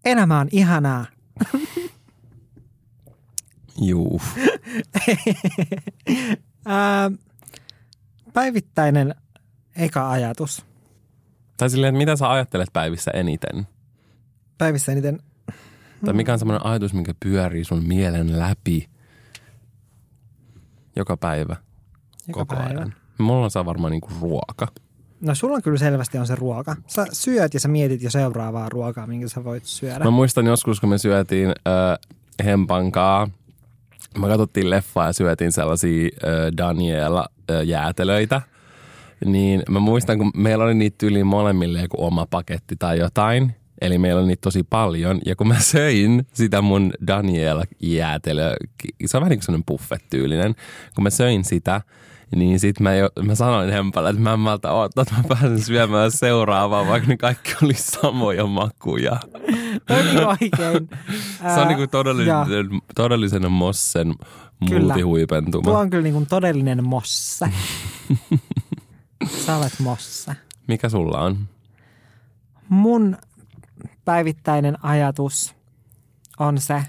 Elämä 0.06 0.40
on 0.40 0.48
ihanaa. 0.52 1.06
Juu. 3.82 4.22
Päivittäinen 8.34 9.16
eka 9.76 10.12
ajatus. 10.12 10.66
Tai 11.58 11.70
silleen, 11.70 11.96
että 11.96 11.98
mitä 11.98 12.16
sä 12.16 12.32
ajattelet 12.32 12.70
päivissä 12.74 13.12
eniten? 13.12 13.68
Päivissä 14.58 14.92
eniten 14.92 15.20
Tai 16.06 16.14
mikä 16.14 16.34
on 16.34 16.40
semmoinen 16.40 16.66
ajatus, 16.66 16.94
mikä 16.94 17.14
pyörii 17.20 17.64
sun 17.64 17.88
mielen 17.88 18.40
läpi 18.40 18.90
joka 20.96 21.18
päivä, 21.18 21.56
joka 22.28 22.40
koko 22.40 22.56
päivä. 22.56 22.80
ajan? 22.80 22.94
Mulla 23.18 23.44
on 23.44 23.52
se 23.52 23.66
varmaan 23.66 23.92
niinku 23.92 24.10
ruoka. 24.22 24.68
No 25.22 25.36
sulla 25.36 25.62
kyllä 25.62 25.78
selvästi 25.78 26.18
on 26.18 26.28
se 26.28 26.36
ruoka. 26.36 26.76
Sä 26.88 27.06
syöt 27.12 27.54
ja 27.54 27.60
sä 27.60 27.68
mietit 27.68 28.02
jo 28.02 28.12
seuraavaa 28.12 28.70
ruokaa, 28.70 29.08
minkä 29.08 29.28
sä 29.28 29.44
voit 29.44 29.66
syödä. 29.66 30.04
Mä 30.04 30.12
muistan 30.12 30.46
joskus, 30.46 30.80
kun 30.80 30.90
me 30.90 30.98
syötiin 30.98 31.48
äh, 31.50 32.46
hempankaa. 32.46 33.30
Me 34.18 34.28
katsottiin 34.28 34.70
leffaa 34.70 35.06
ja 35.06 35.14
syötiin 35.14 35.52
sellaisia 35.52 36.06
äh, 36.06 36.58
Daniela 36.58 37.26
äh, 37.52 37.62
jäätelöitä. 37.62 38.42
Niin 39.26 39.64
mä 39.70 39.80
muistan, 39.80 40.18
kun 40.18 40.32
meillä 40.36 40.64
oli 40.64 40.74
niitä 40.74 41.06
yli 41.06 41.24
molemmille 41.24 41.82
joku 41.82 42.06
oma 42.06 42.26
paketti 42.30 42.76
tai 42.76 43.00
jotain. 43.00 43.56
Eli 43.82 43.98
meillä 43.98 44.20
oli 44.20 44.28
niitä 44.28 44.42
tosi 44.42 44.64
paljon. 44.64 45.20
Ja 45.26 45.36
kun 45.36 45.48
mä 45.48 45.60
söin 45.60 46.28
sitä 46.34 46.62
mun 46.62 46.94
Daniela 47.08 47.64
jäätelö, 47.80 48.56
se 49.06 49.18
on 49.18 49.22
vähän 49.22 49.30
niin 49.30 49.40
kuin 49.40 49.46
sellainen 49.46 49.66
buffet-tyylinen. 49.66 50.56
Kun 50.96 51.04
mä 51.04 51.10
söin 51.10 51.44
sitä, 51.44 51.82
niin 52.36 52.60
sit 52.60 52.80
mä, 52.80 52.96
jo, 52.96 53.10
mä 53.24 53.36
sanoin 53.36 53.70
Hempalle, 53.70 54.10
että 54.10 54.22
mä 54.22 54.34
en 54.34 54.40
malta 54.40 54.72
odottaa, 54.72 55.02
että 55.02 55.16
mä 55.16 55.24
pääsen 55.28 55.60
syömään 55.60 56.12
seuraavaa, 56.12 56.88
vaikka 56.88 57.10
ne 57.10 57.18
kaikki 57.18 57.56
oli 57.64 57.74
samoja 57.74 58.46
makuja. 58.46 59.20
Niin 59.90 60.28
oikein. 60.28 60.90
Se 61.56 61.60
on 61.62 61.68
niinku 61.68 61.88
todellinen, 61.88 62.36
joo. 62.50 62.82
todellisen 62.96 63.52
mossen 63.52 64.14
Kyllä. 64.68 64.80
multihuipentuma. 64.80 65.64
Tuo 65.64 65.80
on 65.80 65.90
kyllä 65.90 66.04
niin 66.04 66.14
kuin 66.14 66.28
todellinen 66.28 66.84
mosse. 66.84 67.50
Sä 69.46 69.58
olet 69.58 69.80
mosse. 69.80 70.32
Mikä 70.68 70.90
sulla 70.90 71.22
on? 71.22 71.48
Mun 72.70 73.18
päivittäinen 74.06 74.86
ajatus 74.86 75.56
on 76.40 76.62
se, 76.62 76.84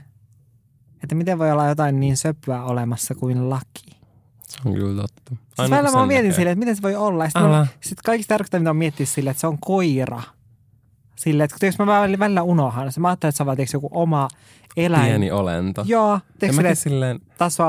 että 1.02 1.14
miten 1.14 1.38
voi 1.38 1.52
olla 1.52 1.68
jotain 1.68 2.00
niin 2.00 2.16
söpöä 2.16 2.62
olemassa 2.62 3.14
kuin 3.14 3.50
laki. 3.50 3.98
Se 4.48 4.58
on 4.64 4.74
kyllä 4.74 5.02
totta. 5.02 5.36
Siis 5.56 5.70
välillä 5.70 5.98
mä 5.98 6.06
mietin 6.06 6.32
silleen, 6.32 6.52
että 6.52 6.58
miten 6.58 6.76
se 6.76 6.82
voi 6.82 6.94
olla. 6.96 7.24
Sitten, 7.24 7.42
mä, 7.42 7.66
sitten 7.80 8.02
kaikista 8.04 8.28
tärkeintä, 8.34 8.58
mitä 8.58 8.70
on 8.70 8.76
miettiä 8.76 9.06
silleen, 9.06 9.30
että 9.30 9.40
se 9.40 9.46
on 9.46 9.58
koira. 9.58 10.22
Silleen, 11.18 11.44
että 11.44 11.76
kun 11.76 11.86
mä 11.86 12.00
välillä, 12.00 12.18
välillä 12.18 12.42
unohan, 12.42 12.92
se 12.92 13.00
mä 13.00 13.08
ajattelin, 13.08 13.28
että 13.28 13.36
se 13.36 13.42
on 13.42 13.46
vaan 13.46 13.56
tiiäks, 13.56 13.72
joku 13.72 13.88
oma 13.92 14.28
eläin. 14.76 15.04
Pieni 15.06 15.30
olento. 15.30 15.84
Joo, 15.86 16.18
mäkin 16.42 16.54
silleen, 16.54 16.76
silleen, 16.76 17.20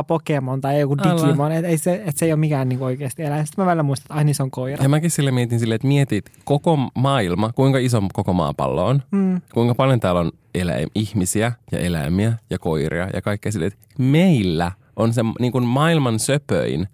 Pokemon 0.08 0.62
tai 0.62 0.80
joku. 0.80 0.98
Digimon, 0.98 1.52
että, 1.52 1.78
se, 1.78 1.96
että 2.06 2.12
se 2.20 2.26
ei 2.26 2.32
ole 2.32 2.40
mikään 2.40 2.70
niin 2.70 2.82
oikeasti 2.82 3.24
eläin. 3.24 3.46
Sitten 3.48 3.64
mä 3.64 3.68
välillä 3.70 3.84
muistan, 3.84 4.06
että 4.06 4.14
ai 4.14 4.24
niin 4.24 4.36
se 4.36 4.44
on 4.44 4.52
koira. 4.52 4.84
ja 4.84 4.90
mäkin 4.90 5.12
sille 5.12 5.32
mietin 5.32 5.60
silleen, 5.60 5.76
että 5.76 5.88
mietit 5.88 6.32
koko 6.44 6.78
maailma, 6.96 7.52
kuinka 7.54 7.78
iso 7.80 8.02
koko 8.14 8.34
maapallo 8.34 8.86
on. 8.86 9.04
Mm, 9.12 9.42
Kuinka 9.54 9.76
paljon 9.76 10.00
täällä 10.00 10.22
on 10.22 10.32
eläim, 10.56 10.90
ihmisiä 10.96 11.52
ja 11.72 11.80
eläimiä 11.80 12.34
ja 12.50 12.60
koiria 12.60 13.08
ja 13.14 13.22
kaikkea 13.22 13.52
silleen, 13.52 13.72
että 13.74 13.86
meillä 13.98 14.72
on 14.96 15.14
se 15.14 15.22
niin 15.40 15.52
kuin 15.52 15.64
maailman 15.64 16.20
söpöin 16.20 16.88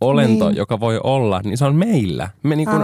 olento, 0.00 0.48
Niin. 0.48 0.56
joka 0.56 0.80
voi 0.80 1.00
olla, 1.04 1.40
niin 1.44 1.58
se 1.58 1.64
on 1.64 1.74
meillä. 1.76 2.30
Me, 2.42 2.56
niin 2.56 2.68
kuin, 2.68 2.82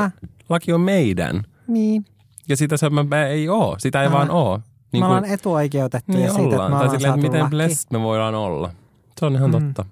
laki 0.49 0.73
on 0.73 0.81
meidän. 0.81 1.43
niin. 1.69 2.05
Ja 2.49 2.57
sitä 2.57 2.77
söpömpää 2.77 3.27
ei 3.27 3.49
ole. 3.49 3.79
Sitä 3.79 4.03
ei 4.03 4.09
Mä 4.09 4.15
vaan 4.15 4.31
ole. 4.31 4.61
Niin 4.93 5.03
me 5.03 5.07
ollaan 5.07 5.25
etuoikeutettuja 5.25 6.19
niin 6.19 6.31
siitä, 6.31 6.43
että 6.45 6.55
ollaan. 6.57 6.71
me 6.71 6.77
Tai 6.77 6.85
ollaan 6.85 7.01
silleen, 7.01 7.15
että 7.15 7.31
miten 7.31 7.51
blessed 7.51 7.87
me 7.93 8.01
voidaan 8.01 8.35
olla. 8.35 8.71
Se 9.21 9.27
on 9.27 9.35
ihan 9.35 9.51
Mm. 9.51 9.53
totta. 9.53 9.85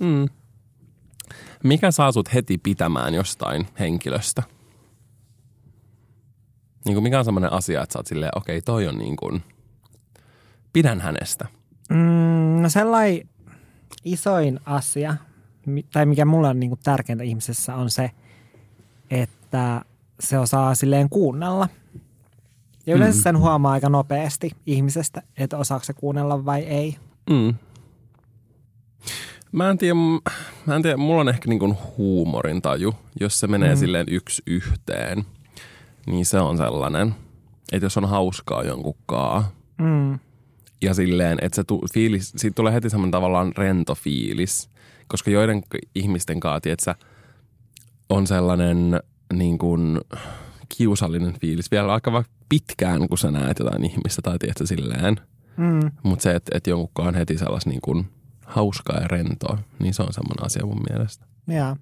Mm. 0.00 0.28
Mikä 1.64 1.90
saa 1.90 2.12
sut 2.12 2.34
heti 2.34 2.58
pitämään 2.58 3.14
jostain 3.14 3.66
henkilöstä? 3.78 4.42
Niin 6.84 6.94
kuin 6.94 7.02
mikä 7.02 7.18
on 7.18 7.24
semmoinen 7.24 7.52
asia, 7.52 7.82
että 7.82 7.92
sä 7.92 7.98
oot 7.98 8.06
silleen, 8.06 8.32
okei, 8.36 8.62
toi 8.62 8.88
on 8.88 8.98
niin 8.98 9.16
kuin, 9.16 9.42
pidän 10.72 11.00
hänestä. 11.00 11.46
Mm, 11.90 12.62
no 12.62 12.68
sellainen 12.68 13.28
isoin 14.04 14.60
asia, 14.66 15.16
tai 15.92 16.06
mikä 16.06 16.24
mulle 16.24 16.48
on 16.48 16.60
niinku 16.60 16.78
tärkeintä 16.82 17.24
ihmisessä, 17.24 17.74
on 17.74 17.90
se, 17.90 18.10
että 19.10 19.84
se 20.20 20.38
osaa 20.38 20.74
silleen 20.74 21.08
kuunnella. 21.08 21.68
Ja 22.86 22.94
yleensä 22.94 23.18
Mm. 23.18 23.22
sen 23.22 23.38
huomaa 23.38 23.72
aika 23.72 23.88
nopeasti 23.88 24.50
ihmisestä, 24.66 25.22
että 25.36 25.58
osaako 25.58 25.84
se 25.84 25.92
kuunnella 25.92 26.44
vai 26.44 26.60
ei. 26.62 26.96
Mm. 27.30 27.54
Mä 29.52 29.70
en 29.70 29.78
tiedä, 29.78 29.94
mä 30.66 30.76
en 30.76 30.82
tiedä, 30.82 30.96
mulla 30.96 31.20
on 31.20 31.28
ehkä 31.28 31.48
niin 31.48 31.58
kuin 31.58 31.76
huumorin 31.98 32.62
taju. 32.62 32.94
Jos 33.20 33.40
se 33.40 33.46
menee 33.46 33.74
Mm. 33.74 33.78
silleen 33.78 34.06
yksi 34.10 34.42
yhteen, 34.46 35.24
niin 36.06 36.26
se 36.26 36.38
on 36.40 36.56
sellainen, 36.56 37.14
että 37.72 37.86
jos 37.86 37.96
on 37.96 38.08
hauskaa 38.08 38.62
jonkun 38.62 38.96
kaa, 39.06 39.52
Mm. 39.78 40.18
ja 40.82 40.94
silleen, 40.94 41.38
että 41.42 41.56
se 41.56 41.64
tu, 41.64 41.82
fiilis, 41.94 42.32
siitä 42.36 42.54
tulee 42.54 42.72
heti 42.72 42.90
semmoinen 42.90 43.10
tavallaan 43.12 43.52
rento 43.56 43.94
fiilis, 43.94 44.70
koska 45.08 45.30
joiden 45.30 45.62
ihmisten 45.94 46.40
kanssa, 46.40 46.70
että 46.70 46.94
on 48.08 48.26
sellainen 48.26 49.00
niin 49.32 49.58
kuin 49.58 50.00
kiusallinen 50.68 51.40
fiilis 51.40 51.70
vielä 51.70 51.92
aika 51.92 52.12
vaikka 52.12 52.32
pitkään, 52.48 53.08
kun 53.08 53.18
sä 53.18 53.30
näet 53.30 53.58
jotain 53.58 53.84
ihmistä 53.84 54.22
tai 54.22 54.38
tiedätkö 54.38 54.66
silleen. 54.66 55.16
Mm. 55.56 55.90
Mutta 56.02 56.22
se, 56.22 56.34
että 56.34 56.58
et 56.58 56.66
jonkunkaan 56.66 57.08
on 57.08 57.14
heti 57.14 57.38
sellaista 57.38 57.70
niin 57.70 57.80
kuin 57.80 58.06
hauskaa 58.46 59.00
ja 59.00 59.08
rentoa, 59.08 59.58
niin 59.78 59.94
se 59.94 60.02
on 60.02 60.12
semmoinen 60.12 60.46
asia 60.46 60.66
mun 60.66 60.82
mielestä. 60.90 61.26
Ja. 61.46 61.76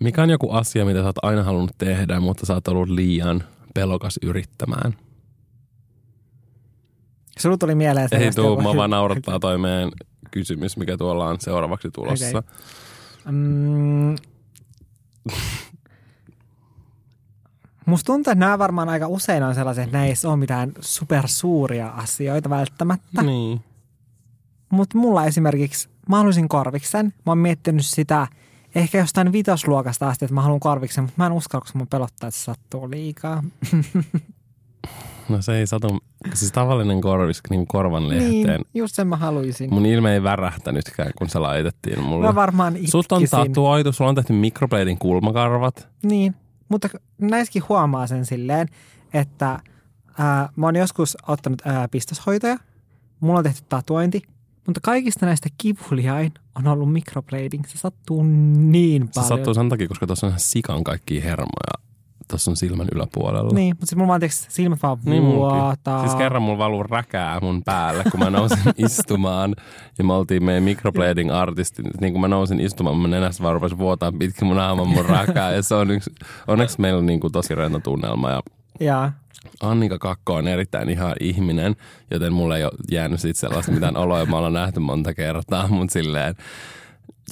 Mikä 0.00 0.22
on 0.22 0.30
joku 0.30 0.50
asia, 0.50 0.84
mitä 0.84 0.98
sä 0.98 1.06
oot 1.06 1.24
aina 1.24 1.42
halunnut 1.42 1.74
tehdä, 1.78 2.20
mutta 2.20 2.46
sä 2.46 2.54
oot 2.54 2.68
ollut 2.68 2.88
liian 2.88 3.44
pelokas 3.74 4.18
yrittämään? 4.22 4.94
Sulla 7.38 7.56
tuli 7.56 7.74
mieleen 7.74 8.08
Ei 8.12 8.18
selvästi 8.18 8.40
tuu, 8.40 8.60
mä 8.60 8.76
vaan 8.76 8.90
naurattaa 8.90 9.38
toi 9.38 9.58
meidän 9.58 9.90
kysymys, 10.30 10.76
mikä 10.76 10.96
tuolla 10.96 11.28
on 11.28 11.40
seuraavaksi 11.40 11.90
tulossa. 11.90 12.38
Okei. 12.38 13.32
Mm. 13.32 14.16
Musta 17.86 18.06
tuntuu, 18.06 18.30
että 18.30 18.44
nämä 18.44 18.58
varmaan 18.58 18.88
aika 18.88 19.08
usein 19.08 19.42
on 19.42 19.54
sellaisia, 19.54 19.84
että 19.84 20.04
ei 20.04 20.14
ole 20.24 20.36
mitään 20.36 20.72
supersuuria 20.80 21.88
asioita 21.88 22.50
välttämättä. 22.50 23.22
Niin. 23.22 23.64
Mutta 24.70 24.98
mulla 24.98 25.24
esimerkiksi, 25.24 25.88
mä 26.08 26.16
haluaisin 26.16 26.48
korviksen. 26.48 27.06
Mä 27.06 27.30
oon 27.30 27.38
miettinyt 27.38 27.86
sitä 27.86 28.26
ehkä 28.74 28.98
jostain 28.98 29.32
vitosluokasta 29.32 30.08
asti, 30.08 30.24
että 30.24 30.34
mä 30.34 30.42
haluan 30.42 30.60
korviksen, 30.60 31.04
mutta 31.04 31.22
mä 31.22 31.26
en 31.26 31.32
uskalla, 31.32 31.60
koska 31.60 31.78
mä 31.78 31.86
pelottaa, 31.86 32.28
että 32.28 32.40
se 32.40 32.44
sattuu 32.44 32.90
liikaa. 32.90 33.42
No 35.32 35.42
se 35.42 35.58
ei 35.58 35.66
satu, 35.66 35.98
siis 36.34 36.52
tavallinen 36.52 37.00
korvis 37.00 37.40
niin 37.50 37.66
korvan 37.66 38.08
lehteen. 38.08 38.42
Niin, 38.44 38.66
just 38.74 38.94
sen 38.94 39.06
mä 39.06 39.16
haluaisin. 39.16 39.74
Mun 39.74 39.86
ilme 39.86 40.12
ei 40.14 40.22
värähtänytkään, 40.22 41.10
kun 41.18 41.28
se 41.28 41.38
laitettiin 41.38 42.00
mulle. 42.00 42.26
Mä 42.26 42.34
varmaan 42.34 42.72
itkisin. 42.72 42.90
Sut 42.90 43.12
on 43.12 43.22
tatuoitu, 43.30 43.92
sulla 43.92 44.08
on 44.08 44.14
tehty 44.14 44.32
mikrobladin 44.32 44.98
kulmakarvat. 44.98 45.88
Niin, 46.02 46.34
mutta 46.68 46.88
näissäkin 47.20 47.62
huomaa 47.68 48.06
sen 48.06 48.26
silleen, 48.26 48.68
että 49.14 49.58
ää, 50.18 50.48
mä 50.56 50.66
oon 50.66 50.76
joskus 50.76 51.16
ottanut 51.26 51.62
ää, 51.66 51.88
pistoshoitoja, 51.88 52.56
mulla 53.20 53.38
on 53.38 53.44
tehty 53.44 53.62
tatuointi, 53.68 54.22
mutta 54.66 54.80
kaikista 54.82 55.26
näistä 55.26 55.48
kivuliain 55.58 56.32
on 56.54 56.66
ollut 56.66 56.92
microblading. 56.92 57.64
Se 57.66 57.78
sattuu 57.78 58.22
niin 58.22 59.02
Se 59.02 59.10
paljon. 59.14 59.28
sattuu 59.28 59.54
sen 59.54 59.68
takia, 59.68 59.88
koska 59.88 60.06
tuossa 60.06 60.26
on 60.26 60.30
ihan 60.30 60.40
sikan 60.40 60.84
kaikkia 60.84 61.22
hermoja. 61.22 61.91
Tuossa 62.32 62.50
on 62.50 62.56
silmän 62.56 62.86
yläpuolella. 62.94 63.50
Niin, 63.54 63.72
mutta 63.72 63.86
sitten 63.86 63.98
mulla 63.98 64.08
vaan 64.08 64.20
tiiäks, 64.20 64.46
silmät 64.48 64.82
vaan 64.82 64.98
Niin 65.04 65.22
vuotaa. 65.22 66.00
Siis 66.00 66.14
kerran 66.14 66.42
mulla 66.42 66.58
valuu 66.58 66.82
räkää 66.82 67.40
mun 67.40 67.62
päälle, 67.64 68.04
kun 68.10 68.20
mä 68.20 68.30
nousin 68.30 68.58
istumaan. 68.86 69.54
Ja 69.98 70.04
me 70.04 70.12
oltiin 70.12 70.44
meidän 70.44 70.62
microblading 70.62 71.32
artistit. 71.32 71.86
Niin 72.00 72.12
kun 72.12 72.20
mä 72.20 72.28
nousin 72.28 72.60
istumaan, 72.60 72.96
mun 72.96 73.10
nenästä 73.10 73.42
vaan 73.42 73.54
rupesi 73.54 73.78
vuotaa 73.78 74.12
pitkin 74.12 74.46
mun 74.46 74.58
aaman 74.58 74.88
mun 74.88 75.04
räkää. 75.04 75.52
Ja 75.52 75.62
se 75.62 75.74
on 75.74 75.90
yksi, 75.90 76.10
onneksi 76.46 76.80
meillä 76.80 76.98
on 76.98 77.06
niin 77.06 77.20
kuin 77.20 77.32
tosi 77.32 77.54
rento 77.54 77.78
tunnelma. 77.78 78.30
Ja 78.30 78.40
Ja, 78.80 79.12
Annika 79.62 79.98
Kakko 79.98 80.34
on 80.34 80.48
erittäin 80.48 80.88
ihan 80.90 81.14
ihminen, 81.20 81.76
joten 82.10 82.32
mulle 82.32 82.56
ei 82.56 82.64
ole 82.64 82.72
jäänyt 82.90 83.20
siitä 83.20 83.40
sellaista 83.40 83.72
mitään 83.72 83.96
oloa. 83.96 84.26
Me 84.26 84.36
ollaan 84.36 84.52
nähty 84.52 84.80
monta 84.80 85.14
kertaa, 85.14 85.68
mutta 85.68 85.92
silleen, 85.92 86.34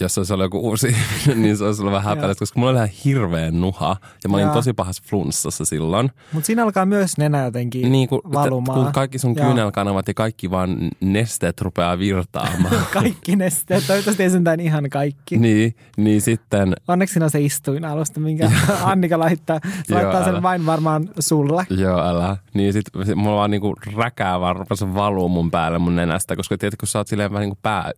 jos 0.05 0.15
se 0.15 0.21
olisi 0.21 0.33
ollut 0.33 0.45
joku 0.45 0.59
uusi 0.69 0.87
ihminen, 1.23 1.43
niin 1.43 1.57
se 1.57 1.65
olisi 1.65 1.83
ollut 1.83 1.93
vähän 1.95 2.09
häpeällistä, 2.17 2.39
koska 2.39 2.61
mulla 2.61 2.71
oli 2.71 2.77
ihan 2.79 2.89
hirveän 3.05 3.61
nuha. 3.61 3.97
Ja 4.23 4.29
mä 4.29 4.37
olin 4.37 4.45
Joo. 4.45 4.55
tosi 4.55 4.73
pahassa 4.73 5.03
flunssassa 5.07 5.65
silloin. 5.65 6.11
mutta 6.33 6.47
siinä 6.47 6.63
alkaa 6.63 6.87
myös 6.87 7.19
nenä 7.19 7.45
jotenkin 7.45 7.93
Niin 7.93 8.09
kun, 8.09 8.21
valumaan. 8.33 8.85
kun 8.85 8.93
kaikki 8.93 9.19
sun 9.19 9.35
Joo. 9.37 9.47
kyynelkanavat 9.47 10.09
ja 10.09 10.15
kaikki 10.15 10.51
vaan 10.51 10.77
nesteet 11.01 11.61
rupeaa 11.61 11.99
virtaamaan. 11.99 12.87
Kaikki 12.93 13.37
nesteet, 13.37 13.87
toivottavasti 13.87 14.23
ei 14.23 14.31
sentään 14.31 14.61
ihan 14.61 14.91
kaikki. 14.91 15.37
niin, 15.39 15.75
niin 15.97 16.21
sitten, 16.21 16.73
Onneksi 16.89 17.13
siinä 17.13 17.25
on 17.25 17.31
se 17.31 17.41
istuinalusta, 17.41 18.21
minkä 18.21 18.51
Annika 18.83 19.19
laittaa. 19.19 19.61
Se 19.65 19.95
Joo, 19.95 20.03
laittaa 20.03 20.25
sen 20.25 20.33
älä. 20.35 20.43
vain 20.43 20.67
varmaan 20.67 21.09
sulle. 21.19 21.67
joo 21.71 22.01
älä, 22.01 22.37
niin 22.55 22.73
sit, 22.73 22.85
sit 23.05 23.17
mulla 23.17 23.37
vaan 23.37 23.51
niinku 23.51 23.75
räkää 23.97 24.41
vaan 24.41 24.57
rupesi 24.57 24.95
valuu 24.95 25.29
mun 25.29 25.51
päälle 25.51 25.79
mun 25.79 25.97
nenästä, 25.97 26.37
koska 26.37 26.59
tiedätkö, 26.59 26.77
kun 26.81 26.89
sä 26.89 26.99
oot 26.99 27.09
silleen 27.09 27.31
vähän 27.31 27.41
niinku 27.43 27.59
pää 27.63 27.91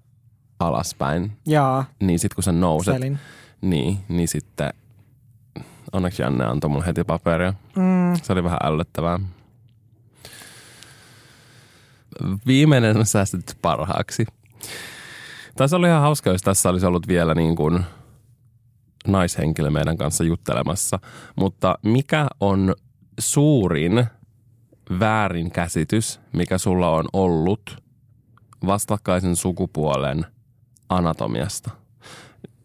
alaspäin, 0.67 1.33
Joo, 1.47 1.85
niin 2.01 2.19
sit 2.19 2.35
kun 2.35 2.45
sä 2.45 2.53
nouset, 2.53 2.95
selin. 2.95 3.19
niin, 3.61 3.99
niin 4.09 4.29
sitten 4.29 4.71
onneksi 5.93 6.23
Janne 6.23 6.45
antoi 6.45 6.71
mulle 6.71 6.87
heti 6.87 7.05
paperia. 7.05 7.55
Mm, 7.77 8.15
Se 8.23 8.33
oli 8.33 8.45
vähän 8.45 8.59
ällöttävää. 8.65 9.19
Viimeinen 12.47 12.97
on 12.97 13.07
säästetty 13.07 13.55
parhaaksi. 13.63 14.27
Tässä 15.57 15.77
oli 15.77 15.87
ihan 15.89 16.01
hauska, 16.03 16.31
jos 16.31 16.43
tässä 16.43 16.69
olisi 16.71 16.87
ollut 16.87 17.09
vielä 17.09 17.35
niin 17.35 17.57
kuin 17.57 17.85
naishenkilö 19.07 19.71
meidän 19.71 19.97
kanssa 19.97 20.25
juttelemassa. 20.25 20.99
Mutta 21.37 21.79
mikä 21.83 22.27
on 22.41 22.75
suurin 23.21 24.07
väärinkäsitys, 25.01 26.21
mikä 26.33 26.59
sulla 26.59 26.91
on 26.91 27.05
ollut 27.13 27.83
vastakkaisen 28.67 29.37
sukupuolen 29.37 30.27
anatomiasta? 30.97 31.70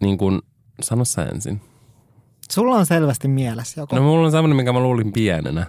Niin 0.01 0.17
kuin, 0.17 0.41
sano 0.81 1.05
sä 1.05 1.23
ensin. 1.23 1.61
sulla 2.51 2.75
on 2.75 2.85
selvästi 2.85 3.27
mielessä 3.27 3.81
joku. 3.81 3.95
No 3.95 4.01
mulla 4.01 4.25
on 4.25 4.31
semmoinen, 4.31 4.55
mikä 4.55 4.73
mä 4.73 4.79
luulin 4.79 5.13
pienenä. 5.13 5.65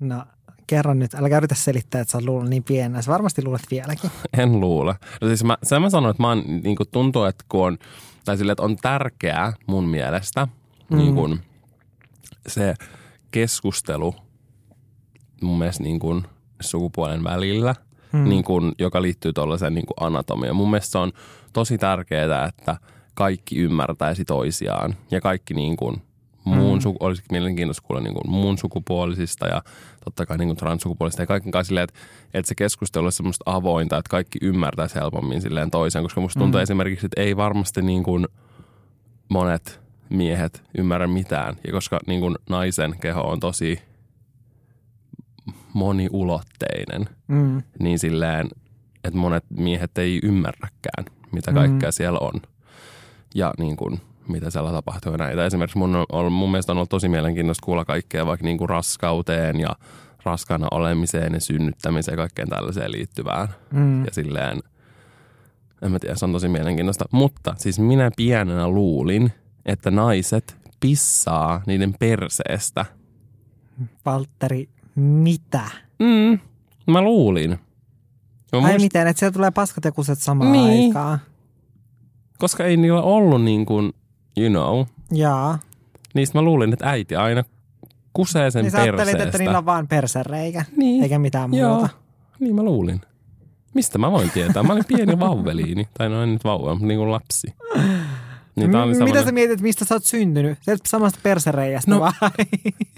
No, 0.00 0.24
kerro 0.66 0.94
nyt. 0.94 1.14
Älä 1.14 1.36
yritä 1.36 1.54
selittää, 1.54 2.00
että 2.00 2.12
sä 2.12 2.18
oot 2.18 2.24
luullut 2.24 2.50
niin 2.50 2.64
pienenä. 2.64 3.02
Sä 3.02 3.12
varmasti 3.12 3.44
luulet 3.44 3.66
vieläkin. 3.70 4.10
En 4.38 4.60
luule. 4.60 4.94
No 5.20 5.28
siis 5.28 5.44
mä, 5.44 5.58
sen 5.62 5.82
mä 5.82 5.90
sanon, 5.90 6.10
että 6.10 6.22
mä 6.22 6.28
oon, 6.28 6.44
niin 6.62 6.76
kuin 6.76 6.88
tuntuu, 6.92 7.24
että 7.24 7.44
kun 7.48 7.66
on, 7.66 7.78
tai 8.24 8.36
sille, 8.36 8.52
että 8.52 8.62
on 8.62 8.76
tärkeää 8.76 9.52
mun 9.66 9.88
mielestä 9.88 10.48
mm. 10.90 10.98
niin 10.98 11.14
kuin 11.14 11.40
se 12.46 12.74
keskustelu 13.30 14.14
mun 15.42 15.58
mielestä 15.58 15.82
niin 15.82 15.98
kuin 15.98 16.24
sukupuolen 16.60 17.24
välillä, 17.24 17.74
mm. 18.12 18.28
niin 18.28 18.44
kuin, 18.44 18.72
joka 18.78 19.02
liittyy 19.02 19.32
tuollaiseen 19.32 19.74
niin 19.74 19.86
anatomiaan. 20.00 20.56
Mun 20.56 20.70
mielestä 20.70 20.92
se 20.92 20.98
on 20.98 21.12
tosi 21.52 21.78
tärkeää, 21.78 22.46
että 22.46 22.76
kaikki 23.14 23.58
ymmärtäisi 23.58 24.24
toisiaan 24.24 24.94
ja 25.10 25.20
kaikki 25.20 25.54
niin 25.54 25.76
kuin 25.76 26.02
muun, 26.44 26.78
mm. 26.78 26.82
suku, 26.82 26.96
olisi 27.00 27.22
mielenkiintoista 27.30 27.86
kuulla 27.86 28.02
niin 28.02 28.14
kuin 28.14 28.30
muun 28.30 28.58
sukupuolisista 28.58 29.46
ja 29.46 29.62
totta 30.04 30.26
kai 30.26 30.38
niin 30.38 30.48
kuin 30.48 30.56
transsukupuolisista 30.56 31.22
ja 31.22 31.26
kaiken 31.26 31.50
kanssa 31.50 31.68
silleen, 31.68 31.84
että, 31.84 32.00
että 32.34 32.48
se 32.48 32.54
keskustelu 32.54 33.04
olisi 33.04 33.16
semmoista 33.16 33.42
avointa, 33.46 33.98
että 33.98 34.10
kaikki 34.10 34.38
ymmärtäisi 34.42 34.94
helpommin 34.94 35.42
silleen 35.42 35.70
toisiaan, 35.70 36.04
koska 36.04 36.20
musta 36.20 36.40
tuntuu 36.40 36.58
mm. 36.58 36.62
esimerkiksi, 36.62 37.06
että 37.06 37.20
ei 37.20 37.36
varmasti 37.36 37.82
niin 37.82 38.02
kuin 38.02 38.28
monet 39.28 39.80
miehet 40.08 40.62
ymmärrä 40.78 41.06
mitään 41.06 41.56
ja 41.66 41.72
koska 41.72 42.00
niin 42.06 42.20
kuin 42.20 42.36
naisen 42.48 42.94
keho 43.00 43.20
on 43.20 43.40
tosi 43.40 43.78
moniulotteinen, 45.74 47.08
Mm. 47.28 47.62
niin 47.78 47.98
silleen, 47.98 48.48
että 49.04 49.18
monet 49.18 49.44
miehet 49.50 49.98
ei 49.98 50.20
ymmärräkään, 50.22 51.04
mitä 51.32 51.52
kaikkea 51.52 51.88
mm. 51.88 51.92
siellä 51.92 52.18
on. 52.18 52.42
Ja 53.34 53.54
niin 53.58 53.76
kuin, 53.76 54.00
mitä 54.28 54.50
siellä 54.50 54.72
tapahtuu 54.72 55.12
ja 55.12 55.18
näitä. 55.18 55.46
Esimerkiksi 55.46 55.78
mun, 55.78 56.06
on, 56.12 56.32
mun 56.32 56.50
mielestä 56.50 56.72
on 56.72 56.76
ollut 56.76 56.90
tosi 56.90 57.08
mielenkiintoista 57.08 57.64
kuulla 57.64 57.84
kaikkea 57.84 58.26
vaikka 58.26 58.44
niin 58.44 58.58
kuin 58.58 58.68
raskauteen 58.68 59.60
ja 59.60 59.76
raskaana 60.24 60.68
olemiseen 60.70 61.34
ja 61.34 61.40
synnyttämiseen 61.40 62.12
ja 62.12 62.16
kaikkeen 62.16 62.48
tällaiseen 62.48 62.92
liittyvään. 62.92 63.48
Mm. 63.70 64.04
Ja 64.04 64.10
silleen, 64.12 64.62
en 65.82 65.92
mä 65.92 65.98
tiedä, 65.98 66.14
se 66.14 66.24
on 66.24 66.32
tosi 66.32 66.48
mielenkiintoista. 66.48 67.04
Mutta 67.10 67.54
siis 67.58 67.78
minä 67.78 68.10
pienenä 68.16 68.68
luulin, 68.68 69.32
että 69.66 69.90
naiset 69.90 70.56
pissaa 70.80 71.62
niiden 71.66 71.94
perseestä 71.98 72.86
Valtteri, 74.06 74.68
mitä? 74.94 75.60
Mm, 75.98 76.38
mä 76.92 77.02
luulin. 77.02 77.50
Mä 77.50 78.58
Ai 78.58 78.72
muist- 78.76 78.80
miten, 78.80 79.06
että 79.06 79.18
siellä 79.20 79.32
tulee 79.32 79.50
paskat 79.50 79.84
ja 79.84 79.92
kuset 79.92 80.18
samaan 80.18 80.52
Niin. 80.52 80.86
aikaan? 80.86 81.18
koska 82.38 82.64
ei 82.64 82.76
niillä 82.76 83.02
ollut 83.02 83.42
niin 83.42 83.66
kuin, 83.66 83.92
you 84.36 84.50
know, 84.50 84.86
Jaa. 85.12 85.58
niistä 86.14 86.38
mä 86.38 86.42
luulin, 86.42 86.72
että 86.72 86.90
äiti 86.90 87.16
aina 87.16 87.44
kusee 88.12 88.50
sen 88.50 88.62
Niin 88.64 88.72
perseestä. 88.72 89.22
että 89.24 89.38
niillä 89.38 89.58
on 89.58 89.66
vaan 89.66 89.88
persereikä, 89.88 90.64
Niin. 90.76 91.02
eikä 91.02 91.18
mitään 91.18 91.54
Joo, 91.54 91.74
muuta. 91.74 91.88
niin 92.40 92.54
mä 92.54 92.62
luulin. 92.62 93.00
Mistä 93.74 93.98
mä 93.98 94.12
voin 94.12 94.30
tietää? 94.30 94.62
Mä 94.62 94.72
olin 94.72 94.84
pieni 94.88 95.18
vauveliini, 95.18 95.88
tai 95.98 96.08
no 96.08 96.22
en 96.22 96.32
nyt 96.32 96.44
vauva, 96.44 96.70
mutta 96.70 96.86
niin 96.86 96.98
kuin 96.98 97.10
lapsi. 97.10 97.54
Niin 98.56 98.70
tää 98.70 98.82
oli 98.82 98.86
M- 98.88 98.92
Mitä 98.92 98.98
semmoinen- 99.04 99.24
sä 99.24 99.32
mietit, 99.32 99.60
mistä 99.60 99.84
sä 99.84 99.94
oot 99.94 100.04
syntynyt? 100.04 100.58
Sieltä 100.62 100.82
samasta 100.86 101.18
persereiästä 101.22 101.90
No, 101.90 102.00
vai? 102.00 102.10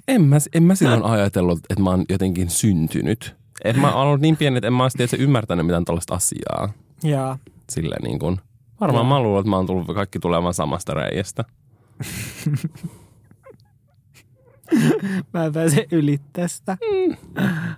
En 0.08 0.22
mä, 0.22 0.36
en 0.54 0.62
mä 0.62 0.74
silloin 0.74 1.02
ajatellut, 1.04 1.58
että 1.70 1.82
mä 1.82 1.90
oon 1.90 2.04
jotenkin 2.08 2.50
syntynyt. 2.50 3.36
Et 3.64 3.76
mä 3.76 3.92
oon 3.94 4.06
ollut 4.06 4.20
niin 4.20 4.36
pieni, 4.36 4.56
että 4.56 4.66
en 4.66 4.72
mä 4.72 4.82
oon 4.82 4.90
ymmärtänyt 5.18 5.66
mitään 5.66 5.84
tällaista 5.84 6.14
asiaa. 6.14 6.72
Joo. 7.02 7.36
Silleen 7.70 8.02
niin 8.02 8.18
kuin, 8.18 8.40
varmaan 8.80 9.06
mä 9.06 9.20
luulen, 9.20 9.40
että 9.40 9.50
mä 9.50 9.56
oon 9.56 9.66
tullut 9.66 9.94
kaikki 9.94 10.18
tulemaan 10.18 10.54
samasta 10.54 10.94
reiästä. 10.94 11.44
Mä 15.34 15.44
en 15.44 15.52
pääse 15.52 15.86
yli 15.90 16.20
tästä. 16.32 16.76
Mm. 16.80 17.16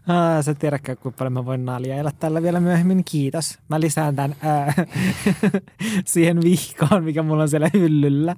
Ah, 0.06 0.44
sä 0.44 0.54
tiedätkään, 0.54 0.98
kuinka 0.98 1.18
paljon 1.18 1.32
mä 1.32 1.44
voin 1.44 1.64
naljailla 1.64 2.10
tällä 2.18 2.42
vielä 2.42 2.60
myöhemmin. 2.60 3.04
Kiitos. 3.04 3.58
Mä 3.68 3.80
lisään 3.80 4.16
tämän 4.16 4.36
ää, 4.42 4.74
siihen 6.04 6.42
vihkoon, 6.42 7.04
mikä 7.04 7.22
mulla 7.22 7.42
on 7.42 7.48
siellä 7.48 7.70
hyllyllä. 7.74 8.36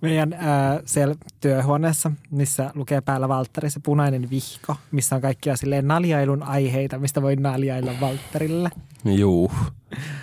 Meidän 0.00 0.32
ää, 0.32 0.80
siellä 0.84 1.14
työhuoneessa, 1.40 2.10
missä 2.30 2.70
lukee 2.74 3.00
päällä 3.00 3.28
Valtteri, 3.28 3.70
se 3.70 3.80
punainen 3.80 4.30
vihko, 4.30 4.76
missä 4.90 5.16
on 5.16 5.22
kaikkia 5.22 5.56
silleen 5.56 5.88
naljailun 5.88 6.42
aiheita, 6.42 6.98
mistä 6.98 7.22
voi 7.22 7.36
naljailla 7.36 7.92
Valtterille. 8.00 8.70
Juu. 9.04 9.52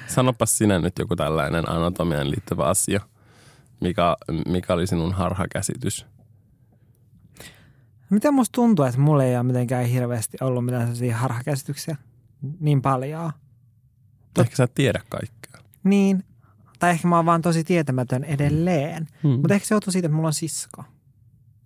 Sanopas 0.08 0.58
sinä 0.58 0.80
nyt 0.80 1.00
joku 1.00 1.16
tällainen 1.16 1.70
anatomian 1.70 2.32
liittyvä 2.32 2.64
asia. 2.64 3.02
Mikä, 3.80 4.18
mikä 4.48 4.74
oli 4.74 4.88
sinun 4.88 5.14
harhakäsitys? 5.14 6.06
Miten 8.12 8.34
musta 8.34 8.56
tuntuu, 8.56 8.86
että 8.86 9.00
mulla 9.02 9.24
ei 9.24 9.36
ole 9.36 9.44
mitenkään 9.44 9.86
hirveästi 9.86 10.38
ollut 10.42 10.66
mitään 10.66 10.82
sellaisia 10.82 11.18
harhakäsityksiä 11.18 11.96
niin 12.60 12.82
paljon. 12.82 13.32
Ehkä 14.40 14.56
sä 14.56 14.64
et 14.64 14.74
tiedä 14.76 15.02
kaikkea. 15.10 15.62
Niin, 15.84 16.24
tai 16.80 16.92
ehkä 16.92 17.08
mä 17.08 17.16
oon 17.16 17.26
vaan 17.26 17.42
tosi 17.42 17.64
tietämätön 17.64 18.24
edelleen. 18.24 19.08
Hmm. 19.24 19.32
Mutta 19.32 19.54
ehkä 19.54 19.68
se 19.68 19.76
johtuu 19.76 19.92
siitä, 19.92 20.06
että 20.06 20.16
mulla 20.16 20.28
on 20.28 20.34
sisko. 20.34 20.84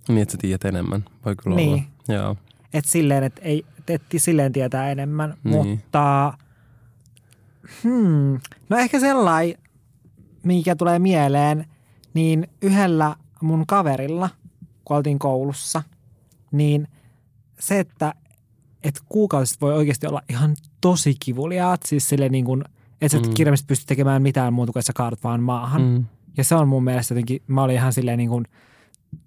Niin, 0.08 0.22
että 0.22 0.32
sä 0.32 0.38
tiedät 0.42 0.66
enemmän. 0.66 1.06
Voi 1.26 1.36
kyllä 1.36 1.56
Niin. 1.56 1.74
olla. 2.08 2.20
Joo. 2.22 2.38
Että 2.74 2.92
silleen, 2.92 3.24
että 3.24 3.42
ei, 3.42 3.66
et 3.88 4.02
silleen 4.18 4.52
tietää 4.54 4.92
enemmän. 4.92 5.34
Niin. 5.44 5.56
Mutta 5.68 6.34
hmm, 7.84 8.40
no 8.70 8.78
ehkä 8.78 9.00
sellainen, 9.00 9.56
mikä 10.44 10.76
tulee 10.76 11.00
mieleen, 11.00 11.66
niin 12.14 12.48
yhdellä 12.62 13.16
mun 13.42 13.66
kaverilla, 13.68 14.30
kun 14.86 14.98
oltiin 14.98 15.20
koulussa, 15.20 15.84
niin 16.58 16.88
se, 17.60 17.80
että 17.80 18.14
et 18.84 19.02
kuukausit 19.10 19.62
voi 19.62 19.74
oikeasti 19.74 20.08
olla 20.08 20.22
ihan 20.30 20.56
tosi 20.82 21.16
kivuliaat, 21.20 21.84
siis 21.86 22.10
silleen 22.10 22.32
niin 22.32 22.46
kuin, 22.46 22.64
että 23.02 23.10
sä 23.10 23.18
et 23.18 23.28
Mm. 23.28 23.34
kirjallisesti 23.34 23.68
pysty 23.68 23.86
tekemään 23.86 24.22
mitään 24.22 24.54
muuta 24.54 24.74
kuin, 24.74 24.80
että 24.80 24.88
sä 24.88 24.94
kaadut 24.96 25.24
vaan 25.24 25.44
maahan. 25.44 25.82
Mm. 25.82 26.06
Ja 26.38 26.44
se 26.44 26.56
on 26.56 26.68
mun 26.68 26.84
mielestä 26.84 27.14
jotenkin, 27.14 27.42
mä 27.48 27.64
olin 27.64 27.76
ihan 27.76 27.94
silleen 27.94 28.18
niin 28.18 28.30
kuin, 28.30 28.46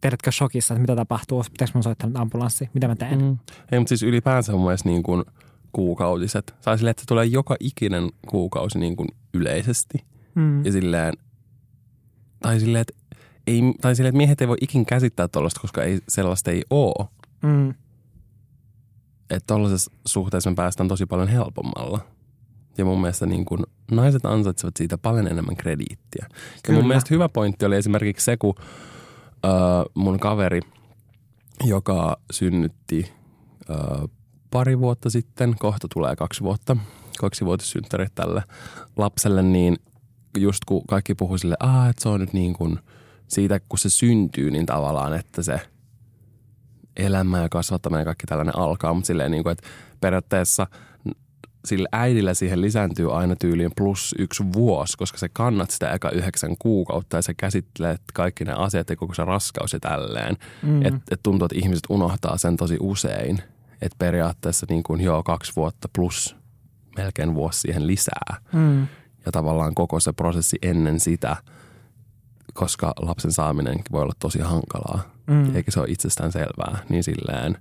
tiedätkö, 0.00 0.32
shokissa, 0.32 0.74
että 0.74 0.80
mitä 0.80 0.96
tapahtuu, 0.96 1.44
pitääkö 1.50 1.70
mun 1.74 1.82
soittaa 1.82 2.08
nyt 2.08 2.16
ambulanssi, 2.16 2.70
mitä 2.74 2.88
mä 2.88 2.96
teen. 2.96 3.22
Mm. 3.22 3.38
Ei, 3.72 3.78
mutta 3.78 3.88
siis 3.88 4.02
ylipäänsä 4.02 4.52
mun 4.52 4.62
mielestä 4.64 4.88
niin 4.88 5.02
kuin 5.02 5.24
kuukautiset. 5.72 6.54
Tai 6.64 6.78
silleen, 6.78 6.90
että 6.90 7.00
se 7.02 7.06
tulee 7.06 7.24
joka 7.24 7.56
ikinen 7.60 8.10
kuukausi 8.28 8.78
niin 8.78 8.96
kuin 8.96 9.08
yleisesti. 9.34 10.04
Mm. 10.34 10.64
Ja 10.64 10.72
silleen, 10.72 11.14
tai 12.40 12.60
silleen, 12.60 12.80
että 12.80 12.94
ei, 13.46 13.62
tai 13.80 13.96
silleen, 13.96 14.10
että 14.10 14.16
miehet 14.16 14.40
ei 14.40 14.48
voi 14.48 14.56
ikin 14.60 14.86
käsittää 14.86 15.28
tuollaista, 15.28 15.60
koska 15.60 15.82
ei, 15.82 15.98
sellaista 16.08 16.50
ei 16.50 16.62
ole. 16.70 17.08
Mm. 17.42 17.74
Että 19.30 19.46
tuollaisessa 19.46 19.90
suhteessa 20.06 20.50
me 20.50 20.56
päästään 20.56 20.88
tosi 20.88 21.06
paljon 21.06 21.28
helpommalla. 21.28 22.00
Ja 22.78 22.84
mun 22.84 23.00
mielestä 23.00 23.26
niin 23.26 23.44
kun 23.44 23.66
naiset 23.90 24.26
ansaitsevat 24.26 24.76
siitä 24.76 24.98
paljon 24.98 25.26
enemmän 25.26 25.56
krediittiä. 25.56 26.26
Ja 26.30 26.38
Kyllä. 26.62 26.78
mun 26.78 26.88
mielestä 26.88 27.14
hyvä 27.14 27.28
pointti 27.28 27.64
oli 27.66 27.76
esimerkiksi 27.76 28.24
se, 28.24 28.36
kun 28.36 28.54
ö, 29.44 29.48
mun 29.94 30.18
kaveri, 30.20 30.60
joka 31.64 32.16
synnytti 32.30 33.12
ö, 33.70 34.08
pari 34.50 34.78
vuotta 34.78 35.10
sitten, 35.10 35.54
kohta 35.58 35.88
tulee 35.94 36.16
kaksi 36.16 36.40
vuotta, 36.40 36.76
kaksivuotissynttärit 37.18 38.14
tälle 38.14 38.42
lapselle, 38.96 39.42
niin 39.42 39.76
just 40.38 40.64
kun 40.64 40.86
kaikki 40.86 41.14
puhuu 41.14 41.38
sille, 41.38 41.56
että 41.90 42.02
se 42.02 42.08
on 42.08 42.20
nyt 42.20 42.32
niin 42.32 42.54
kuin 42.54 42.78
siitä, 43.28 43.60
kun 43.68 43.78
se 43.78 43.90
syntyy, 43.90 44.50
niin 44.50 44.66
tavallaan, 44.66 45.14
että 45.14 45.42
se 45.42 45.60
elämä 46.98 47.42
ja 47.42 47.48
kasvattaminen 47.48 48.00
ja 48.00 48.04
kaikki 48.04 48.26
tällainen 48.26 48.58
alkaa, 48.58 48.94
mutta 48.94 49.06
silleen 49.06 49.30
niin 49.30 49.42
kuin, 49.42 49.52
että 49.52 49.68
periaatteessa 50.00 50.66
sillä 51.64 51.88
äidillä 51.92 52.34
siihen 52.34 52.60
lisääntyy 52.60 53.16
aina 53.18 53.36
tyyliin 53.36 53.70
plus 53.76 54.14
yksi 54.18 54.44
vuosi, 54.52 54.96
koska 54.98 55.18
se 55.18 55.28
kannat 55.28 55.70
sitä 55.70 55.90
eka 55.90 56.10
yhdeksän 56.10 56.56
kuukautta 56.58 57.16
ja 57.16 57.22
se 57.22 57.34
käsittelee 57.34 57.96
kaikki 58.14 58.44
ne 58.44 58.52
asiat 58.52 58.90
ja 58.90 58.96
koko 58.96 59.14
se 59.14 59.24
raskaus 59.24 59.72
ja 59.72 59.80
tälleen. 59.80 60.36
Mm. 60.62 60.86
Että 60.86 61.00
et 61.10 61.20
tuntuu, 61.22 61.46
että 61.46 61.58
ihmiset 61.58 61.84
unohtaa 61.88 62.38
sen 62.38 62.56
tosi 62.56 62.76
usein. 62.80 63.42
Että 63.82 63.96
periaatteessa 63.98 64.66
niin 64.68 64.82
kuin 64.82 65.00
joo, 65.00 65.22
kaksi 65.22 65.52
vuotta 65.56 65.88
plus 65.92 66.36
melkein 66.96 67.34
vuosi 67.34 67.60
siihen 67.60 67.86
lisää. 67.86 68.36
Mm. 68.52 68.86
Ja 69.26 69.32
tavallaan 69.32 69.74
koko 69.74 70.00
se 70.00 70.12
prosessi 70.12 70.58
ennen 70.62 71.00
sitä, 71.00 71.36
koska 72.58 72.92
lapsen 73.00 73.32
saaminen 73.32 73.78
voi 73.92 74.02
olla 74.02 74.12
tosi 74.18 74.38
hankalaa. 74.38 75.14
Mm. 75.26 75.56
Eikä 75.56 75.70
se 75.70 75.80
ole 75.80 75.88
itsestään 75.90 76.32
selvää, 76.32 76.78
niin 76.88 77.04
silleen 77.04 77.58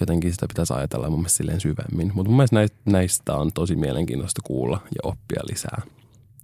jotenkin 0.00 0.32
sitä 0.32 0.48
pitäisi 0.48 0.74
ajatella 0.74 1.10
mun 1.10 1.18
mielestä 1.18 1.36
silleen 1.36 1.60
syvemmin. 1.60 2.12
Mutta 2.14 2.30
mun 2.30 2.36
mielestä 2.36 2.56
näistä, 2.56 2.76
näistä 2.84 3.34
on 3.34 3.52
tosi 3.52 3.76
mielenkiintoista 3.76 4.42
kuulla 4.44 4.80
ja 4.84 5.10
oppia 5.10 5.40
lisää. 5.50 5.82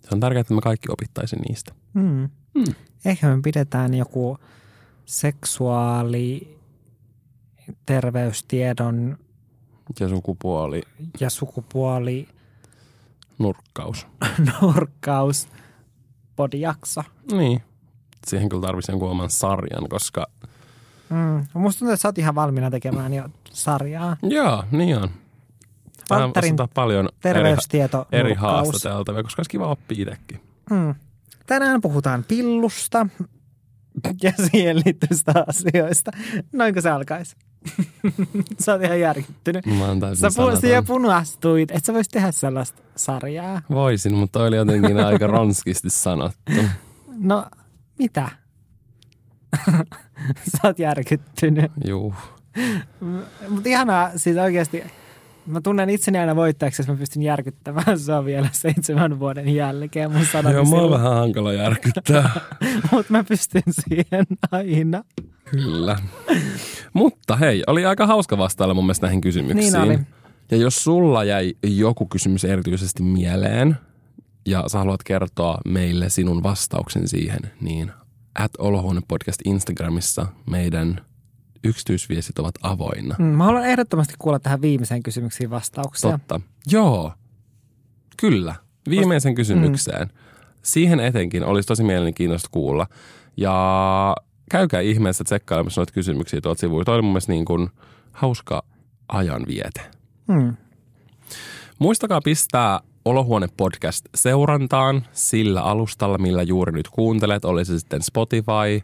Se 0.00 0.08
on 0.12 0.20
tärkeää, 0.20 0.40
että 0.40 0.54
me 0.54 0.60
kaikki 0.60 0.88
opittaisiin 0.90 1.42
niistä. 1.48 1.72
Mm. 1.94 2.28
Mm. 2.54 2.74
Ehkä 3.04 3.36
me 3.36 3.42
pidetään 3.42 3.94
joku 3.94 4.38
seksuaali 5.04 6.58
terveystiedon 7.86 9.18
Ja 10.00 10.08
sukupuoli, 10.08 10.82
ja 11.20 11.30
sukupuoli 11.30 12.28
nurkkaus. 13.38 14.06
nurkkaus 14.60 15.48
podijakso. 16.36 17.02
Niin. 17.32 17.62
Siihen 18.26 18.48
kyllä 18.48 18.66
tarvitsisi 18.66 18.92
jonkun 18.92 19.10
oman 19.10 19.30
sarjan, 19.30 19.88
koska 19.88 20.26
Mm. 21.10 21.46
Musta 21.54 21.78
tuntuu, 21.78 21.92
että 21.92 22.02
sä 22.02 22.08
oot 22.08 22.18
ihan 22.18 22.34
valmiina 22.34 22.70
tekemään 22.70 23.14
jo 23.14 23.28
sarjaa. 23.52 24.16
joo, 24.22 24.64
niin 24.70 24.98
on. 24.98 25.10
Valtterin 26.10 26.56
paljon 26.74 27.04
eri, 27.06 27.16
terveystieto 27.20 28.06
eri 28.12 28.28
nurkkaus. 28.28 28.68
haastateltavia, 28.68 29.22
koska 29.22 29.40
olisi 29.40 29.50
kiva 29.50 29.66
oppia 29.66 30.02
itsekin. 30.02 30.40
Mm. 30.70 30.94
Tänään 31.46 31.80
puhutaan 31.80 32.24
pillusta 32.24 33.06
ja 34.22 34.32
siihen 34.50 34.76
liittyvistä 34.76 35.44
asioista. 35.46 36.10
Noinko 36.52 36.80
se 36.80 36.90
alkaisi? 36.90 37.36
Sä 38.60 38.72
oot 38.72 38.82
ihan 38.82 39.00
järkyttynyt. 39.00 39.66
Mä 39.66 40.14
Sä 40.14 40.28
pu- 40.28 40.60
siellä 40.60 40.82
punastuit, 40.82 41.70
että 41.70 41.86
sä 41.86 41.94
vois 41.94 42.08
tehdä 42.08 42.32
sellaista 42.32 42.82
sarjaa. 42.96 43.62
Voisin, 43.70 44.14
mutta 44.14 44.42
oli 44.42 44.56
jotenkin 44.56 45.04
aika 45.06 45.26
ronskisti 45.26 45.90
sanottu. 45.90 46.52
No, 47.18 47.46
mitä? 47.98 48.28
sä 50.52 50.58
oot 50.64 50.78
järkyttynyt. 50.78 51.72
Juu. 51.86 52.14
Mutta 53.48 53.68
ihanaa, 53.68 54.10
siis 54.16 54.36
oikeasti, 54.36 54.84
mä 55.46 55.60
tunnen 55.60 55.90
itseni 55.90 56.18
aina 56.18 56.36
voittajaksi, 56.36 56.82
jos 56.82 56.88
mä 56.88 56.96
pystyn 56.96 57.22
järkyttämään 57.22 57.98
sua 57.98 58.24
vielä 58.24 58.48
seitsemän 58.52 59.20
vuoden 59.20 59.54
jälkeen 59.54 60.10
mun 60.12 60.20
Joo, 60.20 60.40
mua 60.42 60.50
on 60.50 60.66
sanomisilla. 60.66 60.90
vähän 60.90 61.14
hankala 61.14 61.52
järkyttää. 61.52 62.30
Mutta 62.92 63.12
mä 63.12 63.24
pystyn 63.24 63.62
siihen 63.70 64.26
aina. 64.52 65.04
Kyllä. 65.50 65.98
Mutta 66.92 67.36
hei, 67.36 67.62
oli 67.66 67.86
aika 67.86 68.06
hauska 68.06 68.38
vastailla 68.38 68.74
mun 68.74 68.84
mielestä 68.84 69.06
näihin 69.06 69.20
kysymyksiin. 69.20 69.72
Niin 69.72 69.82
oli. 69.82 69.98
Ja 70.50 70.56
jos 70.56 70.84
sulla 70.84 71.24
jäi 71.24 71.54
joku 71.62 72.06
kysymys 72.06 72.44
erityisesti 72.44 73.02
mieleen 73.02 73.76
ja 74.46 74.64
sä 74.66 74.78
haluat 74.78 75.02
kertoa 75.02 75.58
meille 75.64 76.08
sinun 76.08 76.42
vastauksen 76.42 77.08
siihen, 77.08 77.40
niin 77.60 77.92
at 78.38 78.50
Olohuone 78.58 79.00
Podcast 79.08 79.40
Instagramissa 79.44 80.26
meidän 80.50 81.00
yksityisviestit 81.64 82.38
ovat 82.38 82.54
avoinna. 82.62 83.16
Mm, 83.18 83.24
Mä 83.24 83.44
haluan 83.44 83.64
ehdottomasti 83.64 84.14
kuulla 84.18 84.38
tähän 84.38 84.62
viimeiseen 84.62 85.02
kysymyksiin 85.02 85.50
vastauksia. 85.50 86.10
Totta. 86.10 86.40
Joo. 86.70 87.12
Kyllä. 88.16 88.54
Viimeisen 88.90 89.32
Mm. 89.32 89.36
kysymykseen. 89.36 90.10
Siihen 90.62 91.00
etenkin 91.00 91.44
olisi 91.44 91.66
tosi 91.66 91.82
mielenkiintoista 91.82 92.48
kuulla. 92.52 92.86
Ja 93.36 94.16
käykää 94.50 94.80
ihmeessä 94.80 95.24
tsekkailemassa 95.24 95.80
noita 95.80 95.92
kysymyksiä 95.92 96.40
tuolta 96.40 96.60
sivuilta. 96.60 96.84
Toi 96.84 96.94
oli 96.94 97.02
mun 97.02 97.12
mielestä 97.12 97.32
niin 97.32 97.44
kuin 97.44 97.68
hauska 98.12 98.62
ajanviete. 99.08 99.80
Hmm. 100.32 100.56
Muistakaa 101.78 102.20
pistää 102.24 102.80
Olohuone 103.04 103.48
podcast 103.56 104.06
seurantaan 104.14 105.06
sillä 105.12 105.62
alustalla, 105.62 106.18
millä 106.18 106.42
juuri 106.42 106.72
nyt 106.72 106.88
kuuntelet. 106.88 107.44
Oli 107.44 107.64
se 107.64 107.78
sitten 107.78 108.02
Spotify, 108.02 108.80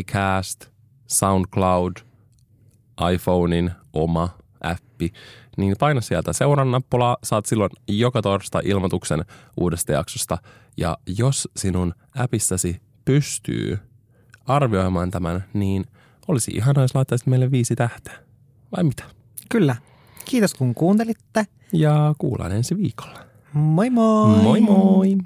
Acast, 0.00 0.66
SoundCloud, 1.06 1.92
iPhonein 3.12 3.70
oma 3.92 4.28
appi. 4.60 5.12
Niin 5.56 5.74
paina 5.78 6.00
sieltä 6.00 6.32
seuran 6.32 6.70
nappulaa, 6.70 7.16
saat 7.24 7.46
silloin 7.46 7.70
joka 7.88 8.22
torstai 8.22 8.62
ilmoituksen 8.64 9.24
uudesta 9.60 9.92
jaksosta. 9.92 10.38
Ja 10.76 10.98
jos 11.18 11.48
sinun 11.56 11.94
appissasi 12.18 12.80
pystyy 13.04 13.78
arvioimaan 14.46 15.10
tämän, 15.10 15.44
niin 15.52 15.84
olisi 16.28 16.50
ihanaa, 16.50 16.84
jos 16.84 16.94
laittaisit 16.94 17.26
meille 17.26 17.50
viisi 17.50 17.76
tähteä. 17.76 18.18
Vai 18.76 18.84
mitä? 18.84 19.04
Kyllä. 19.48 19.76
Kiitos 20.24 20.54
kun 20.54 20.74
kuuntelitte. 20.74 21.46
Ja 21.72 22.14
kuullaan 22.18 22.52
ensi 22.52 22.76
viikolla. 22.76 23.18
Moi 23.52 23.90
moi! 23.90 24.42
Moi 24.42 24.60
moi! 24.60 25.16